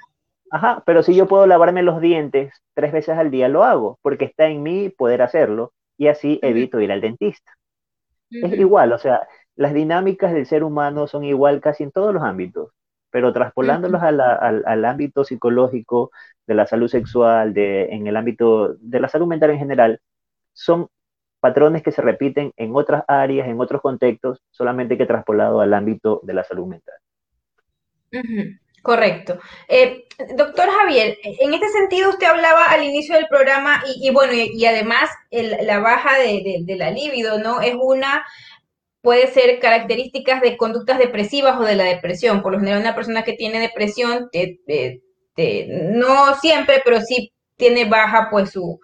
ajá, 0.51 0.83
pero 0.87 1.03
si 1.03 1.15
yo 1.15 1.27
puedo 1.27 1.47
lavarme 1.47 1.83
los 1.83 2.01
dientes 2.01 2.53
tres 2.75 2.93
veces 2.93 3.17
al 3.19 3.31
día, 3.31 3.49
lo 3.49 3.65
hago, 3.65 3.99
porque 4.03 4.25
está 4.25 4.47
en 4.47 4.63
mí 4.63 4.89
poder 4.89 5.23
hacerlo 5.23 5.73
y 5.99 6.09
así 6.09 6.39
evito 6.43 6.81
ir 6.81 6.93
al 6.93 7.01
dentista. 7.01 7.53
Es 8.31 8.53
igual, 8.59 8.93
o 8.93 8.99
sea, 8.99 9.29
las 9.57 9.75
dinámicas 9.75 10.33
del 10.33 10.47
ser 10.47 10.65
humano 10.65 11.07
son 11.07 11.25
igual 11.25 11.61
casi 11.61 11.85
en 11.85 11.93
todos 11.93 12.13
los 12.13 12.23
ámbitos, 12.23 12.71
pero 13.11 13.33
traspolándolos 13.33 14.03
al, 14.03 14.85
ámbito 14.85 15.25
psicológico, 15.25 16.11
de 16.47 16.55
la 16.55 16.67
salud 16.67 16.89
sexual, 16.89 17.55
de, 17.55 17.85
en 17.87 18.07
el 18.07 18.17
ámbito 18.17 18.75
de 18.81 19.01
la 19.01 19.09
salud 19.09 19.27
mental 19.27 19.51
en 19.51 19.59
general, 19.59 20.01
son 20.53 20.89
patrones 21.41 21.83
que 21.83 21.93
se 21.93 22.03
repiten 22.03 22.53
en 22.57 22.75
otras 22.75 23.05
áreas, 23.07 23.47
en 23.49 23.61
otros 23.61 23.81
contextos, 23.81 24.43
solamente 24.51 24.99
que 24.99 25.07
traspolado 25.07 25.61
al 25.61 25.75
ámbito 25.75 26.21
de 26.25 26.35
la 26.35 26.45
salud 26.45 26.67
mental. 26.67 26.95
Correcto. 28.85 29.39
Eh, 29.67 30.05
doctor 30.37 30.69
Javier, 30.69 31.17
en 31.23 31.55
este 31.55 31.71
sentido 31.71 32.11
usted 32.11 32.27
hablaba 32.27 32.67
al 32.67 32.85
inicio 32.85 33.15
del 33.15 33.29
programa 33.29 33.83
y, 33.97 34.11
bueno, 34.11 34.35
y, 34.35 34.67
además 34.67 35.09
la 35.31 35.79
baja 35.79 36.19
de, 36.19 36.63
la 36.67 36.91
libido, 36.91 37.39
¿no? 37.39 37.63
Es 37.63 37.73
una 37.81 38.27
puede 39.01 39.29
ser 39.29 39.59
características 39.59 40.43
de 40.43 40.59
conductas 40.59 40.99
depresivas 40.99 41.59
o 41.59 41.65
de 41.65 41.77
la 41.77 41.85
depresión. 41.85 42.43
Por 42.43 42.53
lo 42.53 42.59
general, 42.59 42.83
una 42.83 42.95
persona 42.95 43.25
que 43.25 43.33
tiene 43.33 43.59
depresión, 43.59 44.29
no 45.71 46.35
siempre, 46.35 46.83
pero 46.85 47.01
sí 47.01 47.33
tiene 47.57 47.87
baja 47.87 48.29
pues 48.31 48.51
su, 48.51 48.79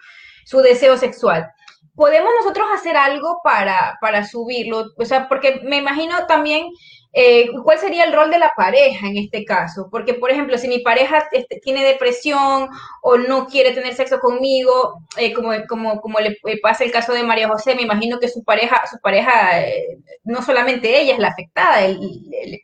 su 0.46 0.60
deseo 0.60 0.96
sexual. 0.96 1.46
¿Podemos 1.94 2.30
nosotros 2.40 2.68
hacer 2.74 2.96
algo 2.96 3.40
para, 3.44 3.98
para 4.00 4.24
subirlo? 4.24 4.86
O 4.96 5.04
sea, 5.04 5.28
porque 5.28 5.60
me 5.62 5.76
imagino 5.76 6.26
también 6.26 6.70
eh, 7.12 7.50
¿Cuál 7.64 7.78
sería 7.78 8.04
el 8.04 8.12
rol 8.12 8.30
de 8.30 8.38
la 8.38 8.52
pareja 8.56 9.08
en 9.08 9.16
este 9.16 9.44
caso? 9.44 9.88
Porque, 9.90 10.14
por 10.14 10.30
ejemplo, 10.30 10.56
si 10.58 10.68
mi 10.68 10.78
pareja 10.78 11.28
este, 11.32 11.58
tiene 11.60 11.84
depresión 11.84 12.68
o 13.02 13.18
no 13.18 13.46
quiere 13.46 13.72
tener 13.72 13.94
sexo 13.94 14.20
conmigo, 14.20 15.00
eh, 15.16 15.32
como, 15.32 15.50
como, 15.68 16.00
como 16.00 16.20
le 16.20 16.38
eh, 16.46 16.60
pasa 16.62 16.84
el 16.84 16.92
caso 16.92 17.12
de 17.12 17.24
María 17.24 17.48
José, 17.48 17.74
me 17.74 17.82
imagino 17.82 18.20
que 18.20 18.28
su 18.28 18.44
pareja, 18.44 18.86
su 18.88 18.98
pareja 19.00 19.32
no 20.24 20.42
solamente 20.42 21.00
ella 21.00 21.14
es 21.14 21.18
la 21.18 21.28
afectada, 21.28 21.84
el, 21.84 21.98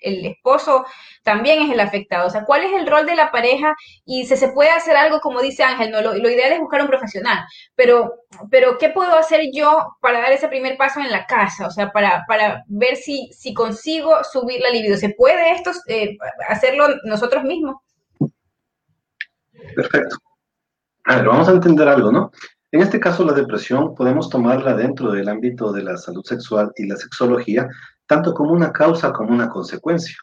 el, 0.00 0.26
esposo 0.26 0.86
también 1.22 1.62
es 1.62 1.70
el 1.70 1.80
afectado. 1.80 2.28
O 2.28 2.30
sea, 2.30 2.44
¿cuál 2.44 2.62
es 2.64 2.72
el 2.72 2.86
rol 2.86 3.06
de 3.06 3.16
la 3.16 3.32
pareja? 3.32 3.74
Y 4.04 4.26
si 4.26 4.36
se 4.36 4.48
puede 4.48 4.70
hacer 4.70 4.96
algo, 4.96 5.20
como 5.20 5.40
dice 5.40 5.64
Ángel, 5.64 5.90
no, 5.90 6.00
lo, 6.00 6.14
lo 6.14 6.30
ideal 6.30 6.52
es 6.52 6.60
buscar 6.60 6.82
un 6.82 6.88
profesional, 6.88 7.44
pero, 7.74 8.14
pero 8.50 8.78
¿qué 8.78 8.90
puedo 8.90 9.16
hacer 9.16 9.40
yo 9.52 9.96
para 10.00 10.20
dar 10.20 10.32
ese 10.32 10.48
primer 10.48 10.76
paso 10.76 11.00
en 11.00 11.10
la 11.10 11.26
casa? 11.26 11.66
O 11.66 11.70
sea, 11.70 11.90
para, 11.90 12.24
para 12.28 12.62
ver 12.68 12.96
si, 12.96 13.30
si 13.32 13.52
consigo 13.54 14.22
subir 14.40 14.60
la 14.60 14.70
libido? 14.70 14.96
¿Se 14.96 15.10
puede 15.10 15.52
esto 15.52 15.70
eh, 15.88 16.16
hacerlo 16.48 16.88
nosotros 17.04 17.44
mismos? 17.44 17.76
Perfecto. 19.74 20.16
A 21.04 21.16
ver, 21.16 21.26
vamos 21.26 21.48
a 21.48 21.52
entender 21.52 21.88
algo, 21.88 22.10
¿no? 22.12 22.30
En 22.72 22.82
este 22.82 23.00
caso, 23.00 23.24
la 23.24 23.32
depresión 23.32 23.94
podemos 23.94 24.28
tomarla 24.28 24.74
dentro 24.74 25.12
del 25.12 25.28
ámbito 25.28 25.72
de 25.72 25.82
la 25.82 25.96
salud 25.96 26.24
sexual 26.24 26.72
y 26.76 26.86
la 26.86 26.96
sexología, 26.96 27.68
tanto 28.06 28.34
como 28.34 28.52
una 28.52 28.72
causa 28.72 29.12
como 29.12 29.32
una 29.32 29.48
consecuencia. 29.48 30.16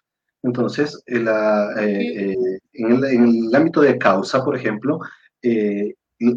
Entonces, 0.44 1.02
en, 1.06 1.28
eh, 1.28 2.34
eh, 2.34 2.60
el, 2.74 3.56
ámbito 3.56 3.82
de 3.82 3.98
causa, 3.98 4.44
por 4.44 4.56
ejemplo, 4.56 5.00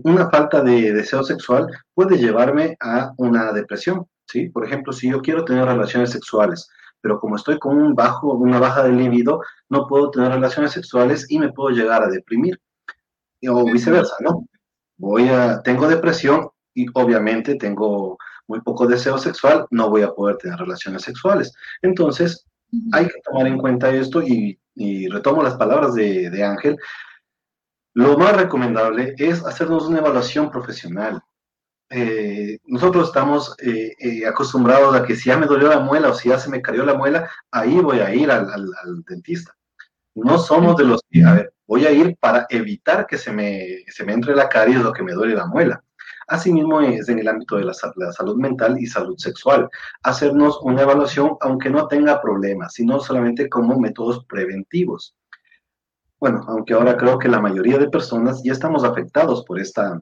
una 0.04 0.30
falta 0.30 0.62
de 0.62 0.92
deseo 0.92 1.22
sexual 1.22 1.66
puede 1.94 2.16
llevarme 2.18 2.76
a 2.80 3.12
una 3.18 3.52
depresión, 3.52 4.06
¿sí? 4.26 4.48
Por 4.48 4.64
ejemplo, 4.64 4.92
si 4.92 5.10
yo 5.10 5.20
quiero 5.20 5.44
tener 5.44 5.64
relaciones 5.64 6.10
sexuales, 6.10 6.68
pero 7.06 7.20
como 7.20 7.36
estoy 7.36 7.56
con 7.60 7.80
un 7.80 7.94
bajo, 7.94 8.34
una 8.34 8.58
baja 8.58 8.82
de 8.82 8.90
libido, 8.90 9.40
no 9.68 9.86
puedo 9.86 10.10
tener 10.10 10.32
relaciones 10.32 10.72
sexuales 10.72 11.24
y 11.28 11.38
me 11.38 11.52
puedo 11.52 11.70
llegar 11.70 12.02
a 12.02 12.08
deprimir. 12.08 12.60
O 13.48 13.64
viceversa, 13.64 14.16
¿no? 14.22 14.44
Voy 14.96 15.28
a, 15.28 15.62
tengo 15.62 15.86
depresión 15.86 16.48
y 16.74 16.86
obviamente 16.94 17.54
tengo 17.54 18.18
muy 18.48 18.60
poco 18.60 18.88
deseo 18.88 19.18
sexual, 19.18 19.68
no 19.70 19.88
voy 19.88 20.02
a 20.02 20.10
poder 20.10 20.36
tener 20.38 20.58
relaciones 20.58 21.02
sexuales. 21.02 21.54
Entonces, 21.80 22.44
hay 22.90 23.06
que 23.06 23.20
tomar 23.22 23.46
en 23.46 23.58
cuenta 23.58 23.88
esto 23.90 24.20
y, 24.20 24.58
retomo 25.08 25.44
las 25.44 25.54
palabras 25.54 25.94
de, 25.94 26.28
de 26.28 26.42
Ángel. 26.42 26.76
Lo 27.94 28.18
más 28.18 28.36
recomendable 28.36 29.14
es 29.16 29.46
hacernos 29.46 29.86
una 29.86 30.00
evaluación 30.00 30.50
profesional. 30.50 31.22
Eh, 31.88 32.58
nosotros 32.64 33.08
estamos 33.08 33.54
eh, 33.62 33.94
eh, 34.00 34.26
acostumbrados 34.26 34.94
a 34.94 35.04
que 35.04 35.14
si 35.14 35.28
ya 35.28 35.38
me 35.38 35.46
dolió 35.46 35.68
la 35.68 35.78
muela 35.78 36.10
o 36.10 36.14
si 36.14 36.28
ya 36.28 36.38
se 36.38 36.50
me 36.50 36.60
cayó 36.60 36.84
la 36.84 36.94
muela, 36.94 37.30
ahí 37.50 37.78
voy 37.80 38.00
a 38.00 38.12
ir 38.14 38.30
al, 38.30 38.46
dentista. 39.08 39.54
No 40.14 40.38
somos 40.38 40.76
de 40.76 40.84
los 40.84 41.00
que, 41.10 41.24
a 41.24 41.34
ver, 41.34 41.52
voy 41.66 41.86
a 41.86 41.92
ir 41.92 42.16
para 42.18 42.46
evitar 42.48 43.06
que 43.06 43.18
se 43.18 43.32
me, 43.32 43.84
se 43.88 44.04
me 44.04 44.14
entre 44.14 44.34
la 44.34 44.48
caries 44.48 44.84
o 44.84 44.92
que 44.92 45.02
me 45.02 45.12
duele 45.12 45.34
la 45.34 45.46
muela. 45.46 45.82
Asimismo 46.28 46.80
es 46.80 47.08
en 47.08 47.20
el 47.20 47.28
ámbito 47.28 47.56
de 47.56 47.64
la, 47.64 47.72
la, 47.96 48.12
salud 48.12 48.36
mental 48.36 48.76
y 48.80 48.86
salud 48.86 49.16
sexual. 49.16 49.68
Hacernos 50.02 50.58
una 50.62 50.82
evaluación 50.82 51.36
aunque 51.40 51.70
no 51.70 51.86
tenga 51.86 52.20
problemas, 52.20 52.74
sino 52.74 52.98
solamente 52.98 53.48
como 53.48 53.78
métodos 53.78 54.24
preventivos. 54.24 55.14
Bueno, 56.18 56.44
aunque 56.48 56.74
ahora 56.74 56.96
creo 56.96 57.18
que 57.18 57.28
la 57.28 57.40
mayoría 57.40 57.78
de 57.78 57.90
personas 57.90 58.42
ya 58.42 58.52
estamos 58.52 58.82
afectados 58.82 59.44
por 59.44 59.60
esta, 59.60 60.00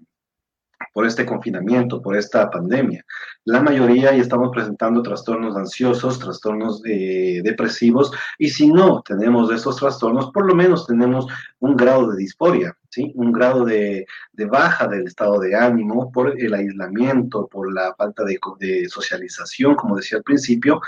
por 0.94 1.06
este 1.06 1.26
confinamiento, 1.26 2.00
por 2.00 2.16
esta 2.16 2.48
pandemia. 2.48 3.04
La 3.44 3.60
mayoría 3.60 4.14
ya 4.14 4.22
estamos 4.22 4.50
presentando 4.52 5.02
trastornos 5.02 5.56
ansiosos, 5.56 6.20
trastornos 6.20 6.80
eh, 6.86 7.40
depresivos, 7.42 8.12
y 8.38 8.48
si 8.48 8.68
no 8.72 9.02
tenemos 9.02 9.52
esos 9.52 9.76
trastornos, 9.76 10.30
por 10.30 10.46
lo 10.46 10.54
menos 10.54 10.86
tenemos 10.86 11.26
un 11.58 11.76
grado 11.76 12.12
de 12.12 12.16
disforia, 12.16 12.76
¿sí? 12.90 13.10
un 13.16 13.32
grado 13.32 13.64
de, 13.64 14.06
baja 14.48 14.86
del 14.86 15.08
estado 15.08 15.40
de 15.40 15.56
ánimo 15.56 16.12
por 16.12 16.40
el 16.40 16.54
aislamiento, 16.54 17.48
por 17.48 17.74
la 17.74 17.92
falta 17.96 18.22
de, 18.24 18.88
socialización, 18.88 19.74
como 19.74 19.96
decía 19.96 20.18
al 20.18 20.24
principio, 20.24 20.80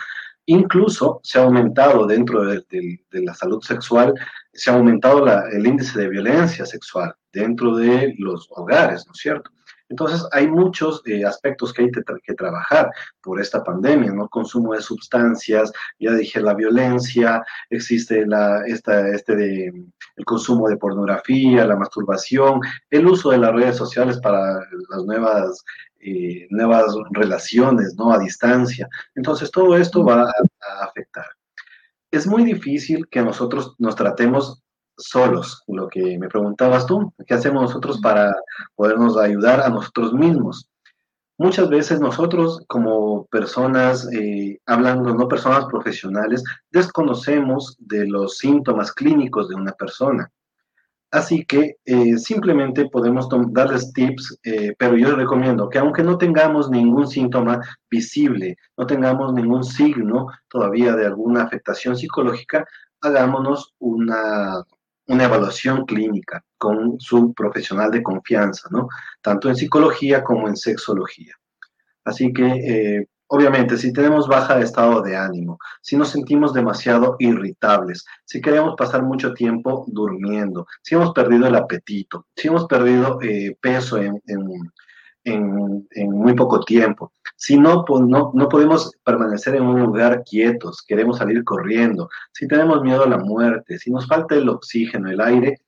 Incluso 0.48 1.18
se 1.24 1.40
ha 1.40 1.42
aumentado 1.42 2.07
dentro 2.07 2.44
de, 2.44 3.00
la 3.11 3.34
salud 3.34 3.61
sexual, 3.62 4.14
se 4.52 4.70
ha 4.70 4.74
aumentado 4.74 5.26
el 5.48 5.66
índice 5.66 5.98
de 5.98 6.09
violencia 6.09 6.64
sexual 6.64 7.12
dentro 7.32 7.74
de 7.74 8.14
los 8.18 8.46
hogares, 8.52 9.04
¿no 9.07 9.12
es 9.12 9.18
cierto? 9.18 9.50
Entonces, 9.89 10.26
hay 10.32 10.49
muchos 10.49 11.03
eh, 11.07 11.24
aspectos 11.24 11.72
que 11.72 11.82
hay 11.82 11.91
que, 11.91 12.34
trabajar 12.34 12.91
por 13.22 13.41
esta 13.41 13.62
pandemia, 13.62 14.12
¿no? 14.12 14.28
Consumo 14.28 14.74
de 14.74 14.82
sustancias, 14.82 15.72
ya 15.99 16.12
dije 16.12 16.41
la 16.41 16.55
violencia, 16.55 17.45
existe 17.70 18.26
la, 18.26 18.62
esta, 18.66 19.09
este 19.11 19.37
de, 19.37 19.66
el 20.16 20.24
consumo 20.24 20.68
de 20.68 20.76
pornografía, 20.76 21.66
la 21.66 21.76
masturbación, 21.76 22.61
el 22.91 23.07
uso 23.07 23.30
de 23.30 23.39
las 23.39 23.53
redes 23.53 23.76
sociales 23.76 24.18
para 24.18 24.61
las 24.91 25.05
nuevas, 25.05 25.64
eh, 26.01 26.47
nuevas 26.51 26.95
relaciones, 27.12 27.95
¿no? 27.97 28.12
A 28.12 28.18
distancia. 28.18 28.89
Entonces, 29.14 29.51
todo 29.51 29.76
esto 29.76 30.05
va 30.05 30.22
a 30.22 30.84
afectar. 30.84 31.26
Es 32.11 32.26
muy 32.26 32.45
difícil 32.45 33.09
que 33.09 33.22
nosotros 33.22 33.74
nos 33.78 33.95
tratemos 33.95 34.62
solos, 34.97 35.62
lo 35.66 35.88
que 35.88 36.18
me 36.18 36.28
preguntabas 36.28 36.86
tú, 36.86 37.12
¿qué 37.26 37.34
hacemos 37.34 37.62
nosotros 37.62 38.01
para 38.01 38.34
podernos 38.74 39.16
ayudar 39.16 39.61
a 39.61 39.68
nosotros 39.68 40.12
mismos? 40.12 40.68
Muchas 41.38 41.68
veces 41.68 42.01
nosotros 42.01 42.62
como 42.66 43.26
personas, 43.26 44.09
eh, 44.12 44.59
hablando 44.64 45.14
no 45.14 45.28
personas 45.28 45.66
profesionales, 45.66 46.42
desconocemos 46.70 47.76
de 47.78 48.07
los 48.07 48.38
síntomas 48.38 48.90
clínicos 48.92 49.49
de 49.49 49.55
una 49.55 49.72
persona. 49.72 50.30
Así 51.11 51.44
que 51.44 51.76
eh, 51.84 52.18
simplemente 52.18 52.88
podemos 52.88 53.28
darles 53.51 53.92
tips, 53.92 54.38
eh, 54.42 54.74
pero 54.78 54.97
yo 54.97 55.14
recomiendo 55.14 55.68
que 55.68 55.78
aunque 55.78 56.03
no 56.03 56.18
tengamos 56.18 56.68
ningún 56.70 57.07
síntoma 57.07 57.61
visible, 57.90 58.57
no 58.76 58.86
tengamos 58.86 59.32
ningún 59.32 59.62
signo 59.62 60.26
todavía 60.49 60.97
de 60.97 61.07
alguna 61.07 61.42
afectación 61.42 61.97
psicológica, 61.97 62.66
hagámonos 63.01 63.74
una, 63.78 64.64
una 65.09 65.24
evaluación 65.24 65.84
clínica 65.84 66.42
con 66.59 66.98
su 66.98 67.32
profesional 67.34 67.90
de 67.90 68.02
confianza, 68.02 68.68
¿no? 68.70 68.88
Tanto 69.20 69.48
en 69.48 69.57
psicología 69.57 70.24
como 70.24 70.48
en 70.48 70.57
sexología. 70.57 71.34
Así 72.04 72.32
que, 72.32 72.46
eh, 72.46 73.09
obviamente, 73.28 73.76
si 73.76 73.92
tenemos 73.92 74.28
baja 74.28 74.57
de 74.57 74.64
estado 74.64 75.02
de 75.02 75.16
ánimo, 75.16 75.59
si 75.80 75.96
nos 75.96 76.11
sentimos 76.11 76.52
demasiado 76.52 77.16
irritables, 77.18 78.04
si 78.24 78.40
queremos 78.40 78.74
pasar 78.76 79.02
mucho 79.02 79.34
tiempo 79.34 79.84
durmiendo, 79.88 80.66
si 80.82 80.94
hemos 80.94 81.12
perdido 81.12 81.46
el 81.46 81.57
apetito, 81.57 82.26
si 82.36 82.48
hemos 82.48 82.66
perdido 82.66 83.20
eh, 83.22 83.57
peso 83.61 83.98
en, 83.98 84.20
en, 84.26 84.44
muy 85.35 86.35
poco 86.35 86.61
tiempo. 86.61 87.12
Si 87.37 87.59
no, 87.59 87.85
pues 87.85 88.03
no, 88.03 88.31
no 88.35 88.49
podemos 88.49 88.93
permanecer 89.05 89.57
en 89.57 89.64
un 89.64 89.81
lugar 89.81 90.22
quietos, 90.24 90.83
queremos 90.87 91.18
salir 91.18 91.45
corriendo, 91.45 92.09
si 92.33 92.47
tenemos 92.47 92.83
miedo 92.83 93.05
a 93.05 93.09
la 93.09 93.18
muerte, 93.18 93.79
si 93.79 93.91
nos 93.91 94.07
falta 94.07 94.35
el 94.35 94.49
oxígeno, 94.49 95.11
el 95.11 95.20
aire, 95.20 95.59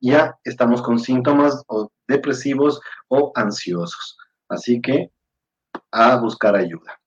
ya 0.00 0.36
estamos 0.44 0.82
con 0.82 0.98
síntomas 0.98 1.62
o 1.68 1.90
depresivos 2.06 2.80
o 3.08 3.32
ansiosos. 3.34 4.16
Así 4.48 4.80
que 4.80 5.10
a 5.90 6.16
buscar 6.16 6.54
ayuda. 6.54 7.00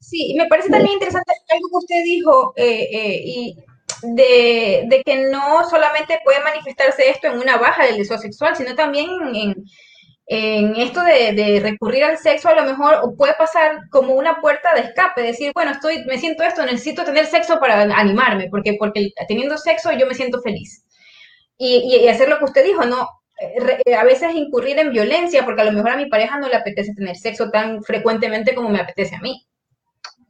Sí, 0.00 0.34
me 0.38 0.46
parece 0.46 0.70
también 0.70 0.94
interesante 0.94 1.32
algo 1.50 1.68
que 1.68 1.76
usted 1.76 2.04
dijo, 2.04 2.52
eh, 2.56 2.88
eh, 2.92 3.22
y 3.24 3.56
de, 4.02 5.02
que 5.04 5.28
no 5.30 5.68
solamente 5.68 6.20
puede 6.24 6.42
manifestarse 6.42 7.10
esto 7.10 7.28
en 7.28 7.38
una 7.38 7.56
baja 7.56 7.84
del 7.84 7.96
deseo 7.96 8.18
sexual, 8.18 8.56
sino 8.56 8.74
también 8.74 9.08
en, 9.34 9.64
esto 10.28 11.02
de, 11.02 11.60
recurrir 11.62 12.04
al 12.04 12.18
sexo, 12.18 12.48
a 12.48 12.54
lo 12.54 12.64
mejor 12.64 13.16
puede 13.16 13.34
pasar 13.34 13.88
como 13.90 14.14
una 14.14 14.40
puerta 14.40 14.74
de 14.74 14.80
escape, 14.80 15.22
decir, 15.22 15.52
bueno, 15.54 15.72
estoy, 15.72 16.04
me 16.04 16.18
siento 16.18 16.42
esto, 16.42 16.64
necesito 16.64 17.04
tener 17.04 17.26
sexo 17.26 17.60
para 17.60 17.82
animarme, 17.82 18.48
porque, 18.50 18.76
porque 18.78 19.10
teniendo 19.28 19.56
sexo 19.56 19.92
yo 19.92 20.06
me 20.06 20.14
siento 20.14 20.40
feliz. 20.42 20.84
Y, 21.58 21.96
y 21.96 22.08
hacer 22.08 22.28
lo 22.28 22.38
que 22.38 22.44
usted 22.44 22.64
dijo, 22.64 22.84
no, 22.84 23.08
eh, 23.38 23.94
a 23.94 24.04
veces 24.04 24.34
incurrir 24.34 24.78
en 24.78 24.92
violencia, 24.92 25.44
porque 25.44 25.62
a 25.62 25.66
lo 25.66 25.72
mejor 25.72 25.90
a 25.90 25.96
mi 25.96 26.06
pareja 26.06 26.38
no 26.38 26.48
le 26.48 26.56
apetece 26.56 26.94
tener 26.94 27.16
sexo 27.16 27.50
tan 27.50 27.82
frecuentemente 27.82 28.54
como 28.54 28.70
me 28.70 28.80
apetece 28.80 29.14
a 29.14 29.20
mí. 29.20 29.46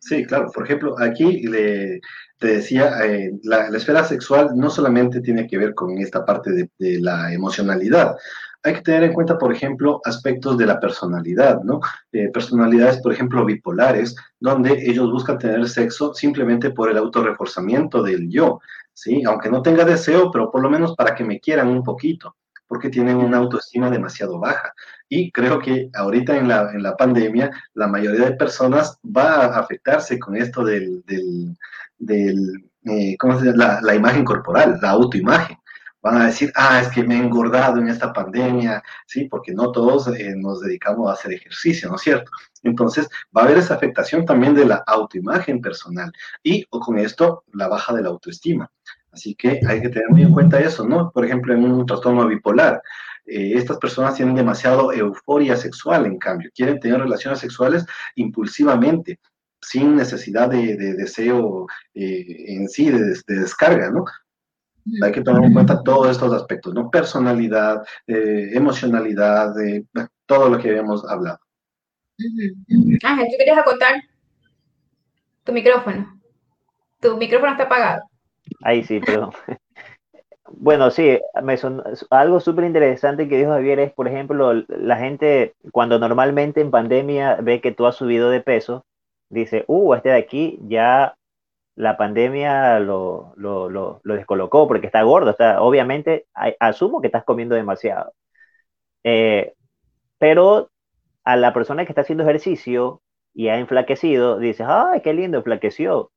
Sí, 0.00 0.24
claro. 0.24 0.50
Por 0.52 0.64
ejemplo, 0.64 0.96
aquí 0.98 1.46
le, 1.46 2.00
te 2.38 2.46
decía, 2.48 3.04
eh, 3.04 3.30
la, 3.42 3.68
esfera 3.68 4.04
sexual 4.04 4.50
no 4.56 4.70
solamente 4.70 5.20
tiene 5.20 5.46
que 5.46 5.58
ver 5.58 5.74
con 5.74 5.98
esta 5.98 6.24
parte 6.24 6.50
de, 6.52 7.00
la 7.00 7.32
emocionalidad. 7.32 8.16
Hay 8.66 8.74
que 8.74 8.82
tener 8.82 9.04
en 9.04 9.12
cuenta, 9.12 9.38
por 9.38 9.52
ejemplo, 9.52 10.00
aspectos 10.04 10.58
de 10.58 10.66
la 10.66 10.80
personalidad, 10.80 11.62
¿no? 11.62 11.80
Eh, 12.10 12.28
personalidades, 12.32 13.00
por 13.00 13.12
ejemplo, 13.12 13.44
bipolares, 13.44 14.16
donde 14.40 14.72
ellos 14.72 15.10
buscan 15.12 15.38
tener 15.38 15.68
sexo 15.68 16.12
simplemente 16.14 16.70
por 16.70 16.90
el 16.90 16.96
autorreforzamiento 16.96 18.02
del 18.02 18.28
yo, 18.28 18.60
¿sí? 18.92 19.22
Aunque 19.24 19.50
no 19.50 19.62
tenga 19.62 19.84
deseo, 19.84 20.32
pero 20.32 20.50
por 20.50 20.62
lo 20.62 20.68
menos 20.68 20.96
para 20.96 21.14
que 21.14 21.22
me 21.22 21.38
quieran 21.38 21.68
un 21.68 21.84
poquito 21.84 22.34
porque 22.66 22.90
tienen 22.90 23.18
una 23.18 23.36
autoestima 23.38 23.88
demasiado 23.88 24.40
baja. 24.40 24.74
Y 25.08 25.30
creo 25.30 25.60
que 25.60 25.88
ahorita 25.94 26.36
en 26.36 26.48
la, 26.48 26.72
en 26.72 26.82
la 26.82 26.96
pandemia 26.96 27.50
la 27.74 27.86
mayoría 27.86 28.24
de 28.24 28.36
personas 28.36 28.98
va 29.04 29.44
a 29.44 29.60
afectarse 29.60 30.18
con 30.18 30.36
esto 30.36 30.64
del, 30.64 31.04
del, 31.98 32.64
eh, 32.84 33.16
¿cómo 33.18 33.38
se 33.38 33.46
llama? 33.46 33.80
La, 33.80 33.94
imagen 33.94 34.24
corporal, 34.24 34.78
la 34.82 34.90
autoimagen. 34.90 35.56
Van 36.06 36.22
a 36.22 36.26
decir, 36.26 36.52
ah, 36.54 36.80
es 36.80 36.86
que 36.86 37.02
me 37.02 37.16
he 37.16 37.18
engordado 37.18 37.78
en 37.78 37.88
esta 37.88 38.12
pandemia, 38.12 38.80
¿sí? 39.08 39.24
Porque 39.24 39.52
no 39.52 39.72
todos 39.72 40.06
eh, 40.06 40.34
nos 40.36 40.60
dedicamos 40.60 41.10
a 41.10 41.14
hacer 41.14 41.32
ejercicio, 41.32 41.88
¿no 41.88 41.96
es 41.96 42.02
cierto? 42.02 42.30
Entonces, 42.62 43.08
va 43.36 43.42
a 43.42 43.44
haber 43.46 43.58
esa 43.58 43.74
afectación 43.74 44.24
también 44.24 44.54
de 44.54 44.66
la 44.66 44.84
autoimagen 44.86 45.60
personal 45.60 46.12
y 46.44 46.64
o 46.70 46.78
con 46.78 47.00
esto 47.00 47.42
la 47.54 47.66
baja 47.66 47.92
de 47.92 48.02
la 48.02 48.10
autoestima. 48.10 48.70
Así 49.10 49.34
que 49.34 49.58
hay 49.66 49.82
que 49.82 49.88
tener 49.88 50.08
muy 50.10 50.22
en 50.22 50.32
cuenta 50.32 50.60
eso, 50.60 50.86
¿no? 50.86 51.10
Por 51.10 51.24
ejemplo, 51.24 51.52
en 51.52 51.64
un 51.64 51.84
trastorno 51.84 52.28
bipolar, 52.28 52.80
eh, 53.26 53.54
estas 53.54 53.78
personas 53.78 54.14
tienen 54.14 54.36
demasiado 54.36 54.92
euforia 54.92 55.56
sexual, 55.56 56.06
en 56.06 56.18
cambio, 56.18 56.52
quieren 56.54 56.78
tener 56.78 57.00
relaciones 57.00 57.40
sexuales 57.40 57.84
impulsivamente, 58.14 59.18
sin 59.60 59.96
necesidad 59.96 60.50
de, 60.50 60.76
deseo 60.76 61.66
eh, 61.94 62.44
en 62.46 62.68
sí, 62.68 62.90
de, 62.90 63.20
descarga, 63.26 63.90
¿no? 63.90 64.04
Hay 65.02 65.12
que 65.12 65.22
tener 65.22 65.42
en 65.42 65.52
cuenta 65.52 65.82
todos 65.82 66.10
estos 66.10 66.32
aspectos, 66.32 66.72
¿no? 66.74 66.90
Personalidad, 66.90 67.82
eh, 68.06 68.50
emocionalidad, 68.52 69.54
todo 70.26 70.48
lo 70.48 70.58
que 70.58 70.68
habíamos 70.70 71.04
hablado. 71.08 71.38
Ángel, 73.04 73.26
¿tú 73.30 73.36
querías 73.38 73.58
acotar 73.58 73.94
tu 75.44 75.52
micrófono? 75.52 76.20
Tu 77.00 77.16
micrófono 77.16 77.52
está 77.52 77.64
apagado. 77.64 78.02
Ahí 78.62 78.84
sí, 78.84 79.00
perdón. 79.00 79.30
Bueno, 80.48 80.92
sí, 80.92 81.18
me 81.42 81.56
algo 82.10 82.38
súper 82.38 82.64
interesante 82.64 83.28
que 83.28 83.36
dijo 83.36 83.50
Javier 83.50 83.80
es, 83.80 83.92
por 83.92 84.06
ejemplo, 84.06 84.52
la 84.68 84.96
gente 84.96 85.54
cuando 85.72 85.98
normalmente 85.98 86.60
en 86.60 86.70
pandemia 86.70 87.36
ve 87.42 87.60
que 87.60 87.72
tú 87.72 87.84
has 87.84 87.96
subido 87.96 88.30
de 88.30 88.40
peso, 88.40 88.86
dice, 89.28 89.64
uh, 89.66 89.94
este 89.94 90.10
de 90.10 90.16
aquí 90.16 90.60
ya 90.62 91.16
la 91.76 91.96
pandemia 91.96 92.80
lo, 92.80 93.34
lo, 93.36 93.70
lo, 93.70 94.00
descolocó 94.04 94.66
porque 94.68 94.86
está 94.86 95.02
gordo, 95.02 95.30
está, 95.30 95.62
obviamente 95.62 96.26
asumo 96.60 97.00
que 97.00 97.08
estás 97.08 97.24
comiendo 97.24 97.54
demasiado. 97.54 98.12
Eh, 99.04 99.54
pero 100.18 100.70
a 101.24 101.36
la 101.36 101.52
persona 101.54 101.84
que 101.84 101.92
está 101.92 102.02
haciendo 102.02 102.24
ejercicio 102.24 103.02
y 103.34 103.48
ha 103.48 103.58
enflaquecido, 103.58 104.38
dice, 104.38 104.64
ay, 104.66 105.02
qué 105.02 105.14
lindo, 105.14 105.38
enflaqueció. 105.38 106.10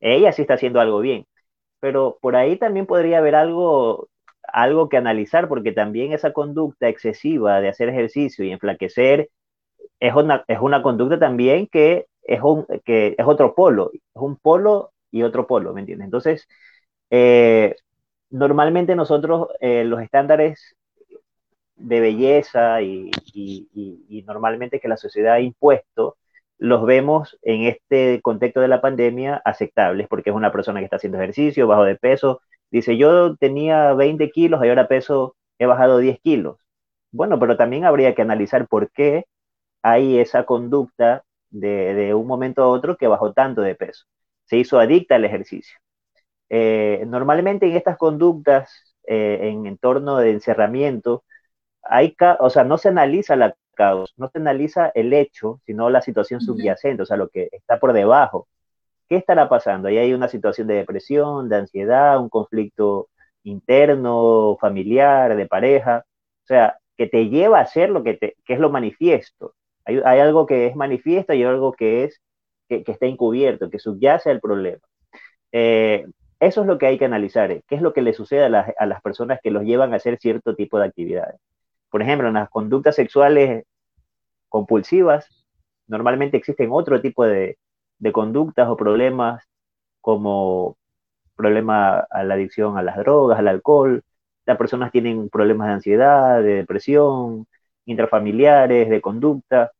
Ella 0.00 0.32
sí 0.32 0.42
está 0.42 0.54
haciendo 0.54 0.80
algo 0.80 1.00
bien 1.00 1.26
pero 1.84 2.18
por 2.22 2.34
ahí 2.34 2.56
también 2.56 2.86
podría 2.86 3.18
haber 3.18 3.34
algo, 3.34 4.08
algo 4.54 4.88
que 4.88 4.96
analizar, 4.96 5.48
porque 5.48 5.70
también 5.70 6.14
esa 6.14 6.32
conducta 6.32 6.88
excesiva 6.88 7.60
de 7.60 7.68
hacer 7.68 7.90
ejercicio 7.90 8.42
y 8.42 8.52
enflaquecer 8.52 9.28
es 10.00 10.14
una, 10.14 10.44
es 10.48 10.60
una 10.60 10.82
conducta 10.82 11.18
también 11.18 11.66
que 11.66 12.06
es, 12.24 12.40
un, 12.42 12.66
que 12.84 13.14
es 13.18 13.26
otro 13.26 13.54
polo, 13.54 13.90
es 13.94 14.00
un 14.14 14.36
polo 14.36 14.92
y 15.10 15.22
otro 15.22 15.46
polo, 15.46 15.72
¿me 15.74 15.80
entiendes? 15.80 16.06
Entonces, 16.06 16.48
eh, 17.10 17.76
normalmente 18.30 18.96
nosotros 18.96 19.48
eh, 19.60 19.84
los 19.84 20.00
estándares 20.02 20.76
de 21.76 22.00
belleza 22.00 22.82
y, 22.82 23.10
y, 23.34 24.22
normalmente 24.26 24.80
que 24.80 24.88
la 24.88 24.96
sociedad 24.96 25.34
ha 25.34 25.40
impuesto 25.40 26.16
los 26.58 26.86
vemos 26.86 27.38
en 27.42 27.64
este 27.64 28.20
contexto 28.22 28.60
de 28.60 28.68
la 28.68 28.80
pandemia 28.80 29.42
aceptables, 29.44 30.08
porque 30.08 30.30
es 30.30 30.36
una 30.36 30.52
persona 30.52 30.80
que 30.80 30.84
está 30.84 30.96
haciendo 30.96 31.18
ejercicio, 31.18 31.66
bajo 31.66 31.84
de 31.84 31.96
peso. 31.96 32.40
Dice, 32.70 32.96
yo 32.96 33.36
tenía 33.36 33.92
20 33.94 34.30
kilos 34.30 34.64
y 34.64 34.68
ahora 34.68 34.88
peso, 34.88 35.36
he 35.58 35.66
bajado 35.66 35.98
10 35.98 36.20
kilos. 36.20 36.58
Bueno, 37.12 37.38
pero 37.38 37.56
también 37.56 37.84
habría 37.84 38.14
que 38.14 38.22
analizar 38.22 38.66
por 38.68 38.90
qué 38.92 39.26
hay 39.82 40.18
esa 40.18 40.44
conducta 40.46 41.24
de, 41.54 42.14
un 42.14 42.26
momento 42.26 42.62
a 42.62 42.68
otro 42.68 42.96
que 42.96 43.06
bajó 43.06 43.32
tanto 43.32 43.62
de 43.62 43.74
peso. 43.74 44.06
Se 44.44 44.58
hizo 44.58 44.78
adicta 44.78 45.16
al 45.16 45.24
ejercicio. 45.24 45.78
Eh, 46.50 47.04
normalmente 47.06 47.66
en 47.66 47.76
estas 47.76 47.96
conductas, 47.96 48.96
eh, 49.06 49.38
en 49.42 49.66
entorno 49.66 50.18
de 50.18 50.32
encerramiento, 50.32 51.24
hay, 51.82 52.16
o 52.40 52.50
sea, 52.50 52.64
no 52.64 52.78
se 52.78 52.88
analiza 52.88 53.36
la 53.36 53.56
no 54.16 54.28
se 54.28 54.38
analiza 54.38 54.92
el 54.94 55.12
hecho, 55.12 55.60
sino 55.66 55.90
la 55.90 56.00
situación 56.00 56.40
subyacente, 56.40 57.02
o 57.02 57.06
sea, 57.06 57.16
lo 57.16 57.28
que 57.28 57.48
está 57.52 57.78
por 57.80 57.92
debajo. 57.92 58.48
¿Qué 59.08 59.16
estará 59.16 59.48
pasando? 59.48 59.88
Ahí 59.88 59.98
hay 59.98 60.14
una 60.14 60.28
situación 60.28 60.66
de 60.68 60.74
depresión, 60.74 61.48
de 61.48 61.56
ansiedad, 61.56 62.20
un 62.20 62.28
conflicto 62.28 63.08
interno, 63.42 64.56
familiar, 64.60 65.36
de 65.36 65.46
pareja, 65.46 66.04
o 66.44 66.46
sea, 66.46 66.78
que 66.96 67.06
te 67.08 67.28
lleva 67.28 67.58
a 67.58 67.62
hacer 67.62 67.90
lo 67.90 68.02
que, 68.04 68.14
te, 68.14 68.36
que 68.44 68.54
es 68.54 68.60
lo 68.60 68.70
manifiesto. 68.70 69.54
Hay, 69.86 69.98
algo 70.20 70.46
que 70.46 70.66
es 70.66 70.76
manifiesto 70.76 71.34
y 71.34 71.42
algo 71.42 71.72
que 71.72 72.04
es 72.04 72.20
que, 72.68 72.84
está 72.86 73.06
encubierto, 73.06 73.70
que 73.70 73.78
subyace 73.78 74.30
al 74.30 74.40
problema. 74.40 74.80
Eh, 75.52 76.06
eso 76.40 76.62
es 76.62 76.66
lo 76.66 76.78
que 76.78 76.86
hay 76.86 76.98
que 76.98 77.04
analizar, 77.04 77.50
¿eh? 77.52 77.62
qué 77.68 77.76
es 77.76 77.82
lo 77.82 77.92
que 77.92 78.02
le 78.02 78.14
sucede 78.14 78.44
a 78.44 78.74
a 78.78 78.86
las 78.86 79.02
personas 79.02 79.40
que 79.42 79.50
los 79.50 79.64
llevan 79.64 79.92
a 79.92 79.96
hacer 79.96 80.18
cierto 80.18 80.54
tipo 80.54 80.78
de 80.78 80.86
actividades. 80.86 81.40
Por 81.90 82.02
ejemplo, 82.02 82.28
en 82.28 82.34
las 82.34 82.50
conductas 82.50 82.96
sexuales 82.96 83.64
compulsivas, 84.48 85.44
normalmente 85.86 86.36
existen 86.36 86.70
otro 86.72 87.00
tipo 87.00 87.24
de, 87.24 87.58
conductas 88.12 88.68
o 88.68 88.76
problemas 88.76 89.44
como 90.00 90.76
problema 91.36 92.00
a 92.10 92.24
la 92.24 92.34
adicción 92.34 92.78
a 92.78 92.82
las 92.82 92.96
drogas, 92.96 93.38
al 93.38 93.48
alcohol. 93.48 94.02
Las 94.46 94.58
personas 94.58 94.92
tienen 94.92 95.30
problemas 95.30 95.68
de 95.68 95.74
ansiedad, 95.74 96.42
de 96.42 96.54
depresión, 96.56 97.46
intrafamiliares, 97.86 98.88
de 98.88 99.00
conducta, 99.00 99.72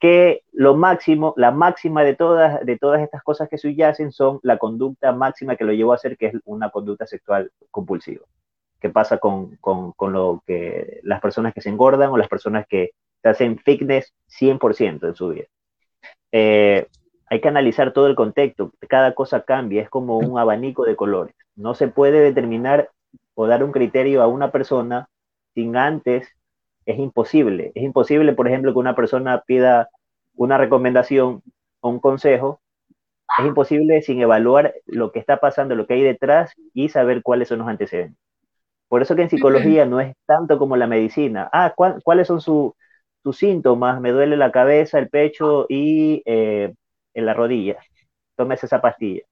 que 0.00 0.42
lo 0.52 0.76
máximo, 0.76 1.34
la 1.36 1.50
máxima 1.50 2.04
de 2.04 2.14
todas, 2.14 2.64
de 2.64 2.78
todas 2.78 3.02
estas 3.02 3.22
cosas 3.22 3.48
que 3.48 3.58
subyacen 3.58 4.12
son 4.12 4.40
la 4.42 4.58
conducta 4.58 5.12
máxima 5.12 5.56
que 5.56 5.64
lo 5.64 5.72
llevó 5.72 5.92
a 5.92 5.96
hacer, 5.96 6.16
que 6.16 6.26
es 6.26 6.34
una 6.44 6.70
conducta 6.70 7.06
sexual 7.06 7.50
compulsiva 7.70 8.24
que 8.84 8.90
pasa 8.90 9.16
con, 9.16 9.58
lo 9.98 10.42
que 10.46 11.00
las 11.04 11.22
personas 11.22 11.54
que 11.54 11.62
se 11.62 11.70
engordan 11.70 12.10
o 12.10 12.18
las 12.18 12.28
personas 12.28 12.66
que 12.68 12.90
hacen 13.22 13.58
fitness 13.58 14.12
100% 14.28 15.08
en 15.08 15.14
su 15.14 15.28
vida. 15.30 15.46
Eh, 16.30 16.86
hay 17.30 17.40
que 17.40 17.48
analizar 17.48 17.94
todo 17.94 18.08
el 18.08 18.14
contexto, 18.14 18.72
cada 18.86 19.14
cosa 19.14 19.40
cambia, 19.40 19.80
es 19.80 19.88
como 19.88 20.18
un 20.18 20.38
abanico 20.38 20.84
de 20.84 20.96
colores. 20.96 21.34
No 21.56 21.74
se 21.74 21.88
puede 21.88 22.20
determinar 22.20 22.90
o 23.34 23.46
dar 23.46 23.64
un 23.64 23.72
criterio 23.72 24.20
a 24.20 24.26
una 24.26 24.52
persona 24.52 25.08
sin 25.54 25.78
antes, 25.78 26.28
es 26.86 26.98
imposible. 26.98 27.72
Es 27.74 27.82
imposible, 27.82 28.32
por 28.32 28.48
ejemplo, 28.48 28.72
que 28.72 28.78
una 28.78 28.96
persona 28.96 29.42
pida 29.46 29.88
una 30.36 30.58
recomendación 30.58 31.42
o 31.80 31.88
un 31.88 32.00
consejo, 32.00 32.60
es 33.38 33.46
imposible 33.46 34.02
sin 34.02 34.20
evaluar 34.20 34.74
lo 34.86 35.12
que 35.12 35.18
está 35.18 35.38
pasando, 35.38 35.74
lo 35.74 35.86
que 35.86 35.94
hay 35.94 36.02
detrás 36.02 36.52
y 36.72 36.88
saber 36.88 37.22
cuáles 37.22 37.48
son 37.48 37.60
los 37.60 37.68
antecedentes. 37.68 38.18
Por 38.88 39.02
eso 39.02 39.16
que 39.16 39.22
en 39.22 39.30
psicología 39.30 39.86
no 39.86 40.00
es 40.00 40.14
tanto 40.26 40.58
como 40.58 40.76
la 40.76 40.86
medicina. 40.86 41.48
Ah, 41.52 41.74
¿cuáles 41.74 42.28
son 42.28 42.40
sus 42.40 42.72
tus 43.24 43.38
síntomas, 43.38 44.00
me 44.00 44.12
duele 44.12 44.36
la 44.36 44.52
cabeza, 44.52 44.98
el 44.98 45.08
pecho 45.08 45.66
y 45.68 46.22
eh, 46.26 46.74
en 47.14 47.26
la 47.26 47.34
rodilla, 47.34 47.78
tomes 48.36 48.62
esa 48.62 48.80
pastilla. 48.82 49.22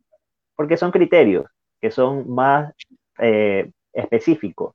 Porque 0.57 0.78
son 0.78 0.90
criterios 0.90 1.46
que 1.80 1.90
son 1.90 2.30
más 2.30 2.72
eh, 3.18 3.70
específicos. 3.92 4.74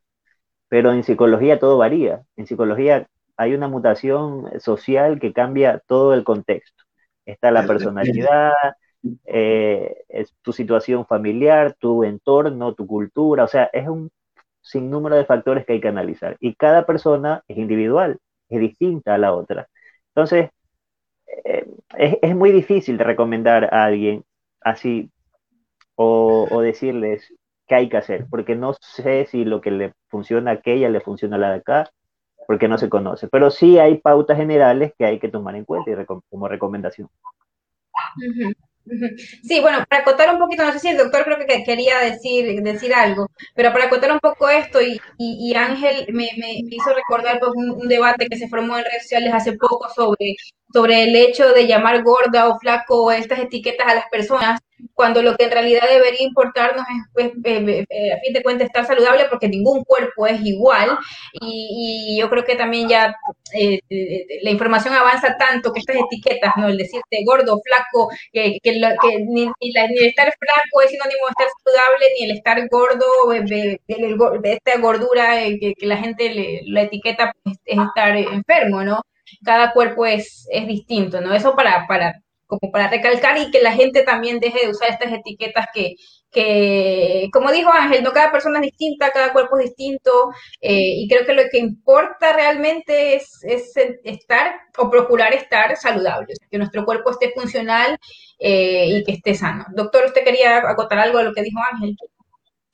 Pero 0.70 0.92
en 0.92 1.04
psicología 1.04 1.60
todo 1.60 1.78
varía. 1.78 2.24
En 2.36 2.48
psicología 2.48 3.08
hay 3.38 3.54
una 3.54 3.68
mutación 3.68 4.60
social 4.60 5.20
que 5.20 5.34
cambia 5.34 5.82
todo 5.88 6.14
el 6.14 6.24
contexto. 6.24 6.84
Está 7.26 7.52
la 7.52 7.68
personalidad, 7.68 8.54
eh, 9.26 10.04
es 10.10 10.34
tu 10.42 10.54
situación 10.54 11.06
familiar, 11.06 11.76
tu 11.80 12.04
entorno, 12.04 12.74
tu 12.74 12.88
cultura, 12.88 13.44
o 13.44 13.48
sea, 13.48 13.70
es 13.74 13.88
un 13.88 14.10
sinnúmero 14.62 15.16
de 15.16 15.26
factores 15.26 15.66
que 15.66 15.74
hay 15.74 15.82
que 15.82 15.88
analizar. 15.88 16.38
Y 16.40 16.56
cada 16.56 16.86
persona 16.86 17.44
es 17.48 17.58
individual, 17.58 18.20
es 18.50 18.60
distinta 18.60 19.16
a 19.16 19.18
la 19.18 19.34
otra. 19.34 19.68
Entonces, 20.10 20.50
eh, 21.46 21.68
es, 22.22 22.36
muy 22.36 22.52
difícil 22.52 23.00
recomendar 23.00 23.74
a 23.74 23.86
alguien 23.86 24.24
así 24.62 25.12
o, 25.96 26.48
o, 26.50 26.62
decirles 26.62 27.34
qué 27.68 27.76
hay 27.76 27.90
que 27.90 27.98
hacer, 27.98 28.26
porque 28.30 28.56
no 28.56 28.74
sé 28.80 29.26
si 29.28 29.46
lo 29.46 29.62
que 29.62 29.72
le 29.72 29.94
funciona 30.08 30.52
a 30.52 30.54
aquella 30.56 30.90
le 30.90 31.02
funciona 31.02 31.36
a 31.36 31.40
la 31.40 31.52
de 31.52 31.58
acá, 31.58 31.92
porque 32.48 32.68
no 32.68 32.78
se 32.78 32.90
conoce. 32.90 33.28
Pero 33.28 33.52
sí 33.52 33.78
hay 33.78 33.98
pautas 33.98 34.38
generales 34.38 34.94
que 34.98 35.06
hay 35.06 35.20
que 35.20 35.30
tomar 35.30 35.56
en 35.56 35.66
cuenta 35.66 35.92
y 35.92 36.06
como 36.30 36.48
recomendación. 36.48 37.10
Sí, 39.44 39.60
bueno, 39.60 39.84
para 39.90 40.02
acotar 40.02 40.34
un 40.34 40.40
poquito, 40.40 40.64
no 40.64 40.72
sé 40.72 40.80
si 40.80 40.88
el 40.88 40.98
doctor 40.98 41.26
creo 41.26 41.38
que 41.40 41.64
quería 41.64 42.00
decir, 42.00 42.62
decir 42.64 42.94
algo, 42.94 43.28
pero 43.54 43.74
para 43.74 43.86
acotar 43.86 44.12
un 44.12 44.20
poco 44.20 44.48
esto, 44.50 44.80
y, 44.82 45.54
Ángel 45.56 46.08
me, 46.14 46.30
me, 46.38 46.54
hizo 46.54 46.94
recordar 46.94 47.40
pues, 47.40 47.52
un, 47.54 47.72
un, 47.72 47.88
debate 47.88 48.28
que 48.28 48.38
se 48.38 48.48
formó 48.48 48.78
en 48.78 48.86
redes 48.86 49.04
sociales 49.04 49.34
hace 49.34 49.54
poco 49.58 49.90
sobre 49.94 50.36
sobre 50.74 51.04
el 51.04 51.16
hecho 51.16 51.54
de 51.54 51.68
llamar 51.68 52.04
gorda 52.04 52.50
o 52.50 52.60
flaco 52.60 53.12
estas 53.12 53.40
etiquetas 53.40 53.88
a 53.88 53.96
las 53.96 54.06
personas, 54.10 54.60
cuando 54.94 55.22
lo 55.22 55.36
que 55.36 55.46
en 55.46 55.52
realidad 55.52 55.88
debería 55.90 56.24
importarnos 56.24 56.86
es, 56.90 57.04
pues, 57.14 57.32
eh, 57.44 57.86
eh, 57.90 58.14
a 58.14 58.20
fin 58.20 58.34
de 58.34 58.44
cuentas, 58.44 58.68
estar 58.68 58.86
saludable, 58.86 59.26
porque 59.30 59.48
ningún 59.48 59.84
cuerpo 59.84 60.28
es 60.28 60.40
igual. 60.44 60.98
Y, 61.42 62.18
yo 62.20 62.30
creo 62.30 62.44
que 62.44 62.56
también 62.56 62.88
ya 62.88 63.16
eh, 63.54 63.80
la 64.44 64.52
información 64.52 64.94
avanza 64.94 65.36
tanto 65.38 65.72
que 65.72 65.80
estas 65.80 65.98
etiquetas, 65.98 66.54
¿no? 66.58 66.68
El 66.68 66.78
decirte 66.78 67.24
gordo, 67.26 67.60
flaco, 67.64 68.10
que, 68.32 68.60
que, 68.62 68.72
ni, 69.28 69.44
el 69.60 70.06
estar 70.06 70.34
flaco 70.40 70.82
es 70.84 70.92
sinónimo 70.92 71.26
de 71.26 71.32
estar 71.32 71.48
saludable, 71.64 72.06
ni 72.20 72.26
el 72.26 72.38
estar 72.38 72.68
gordo, 72.70 73.06
de, 73.46 73.80
esta 74.44 74.80
gordura 74.80 75.38
que, 75.60 75.74
la 75.82 75.98
gente 75.98 76.30
le, 76.30 76.62
la 76.66 76.84
etiqueta 76.84 77.34
pues, 77.44 77.58
es 77.66 77.78
estar 77.80 78.16
enfermo, 78.16 78.84
¿no? 78.84 79.02
Cada 79.44 79.74
cuerpo 79.74 80.06
es, 80.06 80.48
es 80.52 80.68
distinto, 80.68 81.22
¿no? 81.22 81.34
Eso 81.34 81.56
para, 81.56 81.86
para, 81.88 82.14
como 82.48 82.72
para 82.72 82.90
recalcar 82.90 83.38
y 83.38 83.52
que 83.52 83.62
la 83.62 83.74
gente 83.74 84.04
también 84.04 84.40
deje 84.40 84.66
de 84.66 84.72
usar 84.72 84.90
estas 84.90 85.12
etiquetas 85.12 85.68
que, 85.74 85.96
que 86.32 87.30
como 87.32 87.52
dijo 87.52 87.72
Ángel, 87.72 88.04
no 88.04 88.12
cada 88.12 88.32
persona 88.32 88.60
es 88.60 88.66
distinta, 88.72 89.12
cada 89.12 89.34
cuerpo 89.34 89.58
es 89.58 89.66
distinto, 89.66 90.12
eh, 90.62 90.94
y 90.96 91.08
creo 91.10 91.26
que 91.26 91.34
lo 91.34 91.44
que 91.52 91.60
importa 91.60 92.34
realmente 92.34 93.16
es, 93.16 93.44
es, 93.44 93.74
estar 94.04 94.56
o 94.78 94.90
procurar 94.90 95.34
estar 95.34 95.76
saludable, 95.76 96.34
que 96.50 96.58
nuestro 96.58 96.86
cuerpo 96.86 97.12
esté 97.12 97.32
funcional 97.36 97.98
eh, 98.40 98.88
y 98.90 99.04
que 99.04 99.14
esté 99.14 99.36
sano. 99.36 99.66
Doctor, 99.76 100.06
¿usted 100.06 100.24
quería 100.24 100.58
acotar 100.58 101.00
algo 101.00 101.18
a 101.18 101.24
lo 101.24 101.34
que 101.34 101.44
dijo 101.44 101.60
Ángel? 101.72 101.98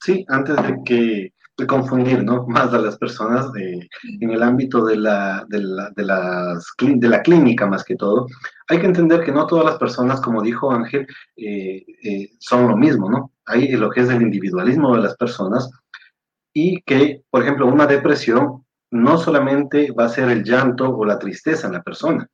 Sí, 0.00 0.24
antes 0.28 0.56
de 0.56 0.74
que 0.84 1.33
de 1.56 1.66
confundir 1.66 2.24
¿no? 2.24 2.46
más 2.46 2.72
a 2.74 2.78
las 2.78 2.98
personas 2.98 3.46
en 3.54 4.30
el 4.30 4.42
ámbito 4.42 4.84
de 4.84 4.96
la, 4.96 5.44
de, 5.48 5.60
la, 5.60 5.90
de, 5.90 6.04
las, 6.04 6.66
de 6.78 7.08
la 7.08 7.22
clínica 7.22 7.66
más 7.66 7.84
que 7.84 7.96
todo. 7.96 8.26
Hay 8.68 8.80
que 8.80 8.86
entender 8.86 9.22
que 9.22 9.32
no 9.32 9.46
todas 9.46 9.64
las 9.64 9.78
personas, 9.78 10.20
como 10.20 10.42
dijo 10.42 10.72
Ángel, 10.72 11.06
eh, 11.36 11.84
eh, 12.02 12.30
son 12.40 12.68
lo 12.68 12.76
mismo, 12.76 13.08
¿no? 13.08 13.32
Hay 13.46 13.72
lo 13.72 13.90
que 13.90 14.00
es 14.00 14.08
el 14.08 14.22
individualismo 14.22 14.96
de 14.96 15.02
las 15.02 15.16
personas 15.16 15.70
y 16.52 16.80
que, 16.82 17.22
por 17.30 17.42
ejemplo, 17.42 17.66
una 17.66 17.86
depresión 17.86 18.64
no 18.90 19.18
solamente 19.18 19.92
va 19.92 20.06
a 20.06 20.08
ser 20.08 20.30
el 20.30 20.44
llanto 20.44 20.88
o 20.90 21.04
la 21.04 21.18
tristeza 21.18 21.66
en 21.66 21.74
la 21.74 21.82
persona. 21.82 22.28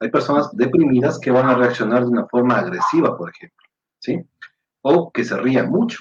Hay 0.00 0.10
personas 0.10 0.50
deprimidas 0.52 1.18
que 1.18 1.30
van 1.30 1.48
a 1.48 1.54
reaccionar 1.54 2.02
de 2.02 2.08
una 2.10 2.26
forma 2.26 2.58
agresiva, 2.58 3.16
por 3.16 3.30
ejemplo, 3.30 3.66
¿sí? 3.98 4.20
O 4.82 5.10
que 5.12 5.24
se 5.24 5.36
rían 5.36 5.70
mucho. 5.70 6.00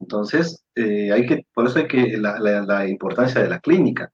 Entonces, 0.00 0.64
eh, 0.74 1.12
hay 1.12 1.26
que, 1.26 1.46
por 1.54 1.66
eso 1.66 1.78
hay 1.78 1.88
que, 1.88 2.16
la, 2.16 2.38
la, 2.38 2.88
importancia 2.88 3.42
de 3.42 3.48
la 3.48 3.60
clínica. 3.60 4.10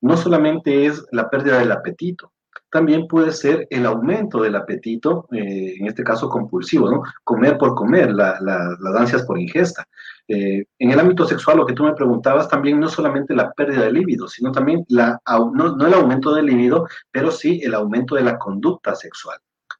No 0.00 0.16
solamente 0.16 0.86
es 0.86 1.04
la 1.12 1.28
pérdida 1.28 1.58
del 1.58 1.72
apetito, 1.72 2.32
también 2.70 3.06
puede 3.08 3.32
ser 3.32 3.66
el 3.70 3.86
aumento 3.86 4.42
del 4.42 4.56
apetito, 4.56 5.26
eh, 5.32 5.74
en 5.78 5.86
este 5.86 6.04
caso 6.04 6.28
compulsivo, 6.28 6.90
¿no? 6.90 7.02
Comer 7.24 7.56
por 7.56 7.74
comer, 7.74 8.12
la, 8.12 8.38
las 8.40 8.94
ansias 8.96 9.24
por 9.24 9.38
ingesta. 9.38 9.86
Eh, 10.28 10.64
en 10.78 10.90
el 10.90 11.00
ámbito 11.00 11.26
sexual, 11.26 11.58
lo 11.58 11.66
que 11.66 11.72
tú 11.72 11.84
me 11.84 11.94
preguntabas, 11.94 12.48
también 12.48 12.78
no 12.78 12.88
solamente 12.88 13.34
la 13.34 13.52
pérdida 13.52 13.84
del 13.84 13.94
líbido, 13.94 14.28
sino 14.28 14.52
también 14.52 14.84
la, 14.88 15.18
no, 15.26 15.76
no 15.76 15.86
el 15.86 15.94
aumento 15.94 16.34
del 16.34 16.46
líbido, 16.46 16.86
pero 17.10 17.30
sí 17.30 17.60
el 17.62 17.74
aumento 17.74 18.14
de 18.14 18.22
la 18.22 18.38
conducta 18.38 18.94
sexual 18.94 19.38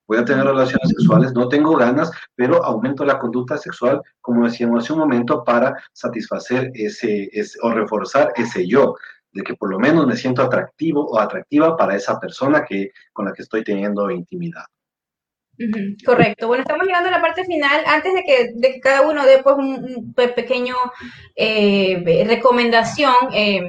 voy 0.08 0.18
a 0.18 0.24
tener 0.24 0.44
relaciones 0.44 0.88
sexuales, 0.88 1.32
no 1.34 1.48
tengo 1.48 1.76
ganas, 1.76 2.10
pero 2.34 2.64
aumento 2.64 3.04
la 3.04 3.18
conducta 3.18 3.58
sexual, 3.58 4.00
como 4.20 4.46
decíamos 4.46 4.82
hace 4.82 4.94
un 4.94 5.00
momento, 5.00 5.44
para 5.44 5.76
satisfacer 5.92 6.72
ese, 6.74 7.30
o 7.62 7.70
reforzar 7.70 8.32
ese 8.34 8.66
yo, 8.66 8.96
de 9.32 9.42
que 9.42 9.54
por 9.54 9.70
lo 9.70 9.78
menos 9.78 10.06
me 10.06 10.16
siento 10.16 10.42
atractivo 10.42 11.04
o 11.06 11.20
atractiva 11.20 11.76
para 11.76 11.94
esa 11.94 12.18
persona 12.18 12.64
que, 12.64 12.90
con 13.12 13.26
la 13.26 13.32
que 13.34 13.42
estoy 13.42 13.62
teniendo 13.62 14.10
intimidad. 14.10 14.64
Correcto. 16.06 16.46
Bueno, 16.46 16.62
estamos 16.62 16.86
llegando 16.86 17.08
a 17.08 17.12
la 17.12 17.20
parte 17.20 17.44
final. 17.44 17.82
Antes 17.86 18.14
de 18.14 18.22
que, 18.60 18.80
cada 18.80 19.02
uno 19.02 19.26
dé 19.26 19.42
pues 19.42 19.56
un, 19.58 20.14
pequeño 20.14 20.76
eh, 21.34 22.24
recomendación, 22.26 23.12
eh, 23.34 23.68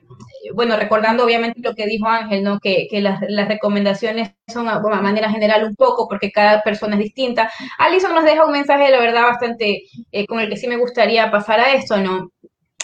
bueno, 0.53 0.75
recordando 0.77 1.23
obviamente 1.23 1.59
lo 1.61 1.75
que 1.75 1.85
dijo 1.85 2.07
Ángel, 2.07 2.43
¿no? 2.43 2.59
Que, 2.59 2.87
las, 3.01 3.19
recomendaciones 3.47 4.31
son 4.47 4.67
a, 4.67 4.79
manera 4.79 5.29
general 5.29 5.63
un 5.63 5.75
poco, 5.75 6.07
porque 6.07 6.31
cada 6.31 6.61
persona 6.61 6.95
es 6.95 7.03
distinta. 7.03 7.51
Alison 7.77 8.13
nos 8.13 8.23
deja 8.23 8.45
un 8.45 8.51
mensaje, 8.51 8.89
la 8.89 8.99
verdad, 8.99 9.23
bastante 9.23 9.83
eh, 10.11 10.25
con 10.27 10.39
el 10.39 10.49
que 10.49 10.57
sí 10.57 10.67
me 10.67 10.77
gustaría 10.77 11.31
pasar 11.31 11.59
a 11.59 11.73
esto, 11.73 11.97
¿no? 11.97 12.31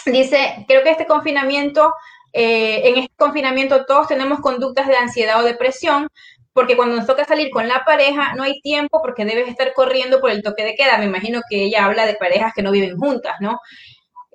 Dice, 0.06 0.64
creo 0.68 0.82
que 0.82 0.90
este 0.90 1.06
confinamiento, 1.06 1.92
en 2.32 2.98
este 2.98 3.14
confinamiento 3.16 3.86
todos 3.86 4.08
tenemos 4.08 4.40
conductas 4.40 4.86
de 4.86 4.96
ansiedad 4.96 5.40
o 5.40 5.44
depresión, 5.44 6.08
porque 6.56 6.74
cuando 6.74 6.96
nos 6.96 7.06
toca 7.06 7.26
salir 7.26 7.50
con 7.50 7.68
la 7.68 7.84
pareja 7.84 8.34
no 8.34 8.42
hay 8.42 8.62
tiempo 8.62 9.02
porque 9.02 9.26
debes 9.26 9.46
estar 9.46 9.74
corriendo 9.74 10.22
por 10.22 10.30
el 10.30 10.42
toque 10.42 10.64
de 10.64 10.74
queda. 10.74 10.96
Me 10.96 11.04
imagino 11.04 11.42
que 11.50 11.64
ella 11.64 11.84
habla 11.84 12.06
de 12.06 12.14
parejas 12.14 12.54
que 12.54 12.62
no 12.62 12.72
viven 12.72 12.96
juntas, 12.96 13.36
¿no? 13.40 13.60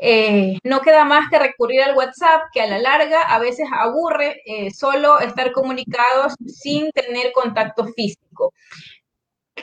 Eh, 0.03 0.57
no 0.63 0.81
queda 0.81 1.05
más 1.05 1.29
que 1.29 1.37
recurrir 1.37 1.83
al 1.83 1.95
WhatsApp, 1.95 2.45
que 2.51 2.61
a 2.61 2.67
la 2.67 2.79
larga 2.79 3.21
a 3.21 3.37
veces 3.37 3.67
aburre 3.71 4.41
eh, 4.45 4.71
solo 4.71 5.19
estar 5.19 5.51
comunicados 5.51 6.33
sin 6.47 6.89
tener 6.91 7.31
contacto 7.31 7.85
físico. 7.85 8.51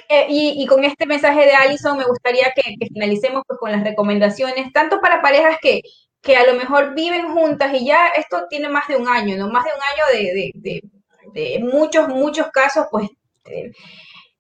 Eh, 0.09 0.27
y, 0.29 0.67
con 0.67 0.85
este 0.85 1.07
mensaje 1.07 1.41
de 1.45 1.53
Alison 1.53 1.99
me 1.99 2.05
gustaría 2.05 2.53
que, 2.55 2.63
finalicemos 2.87 3.43
pues, 3.47 3.59
con 3.59 3.73
las 3.73 3.83
recomendaciones, 3.83 4.73
tanto 4.73 5.01
para 5.01 5.21
parejas 5.21 5.59
que, 5.61 5.81
que 6.23 6.37
a 6.37 6.47
lo 6.47 6.55
mejor 6.55 6.95
viven 6.95 7.33
juntas 7.33 7.73
y 7.75 7.87
ya 7.87 8.09
esto 8.09 8.47
tiene 8.49 8.69
más 8.69 8.87
de 8.87 8.97
un 8.97 9.09
año, 9.09 9.37
¿no? 9.37 9.49
Más 9.49 9.65
de 9.65 9.71
un 9.73 9.81
año 9.83 10.33
de 10.63 10.83
de 11.33 11.59
muchos, 11.61 12.09
muchos 12.09 12.49
casos, 12.51 12.87
pues 12.91 13.09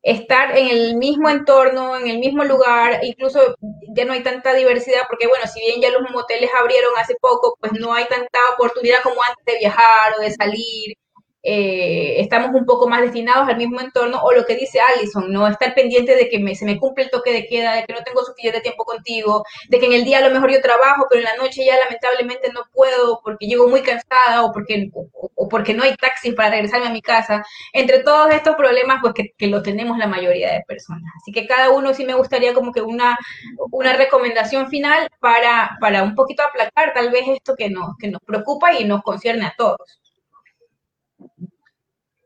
estar 0.03 0.57
en 0.57 0.69
el 0.69 0.97
mismo 0.97 1.29
entorno, 1.29 1.97
en 1.97 2.09
el 2.09 2.19
mismo 2.19 2.45
lugar, 2.45 3.01
incluso 3.03 3.57
ya 3.95 4.05
no 4.05 4.13
hay 4.13 4.23
tanta 4.23 4.55
diversidad, 4.55 5.03
porque 5.09 5.27
bueno, 5.27 5.47
si 5.47 5.61
bien 5.61 5.81
ya 5.81 5.91
los 5.91 6.11
moteles 6.11 6.51
abrieron 6.59 6.93
hace 6.97 7.17
poco, 7.21 7.57
pues 7.61 7.73
no 7.73 7.93
hay 7.95 8.07
tanta 8.07 8.39
oportunidad 8.55 9.03
como 9.03 9.23
antes 9.23 9.45
de 9.45 9.59
viajar 9.59 10.15
o 10.19 10.23
de 10.23 10.31
salir 10.33 10.97
eh, 11.43 12.21
estamos 12.21 12.51
un 12.53 12.67
poco 12.67 12.89
más 12.89 13.01
destinados 13.01 13.49
al 13.49 13.57
mismo 13.57 13.81
entorno, 13.81 14.21
o 14.23 14.33
lo 14.33 14.45
que 14.45 14.57
dice 14.57 14.81
Allison, 14.81 15.33
¿no? 15.33 15.47
Estar 15.47 15.73
pendiente 15.75 16.17
de 16.17 16.29
que 16.29 16.39
me, 16.41 16.55
se 16.55 16.65
me 16.65 16.79
cumple 16.79 17.05
el 17.05 17.11
toque 17.11 17.33
de 17.33 17.47
queda, 17.47 17.75
de 17.75 17.85
que 17.85 17.93
no 17.93 18.03
tengo 18.03 18.25
suficiente 18.25 18.61
tiempo 18.61 18.85
contigo, 18.85 19.45
de 19.69 19.79
que 19.79 19.87
en 19.87 19.93
el 19.93 20.05
día 20.05 20.19
a 20.19 20.29
lo 20.29 20.35
mejor 20.35 20.53
yo 20.53 20.61
trabajo, 20.61 21.07
pero 21.09 21.21
en 21.21 21.25
la 21.25 21.37
noche 21.37 21.65
ya 21.65 21.79
lamentablemente 21.79 22.53
no 22.53 22.63
puedo 22.73 23.21
porque 23.23 23.47
llego 23.47 23.69
muy 23.69 23.83
cansada 23.83 24.45
o 24.45 24.53
porque, 24.53 24.91
o, 25.49 25.49
porque 25.49 25.75
no 25.75 25.83
hay 25.83 25.95
taxis 25.97 26.35
para 26.35 26.51
regresarme 26.51 26.87
a 26.87 26.93
mi 26.93 27.03
casa. 27.03 27.45
Entre 27.73 28.01
todos 28.01 28.33
estos 28.33 28.57
problemas, 28.57 28.99
pues 29.01 29.15
que, 29.15 29.33
que 29.37 29.47
los 29.47 29.63
tenemos 29.63 29.99
la 29.99 30.07
mayoría 30.07 30.53
de 30.53 30.65
personas. 30.67 31.11
Así 31.21 31.33
que 31.33 31.47
cada 31.47 31.71
uno 31.71 31.95
sí 31.95 32.05
me 32.05 32.15
gustaría 32.15 32.55
como 32.55 32.73
que 32.73 32.83
una, 32.83 33.17
una 33.71 33.95
recomendación 33.95 34.69
final 34.69 35.09
para, 35.21 35.77
para 35.81 36.03
un 36.03 36.15
poquito 36.15 36.43
aplacar 36.43 36.93
tal 36.95 37.11
vez 37.11 37.25
esto 37.29 37.55
que 37.57 37.71
nos, 37.71 37.97
que 37.99 38.11
nos 38.11 38.21
preocupa 38.23 38.73
y 38.75 38.85
nos 38.85 39.03
concierne 39.03 39.47
a 39.47 39.55
todos. 39.57 40.01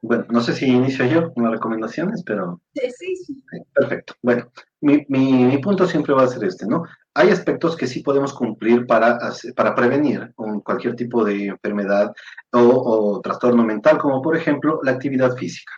Bueno, 0.02 0.26
no 0.30 0.40
sé 0.40 0.52
si 0.52 0.66
inicio 0.66 1.06
yo 1.06 1.32
con 1.32 1.44
las 1.44 1.52
recomendaciones, 1.52 2.24
pero... 2.24 2.60
Sí, 2.74 2.90
sí. 2.90 3.42
Perfecto. 3.72 4.14
Bueno, 4.20 4.50
mi, 4.80 5.06
mi, 5.08 5.58
punto 5.58 5.86
siempre 5.86 6.12
va 6.12 6.24
a 6.24 6.28
ser 6.28 6.42
este, 6.42 6.66
¿no? 6.66 6.82
Hay 7.14 7.30
aspectos 7.30 7.76
que 7.76 7.86
sí 7.86 8.00
podemos 8.00 8.34
cumplir 8.34 8.84
para, 8.84 9.16
para 9.54 9.76
prevenir 9.76 10.32
cualquier 10.64 10.96
tipo 10.96 11.24
de 11.24 11.46
enfermedad 11.46 12.12
o, 12.52 13.20
trastorno 13.22 13.64
mental, 13.64 13.98
como 13.98 14.20
por 14.22 14.36
ejemplo 14.36 14.80
la 14.82 14.92
actividad 14.92 15.36
física. 15.36 15.72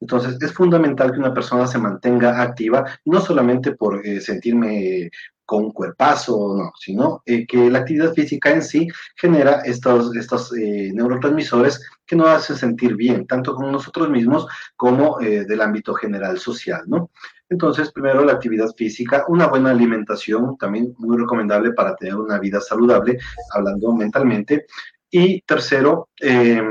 Entonces, 0.00 0.40
es 0.40 0.52
fundamental 0.52 1.12
que 1.12 1.18
una 1.18 1.34
persona 1.34 1.66
se 1.66 1.78
mantenga 1.78 2.40
activa, 2.40 2.86
no 3.04 3.20
solamente 3.20 3.72
por 3.72 4.04
eh, 4.06 4.20
sentirme 4.20 5.10
con 5.44 5.72
cuerpazo, 5.72 6.54
no, 6.56 6.72
sino 6.78 7.22
eh, 7.26 7.46
que 7.46 7.68
la 7.68 7.80
actividad 7.80 8.14
física 8.14 8.50
en 8.50 8.62
sí 8.62 8.88
genera 9.16 9.60
estos, 9.64 10.14
estos 10.16 10.56
eh, 10.56 10.90
neurotransmisores 10.94 11.84
que 12.06 12.16
nos 12.16 12.28
hacen 12.28 12.56
sentir 12.56 12.96
bien, 12.96 13.26
tanto 13.26 13.54
con 13.54 13.70
nosotros 13.70 14.08
mismos 14.08 14.46
como 14.76 15.18
del 15.18 15.60
ámbito 15.60 15.92
general 15.94 16.38
social, 16.38 16.82
¿no? 16.86 17.10
Entonces, 17.50 17.90
primero 17.92 18.24
la 18.24 18.34
actividad 18.34 18.72
física, 18.76 19.24
una 19.26 19.48
buena 19.48 19.70
alimentación, 19.70 20.56
también 20.56 20.94
muy 20.98 21.18
recomendable 21.18 21.72
para 21.72 21.96
tener 21.96 22.14
una 22.14 22.38
vida 22.38 22.60
saludable, 22.60 23.18
hablando 23.52 23.92
mentalmente. 23.92 24.66
Y 25.10 25.42
tercero, 25.42 26.08
eh, 26.20 26.62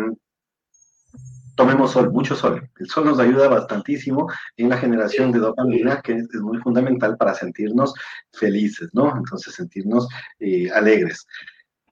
tomemos 1.60 1.92
sol, 1.92 2.10
mucho 2.14 2.38
sol. 2.38 2.70
El 2.78 2.88
sol 2.88 3.04
nos 3.04 3.20
ayuda 3.20 3.50
bastantísimo 3.50 4.32
en 4.56 4.70
la 4.70 4.78
generación 4.78 5.30
de 5.34 5.40
dopamina, 5.40 6.02
que 6.02 6.14
es, 6.14 6.34
muy 6.36 6.58
fundamental 6.60 7.18
para 7.18 7.34
sentirnos 7.34 7.94
felices, 8.32 8.90
¿no? 8.94 9.14
Entonces, 9.18 9.56
sentirnos 9.56 10.08
eh, 10.40 10.72
alegres. 10.72 11.28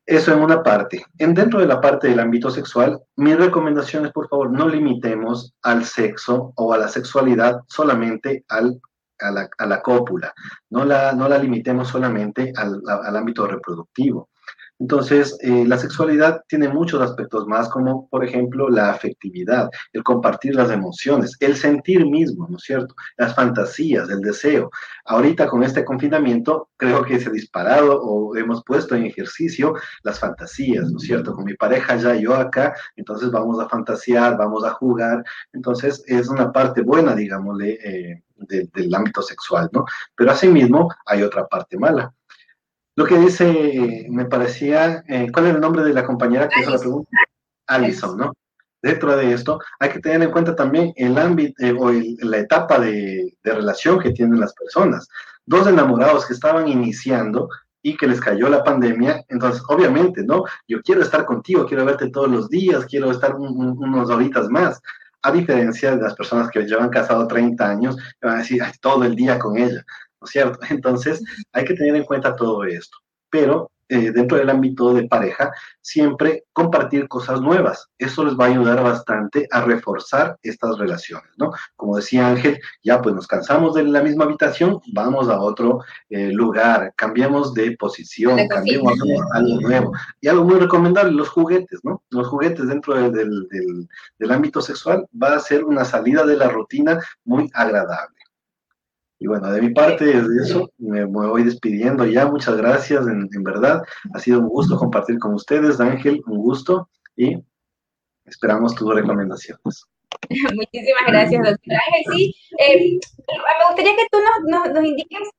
Eso 0.06 0.32
en 0.32 0.40
una 0.40 0.64
parte. 0.64 1.04
En 1.18 1.34
dentro 1.34 1.60
de 1.60 1.68
la 1.68 1.82
parte 1.82 2.08
del 2.08 2.22
ámbito 2.22 2.50
sexual, 2.50 3.02
mi 3.18 3.36
recomendación 3.36 4.06
es, 4.06 4.14
por 4.14 4.30
favor, 4.30 4.50
no 4.52 4.70
limitemos 4.70 5.54
al 5.64 5.84
sexo 5.84 6.54
o 6.56 6.74
a 6.74 6.78
la 6.78 6.88
sexualidad 6.88 7.60
solamente 7.68 8.46
al, 8.48 8.80
a, 9.20 9.32
la, 9.32 9.50
a 9.58 9.66
la 9.66 9.82
cópula. 9.82 10.34
No 10.70 10.86
la, 10.86 11.12
no 11.12 11.28
la 11.28 11.38
limitemos 11.38 11.90
solamente 11.90 12.54
al, 12.56 12.82
al 12.88 13.18
ámbito 13.18 13.46
reproductivo. 13.46 14.30
Entonces, 14.80 15.38
eh, 15.42 15.66
la 15.66 15.78
sexualidad 15.78 16.44
tiene 16.48 16.70
muchos 16.70 17.02
aspectos 17.02 17.48
más, 17.48 17.68
como 17.70 18.08
por 18.10 18.24
ejemplo 18.24 18.70
la 18.70 18.92
afectividad, 18.92 19.70
el 19.92 20.04
compartir 20.04 20.56
las 20.56 20.70
emociones, 20.70 21.36
el 21.40 21.56
sentir 21.56 22.06
mismo, 22.06 22.48
¿no 22.50 22.58
es 22.58 22.64
cierto? 22.64 22.96
Las 23.18 23.34
fantasías, 23.36 24.10
el 24.10 24.22
deseo. 24.22 24.70
Ahorita 25.06 25.48
con 25.48 25.64
este 25.64 25.84
confinamiento, 25.84 26.70
creo 26.78 27.04
que 27.04 27.20
se 27.20 27.30
ha 27.30 27.32
disparado 27.32 28.02
o 28.02 28.36
hemos 28.36 28.64
puesto 28.64 28.96
en 28.96 29.06
ejercicio 29.06 29.74
las 30.04 30.20
fantasías, 30.20 30.92
¿no 30.92 30.98
es 30.98 31.04
cierto? 31.04 31.34
Con 31.34 31.46
mi 31.46 31.56
pareja 31.56 31.96
ya 31.96 32.16
yo 32.16 32.36
acá, 32.36 32.76
entonces 32.96 33.32
vamos 33.32 33.60
a 33.60 33.68
fantasear, 33.70 34.38
vamos 34.38 34.64
a 34.64 34.72
jugar. 34.72 35.24
Entonces, 35.54 36.04
es 36.08 36.28
una 36.28 36.52
parte 36.52 36.82
buena, 36.82 37.16
digámosle, 37.16 37.80
eh, 37.84 38.24
del 38.38 38.94
ámbito 38.94 39.22
sexual, 39.24 39.70
¿no? 39.74 39.86
Pero 40.16 40.32
asimismo, 40.32 40.90
hay 41.06 41.24
otra 41.24 41.48
parte 41.48 41.78
mala 41.78 42.14
lo 42.98 43.06
que 43.06 43.20
dice, 43.20 44.08
me 44.10 44.26
parecía, 44.26 45.04
eh, 45.08 45.30
¿cuál 45.32 45.46
es 45.46 45.54
el 45.54 45.62
nombre 45.62 45.84
de 45.84 45.94
la 45.94 46.04
compañera 46.04 46.50
que 46.50 46.62
hizo 46.62 46.72
la 46.72 46.80
pregunta? 46.80 47.10
Alison, 47.68 48.18
¿no? 48.18 48.34
Dentro 48.82 49.16
de 49.16 49.34
esto, 49.34 49.60
hay 49.80 49.90
que 49.92 50.00
tener 50.00 50.24
en 50.24 50.32
cuenta 50.32 50.56
también 50.56 50.94
el 50.96 51.16
ámbito 51.20 51.64
eh, 51.64 51.76
o 51.78 51.92
la 51.92 52.38
etapa 52.40 52.80
de, 52.80 53.38
de, 53.44 53.54
relación 53.54 54.00
que 54.00 54.14
tienen 54.14 54.40
las 54.40 54.52
personas. 54.56 55.08
Dos 55.46 55.68
enamorados 55.68 56.26
que 56.26 56.34
estaban 56.34 56.68
iniciando 56.68 57.50
y 57.84 57.96
que 57.96 58.08
les 58.08 58.20
cayó 58.20 58.50
la 58.50 58.64
pandemia, 58.64 59.24
entonces 59.28 59.62
obviamente, 59.68 60.24
¿no? 60.24 60.46
Yo 60.68 60.82
quiero 60.82 61.04
estar 61.04 61.24
contigo, 61.26 61.68
quiero 61.68 61.86
verte 61.86 62.10
todos 62.10 62.32
los 62.32 62.50
días, 62.50 62.84
quiero 62.86 63.12
estar 63.12 63.36
unos 63.36 64.10
horitas 64.10 64.50
más. 64.50 64.82
A 65.22 65.32
diferencia 65.32 65.96
de 65.96 66.02
las 66.02 66.16
personas 66.16 66.50
que 66.50 66.64
llevan 66.64 66.90
casado 66.90 67.28
30 67.28 67.70
años, 67.70 67.96
van 68.24 68.38
a 68.38 68.40
decir, 68.40 68.64
todo 68.82 69.04
el 69.04 69.16
día 69.16 69.38
con 69.38 69.56
ella. 69.56 69.86
¿No 70.22 70.26
es 70.26 70.32
cierto? 70.32 70.60
Entonces, 70.70 71.24
hay 71.52 71.66
que 71.66 71.74
tener 71.74 71.96
en 71.96 72.04
cuenta 72.04 72.36
todo 72.36 72.64
esto. 72.64 72.98
Pero 73.30 73.72
eh, 73.90 74.12
dentro 74.12 74.38
del 74.38 74.50
ámbito 74.50 74.94
de 74.94 75.08
pareja, 75.08 75.50
siempre 75.80 76.44
compartir 76.52 77.08
cosas 77.08 77.40
nuevas. 77.40 77.88
Eso 77.98 78.26
les 78.26 78.36
va 78.38 78.46
a 78.46 78.50
ayudar 78.50 78.84
bastante 78.84 79.48
a 79.50 79.62
reforzar 79.62 80.38
estas 80.44 80.78
relaciones, 80.78 81.32
¿no? 81.38 81.52
Como 81.78 81.96
decía 81.96 82.28
Ángel, 82.28 82.60
ya 82.84 83.02
pues 83.02 83.16
nos 83.16 83.28
cansamos 83.28 83.76
de 83.76 83.84
la 83.84 84.04
misma 84.04 84.26
habitación, 84.26 84.82
vamos 84.92 85.30
a 85.30 85.40
otro 85.40 85.86
eh, 86.10 86.34
lugar, 86.34 86.94
cambiamos 86.98 87.54
de 87.54 87.78
posición, 87.78 88.46
cambiemos 88.50 88.92
a 88.92 89.38
algo, 89.38 89.62
nuevo. 89.62 89.94
Y 90.20 90.28
algo 90.28 90.44
muy 90.44 90.60
recomendable, 90.60 91.14
los 91.14 91.30
juguetes, 91.30 91.80
¿no? 91.84 92.04
Los 92.10 92.28
juguetes 92.28 92.68
dentro 92.68 92.94
del, 93.10 93.48
del 94.20 94.32
ámbito 94.32 94.62
sexual 94.62 95.08
va 95.22 95.36
a 95.36 95.40
ser 95.40 95.64
una 95.64 95.86
salida 95.86 96.26
de 96.26 96.36
la 96.36 96.50
rutina 96.50 97.00
muy 97.24 97.50
agradable. 97.54 98.17
Y 99.20 99.28
bueno, 99.28 99.52
de 99.52 99.62
mi 99.62 99.72
parte, 99.72 100.06
desde 100.06 100.44
eso, 100.44 100.72
me, 100.78 101.04
voy 101.06 101.44
despidiendo 101.44 102.06
ya. 102.06 102.28
Muchas 102.28 102.56
gracias, 102.56 103.08
en, 103.08 103.44
verdad. 103.44 103.82
Ha 104.14 104.20
sido 104.20 104.40
un 104.40 104.50
gusto 104.50 104.78
compartir 104.78 105.18
con 105.18 105.34
ustedes, 105.34 105.80
Ángel, 105.80 106.22
un 106.28 106.38
gusto. 106.38 106.90
Y 107.16 107.36
esperamos 108.26 108.76
tus 108.76 108.94
recomendaciones. 108.94 109.86
Muchísimas 110.30 111.08
gracias, 111.08 111.44
doctor 111.44 111.78
Ángel. 111.88 112.14
Sí, 112.14 112.36
eh, 112.60 113.00
me 113.28 113.66
gustaría 113.68 113.96
que 113.96 114.08
tú 114.12 114.20
nos, 114.48 114.72
nos, 114.72 114.86
indiques, 114.86 115.30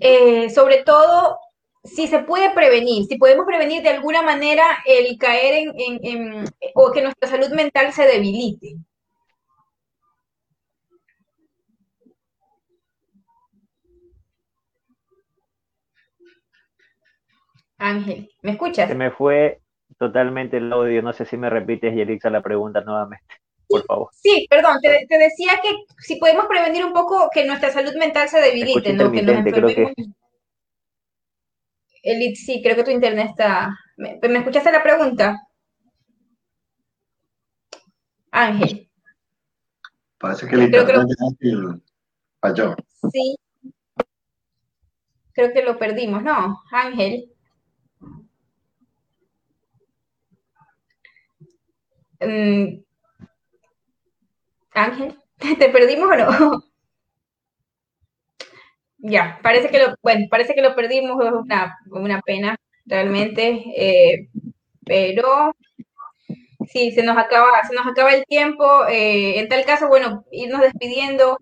eh, 0.00 0.48
sobre 0.48 0.82
todo, 0.82 1.38
si 1.84 2.06
se 2.06 2.20
puede 2.20 2.50
prevenir, 2.50 3.04
si 3.04 3.18
podemos 3.18 3.44
prevenir 3.46 3.82
de 3.82 3.90
alguna 3.90 4.22
manera 4.22 4.64
el 4.86 5.18
caer 5.18 5.68
en, 5.76 6.00
en 6.02 6.44
o 6.74 6.90
que 6.90 7.02
nuestra 7.02 7.28
salud 7.28 7.50
mental 7.50 7.92
se 7.92 8.06
debilite. 8.06 8.76
Ángel, 17.78 18.30
¿me 18.42 18.52
escuchas? 18.52 18.88
Se 18.88 18.94
me 18.94 19.10
fue 19.10 19.60
totalmente 19.98 20.56
el 20.56 20.72
audio, 20.72 21.02
no 21.02 21.12
sé 21.12 21.24
si 21.24 21.36
me 21.36 21.50
repites, 21.50 21.94
Yelixa, 21.94 22.30
la 22.30 22.42
pregunta 22.42 22.80
nuevamente, 22.80 23.24
por 23.68 23.84
favor. 23.84 24.10
Sí, 24.12 24.46
perdón, 24.48 24.78
te, 24.80 25.06
decía 25.08 25.60
que 25.62 25.70
si 25.98 26.16
podemos 26.16 26.46
prevenir 26.46 26.84
un 26.84 26.92
poco 26.92 27.28
que 27.32 27.44
nuestra 27.44 27.70
salud 27.70 27.94
mental 27.96 28.28
se 28.28 28.40
debilite, 28.40 28.92
¿no? 28.92 29.10
Que 29.12 29.22
nos 29.22 29.36
enfermemos. 29.36 29.92
sí, 32.34 32.62
creo 32.62 32.76
que 32.76 32.84
tu 32.84 32.90
internet 32.90 33.28
está... 33.30 33.76
¿Me, 33.96 34.18
escuchaste 34.20 34.70
la 34.70 34.82
pregunta? 34.82 35.42
Ángel. 38.30 38.90
Parece 40.18 40.46
que 40.46 40.54
el 40.54 40.62
internet 40.64 41.06
falló. 42.40 42.74
Sí. 43.10 43.36
Creo 45.32 45.52
que 45.52 45.62
lo 45.62 45.78
perdimos, 45.78 46.22
¿no? 46.22 46.62
Ángel. 46.70 47.35
Mm, 52.20 52.82
Ángel, 54.74 55.18
¿te 55.58 55.68
perdimos 55.70 56.08
o 56.08 56.14
no? 56.16 56.62
ya, 58.98 59.38
parece 59.42 59.68
que 59.70 59.78
lo, 59.78 59.94
bueno, 60.02 60.26
parece 60.30 60.54
que 60.54 60.62
lo 60.62 60.74
perdimos, 60.74 61.22
es 61.24 61.32
una, 61.32 61.76
una 61.90 62.20
pena 62.22 62.56
realmente, 62.86 63.62
eh, 63.76 64.28
pero 64.84 65.54
sí, 66.68 66.90
se 66.92 67.02
nos 67.02 67.16
acaba, 67.16 67.48
se 67.68 67.74
nos 67.74 67.86
acaba 67.86 68.12
el 68.14 68.24
tiempo. 68.26 68.86
Eh, 68.88 69.38
en 69.38 69.48
tal 69.48 69.64
caso, 69.64 69.88
bueno, 69.88 70.24
irnos 70.32 70.60
despidiendo. 70.60 71.38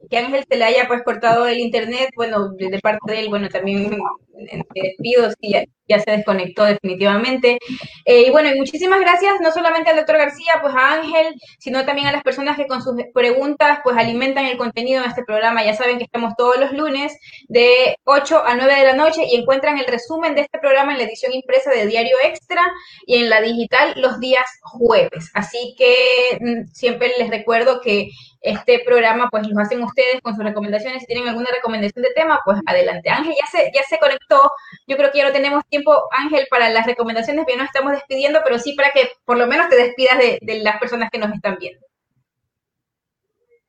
que 0.08 0.16
Ángel 0.16 0.44
se 0.48 0.56
le 0.56 0.64
haya 0.64 0.88
pues 0.88 1.02
cortado 1.02 1.46
el 1.46 1.58
internet. 1.58 2.08
Bueno, 2.16 2.48
de 2.50 2.78
parte 2.80 3.12
de 3.12 3.20
él, 3.20 3.28
bueno, 3.28 3.48
también 3.50 3.98
me 4.34 4.82
despido, 4.82 5.30
sí, 5.40 5.54
ya, 5.88 5.98
se 5.98 6.10
desconectó 6.10 6.64
definitivamente. 6.64 7.58
Eh, 8.04 8.22
y 8.26 8.30
bueno, 8.30 8.50
y 8.50 8.58
muchísimas 8.58 9.00
gracias 9.00 9.34
no 9.40 9.50
solamente 9.52 9.90
al 9.90 9.96
doctor 9.96 10.16
García, 10.16 10.54
pues 10.62 10.74
a 10.74 10.94
Ángel, 10.94 11.34
sino 11.58 11.84
también 11.84 12.08
a 12.08 12.12
las 12.12 12.22
personas 12.22 12.56
que 12.56 12.66
con 12.66 12.82
sus 12.82 12.94
preguntas 13.12 13.80
pues 13.84 13.96
alimentan 13.96 14.46
el 14.46 14.56
contenido 14.56 15.02
de 15.02 15.08
este 15.08 15.24
programa. 15.24 15.64
Ya 15.64 15.74
saben 15.74 15.98
que 15.98 16.04
estamos 16.04 16.34
todos 16.36 16.58
los 16.58 16.72
lunes 16.72 17.16
de 17.48 17.96
8 18.04 18.42
a 18.44 18.54
9 18.54 18.74
de 18.74 18.86
la 18.86 18.94
noche 18.94 19.22
y 19.30 19.36
encuentran 19.36 19.78
el 19.78 19.86
resumen 19.86 20.34
de 20.34 20.42
este 20.42 20.58
programa 20.58 20.92
en 20.92 20.98
la 20.98 21.04
edición 21.04 21.32
impresa 21.32 21.70
de 21.70 21.86
Diario 21.86 22.16
Extra 22.24 22.62
y 23.06 23.16
en 23.16 23.28
la 23.28 23.40
digital 23.40 23.94
los 23.96 24.18
días 24.18 24.46
jueves. 24.62 25.30
Así 25.34 25.74
que 25.76 26.38
mm, 26.40 26.72
siempre 26.72 27.12
les 27.18 27.28
recuerdo 27.28 27.80
que 27.80 28.08
este 28.43 28.82
programa 28.84 29.28
pues 29.30 29.47
lo 29.47 29.61
hacen 29.61 29.82
ustedes 29.82 30.20
con 30.20 30.34
sus 30.34 30.45
recomendaciones. 30.45 31.01
Si 31.01 31.07
tienen 31.07 31.28
alguna 31.28 31.49
recomendación 31.55 32.03
de 32.03 32.12
tema, 32.12 32.40
pues 32.45 32.59
adelante. 32.66 33.09
Ángel 33.09 33.34
ya 33.40 33.47
se, 33.47 33.70
ya 33.72 33.82
se 33.84 33.99
conectó. 33.99 34.51
Yo 34.86 34.97
creo 34.97 35.11
que 35.11 35.18
ya 35.18 35.26
no 35.26 35.32
tenemos 35.32 35.64
tiempo, 35.66 36.09
Ángel, 36.11 36.47
para 36.51 36.68
las 36.68 36.86
recomendaciones, 36.86 37.47
bien 37.47 37.59
nos 37.59 37.66
estamos 37.66 37.93
despidiendo, 37.93 38.40
pero 38.45 38.59
sí 38.59 38.74
para 38.74 38.90
que 38.90 39.11
por 39.24 39.38
lo 39.38 39.47
menos 39.47 39.68
te 39.68 39.76
despidas 39.76 40.18
de, 40.18 40.38
las 40.62 40.78
personas 40.78 41.11
que 41.11 41.18
nos 41.18 41.32
están 41.32 41.57
viendo. 41.59 41.86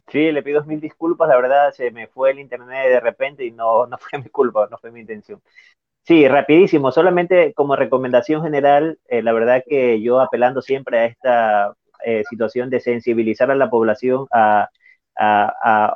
Sí, 0.10 0.32
le 0.32 0.44
pido 0.44 0.64
mil 0.66 0.82
disculpas, 0.82 1.30
la 1.30 1.38
verdad 1.38 1.72
se 1.72 1.90
me 1.90 2.08
fue 2.08 2.32
el 2.32 2.40
internet 2.40 2.90
de 2.90 3.00
repente 3.00 3.46
y 3.46 3.52
no, 3.52 3.88
no 3.88 3.98
fue 3.98 4.20
mi 4.20 4.30
culpa, 4.30 4.68
no 4.70 4.78
fue 4.78 4.92
mi 4.92 5.00
intención. 5.00 5.42
Sí, 6.04 6.28
rapidísimo, 6.28 6.92
solamente 6.92 7.54
como 7.54 7.78
recomendación 7.78 8.44
general, 8.44 9.00
eh, 9.08 9.24
la 9.24 9.32
verdad 9.32 9.64
que 9.66 10.02
yo 10.02 10.20
apelando 10.20 10.62
siempre 10.62 11.00
a 11.00 11.06
esta 11.06 11.76
eh, 12.06 12.24
situación 12.30 12.70
de 12.70 12.80
sensibilizar 12.80 13.52
a 13.52 13.56
la 13.56 13.70
población 13.70 14.28
a, 14.32 14.70
a, 15.18 15.94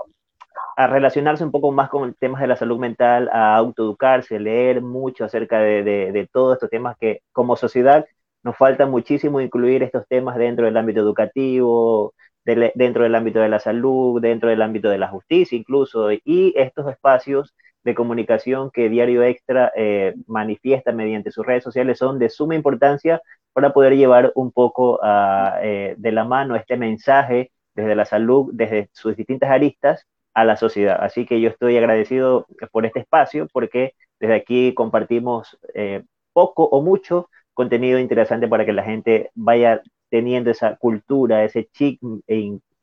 a, 0.77 0.87
relacionarse 0.87 1.43
un 1.43 1.51
poco 1.51 1.71
más 1.71 1.89
con 1.89 2.13
temas 2.15 2.41
de 2.41 2.47
la 2.47 2.55
salud 2.55 2.79
mental, 2.79 3.29
a 3.33 3.55
autoeducarse, 3.55 4.39
leer 4.39 4.81
mucho 4.81 5.25
acerca 5.25 5.59
de, 5.59 5.83
de, 5.83 6.29
todos 6.31 6.55
estos 6.55 6.69
temas 6.69 6.97
que 6.99 7.21
como 7.31 7.55
sociedad 7.55 8.05
nos 8.43 8.57
falta 8.57 8.85
muchísimo 8.85 9.41
incluir 9.41 9.83
estos 9.83 10.07
temas 10.07 10.37
dentro 10.37 10.65
del 10.65 10.77
ámbito 10.77 11.01
educativo, 11.01 12.13
dentro 12.45 13.03
del 13.03 13.15
ámbito 13.15 13.39
de 13.39 13.49
la 13.49 13.59
salud, 13.59 14.21
dentro 14.21 14.49
del 14.49 14.61
ámbito 14.61 14.89
de 14.89 14.97
la 14.97 15.09
justicia 15.09 15.57
incluso, 15.57 16.11
y 16.11 16.53
estos 16.55 16.89
espacios 16.89 17.55
de 17.87 17.95
comunicación 17.95 18.69
que 18.71 18.89
Diario 18.89 19.23
Extra 19.23 19.71
eh, 19.75 20.13
manifiesta 20.27 20.91
mediante 20.91 21.31
sus 21.31 21.45
redes 21.45 21.63
sociales 21.63 21.97
son 21.97 22.19
de 22.19 22.29
suma 22.29 22.55
importancia 22.55 23.21
para 23.57 23.73
poder 23.73 23.97
llevar 23.97 24.31
un 24.35 24.51
poco 24.51 24.99
ah, 25.01 25.57
eh, 25.63 25.95
de 25.97 26.11
la 26.11 26.25
mano 26.25 26.55
este 26.55 26.77
mensaje 26.77 27.51
desde 27.73 27.95
la 27.95 28.05
salud, 28.05 28.51
desde 28.53 28.87
sus 28.93 29.15
distintas 29.17 29.49
aristas 29.49 30.05
a 30.35 30.45
la 30.45 30.57
sociedad. 30.57 30.99
Así 31.01 31.25
que 31.25 31.41
yo 31.41 31.49
estoy 31.49 31.75
agradecido 31.75 32.45
por 32.71 32.85
este 32.85 32.99
espacio 32.99 33.47
porque 33.51 33.93
desde 34.19 34.35
aquí 34.35 34.75
compartimos 34.75 35.57
eh, 35.73 36.03
poco 36.33 36.65
o 36.65 36.83
mucho 36.83 37.31
contenido 37.55 37.97
interesante 37.97 38.47
para 38.47 38.63
que 38.63 38.73
la 38.73 38.83
gente 38.83 39.31
vaya 39.33 39.81
teniendo 40.11 40.51
esa 40.51 40.75
cultura, 40.75 41.43
ese 41.43 41.67
chip 41.73 41.99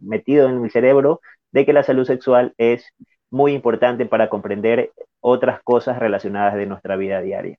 metido 0.00 0.48
en 0.48 0.64
el 0.64 0.70
cerebro 0.72 1.20
de 1.52 1.64
que 1.64 1.72
la 1.72 1.84
salud 1.84 2.04
sexual 2.04 2.52
es 2.58 2.84
muy 3.30 3.52
importante 3.52 4.06
para 4.06 4.28
comprender 4.28 4.90
otras 5.20 5.62
cosas 5.62 6.00
relacionadas 6.00 6.56
de 6.56 6.66
nuestra 6.66 6.96
vida 6.96 7.20
diaria. 7.20 7.58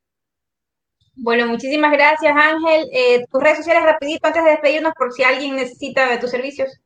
Bueno, 1.18 1.48
muchísimas 1.48 1.92
gracias 1.92 2.36
Ángel. 2.36 2.88
Eh, 2.92 3.26
tus 3.32 3.42
redes 3.42 3.58
sociales 3.58 3.84
rapidito 3.84 4.28
antes 4.28 4.44
de 4.44 4.52
despedirnos 4.52 4.94
por 4.94 5.14
si 5.14 5.24
alguien 5.24 5.56
necesita 5.56 6.10
de 6.10 6.18
tus 6.18 6.30
servicios. 6.30 6.80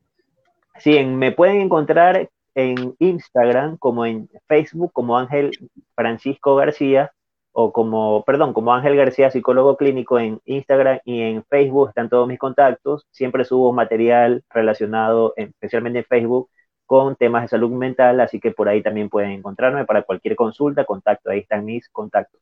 Sí, 0.78 1.04
me 1.04 1.32
pueden 1.32 1.60
encontrar 1.60 2.28
en 2.54 2.94
Instagram 2.98 3.76
como 3.78 4.06
en 4.06 4.28
Facebook 4.48 4.92
como 4.92 5.18
Ángel 5.18 5.50
Francisco 5.94 6.56
García 6.56 7.12
o 7.52 7.72
como, 7.72 8.24
perdón, 8.24 8.52
como 8.52 8.72
Ángel 8.72 8.96
García, 8.96 9.30
psicólogo 9.30 9.76
clínico 9.76 10.18
en 10.18 10.40
Instagram 10.44 11.00
y 11.04 11.22
en 11.22 11.44
Facebook 11.44 11.88
están 11.88 12.08
todos 12.08 12.28
mis 12.28 12.38
contactos. 12.38 13.06
Siempre 13.10 13.44
subo 13.44 13.72
material 13.72 14.44
relacionado, 14.50 15.34
especialmente 15.36 16.00
en 16.00 16.04
Facebook, 16.04 16.48
con 16.86 17.16
temas 17.16 17.42
de 17.42 17.48
salud 17.48 17.70
mental, 17.70 18.20
así 18.20 18.40
que 18.40 18.52
por 18.52 18.68
ahí 18.68 18.82
también 18.82 19.08
pueden 19.08 19.32
encontrarme 19.32 19.84
para 19.84 20.02
cualquier 20.02 20.36
consulta, 20.36 20.84
contacto, 20.84 21.30
ahí 21.30 21.40
están 21.40 21.64
mis 21.64 21.88
contactos. 21.88 22.40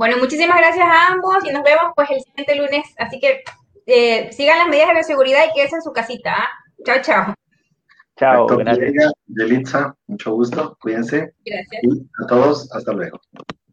Bueno, 0.00 0.16
muchísimas 0.16 0.56
gracias 0.56 0.86
a 0.86 1.12
ambos 1.12 1.44
y 1.46 1.52
nos 1.52 1.62
vemos 1.62 1.92
pues 1.94 2.08
el 2.10 2.20
siguiente 2.22 2.54
lunes, 2.54 2.86
así 2.96 3.20
que 3.20 3.42
eh, 3.84 4.32
sigan 4.32 4.60
las 4.60 4.68
medidas 4.68 4.88
de 4.88 4.94
bioseguridad 4.94 5.44
y 5.44 5.52
quédense 5.52 5.76
en 5.76 5.82
su 5.82 5.92
casita. 5.92 6.36
¿ah? 6.38 6.48
Chao, 6.86 7.02
chao. 7.02 7.34
Chao, 8.16 8.46
gracias. 8.46 9.12
Yelitza, 9.26 9.94
mucho 10.06 10.32
gusto, 10.32 10.78
cuídense. 10.80 11.34
Gracias. 11.44 11.82
Y 11.82 12.08
a 12.24 12.26
todos, 12.26 12.74
hasta 12.74 12.92
luego. 12.92 13.20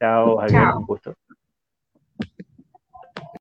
Chao, 0.01 0.35
Javier, 0.39 0.63
un 0.75 0.85
gusto. 0.85 1.13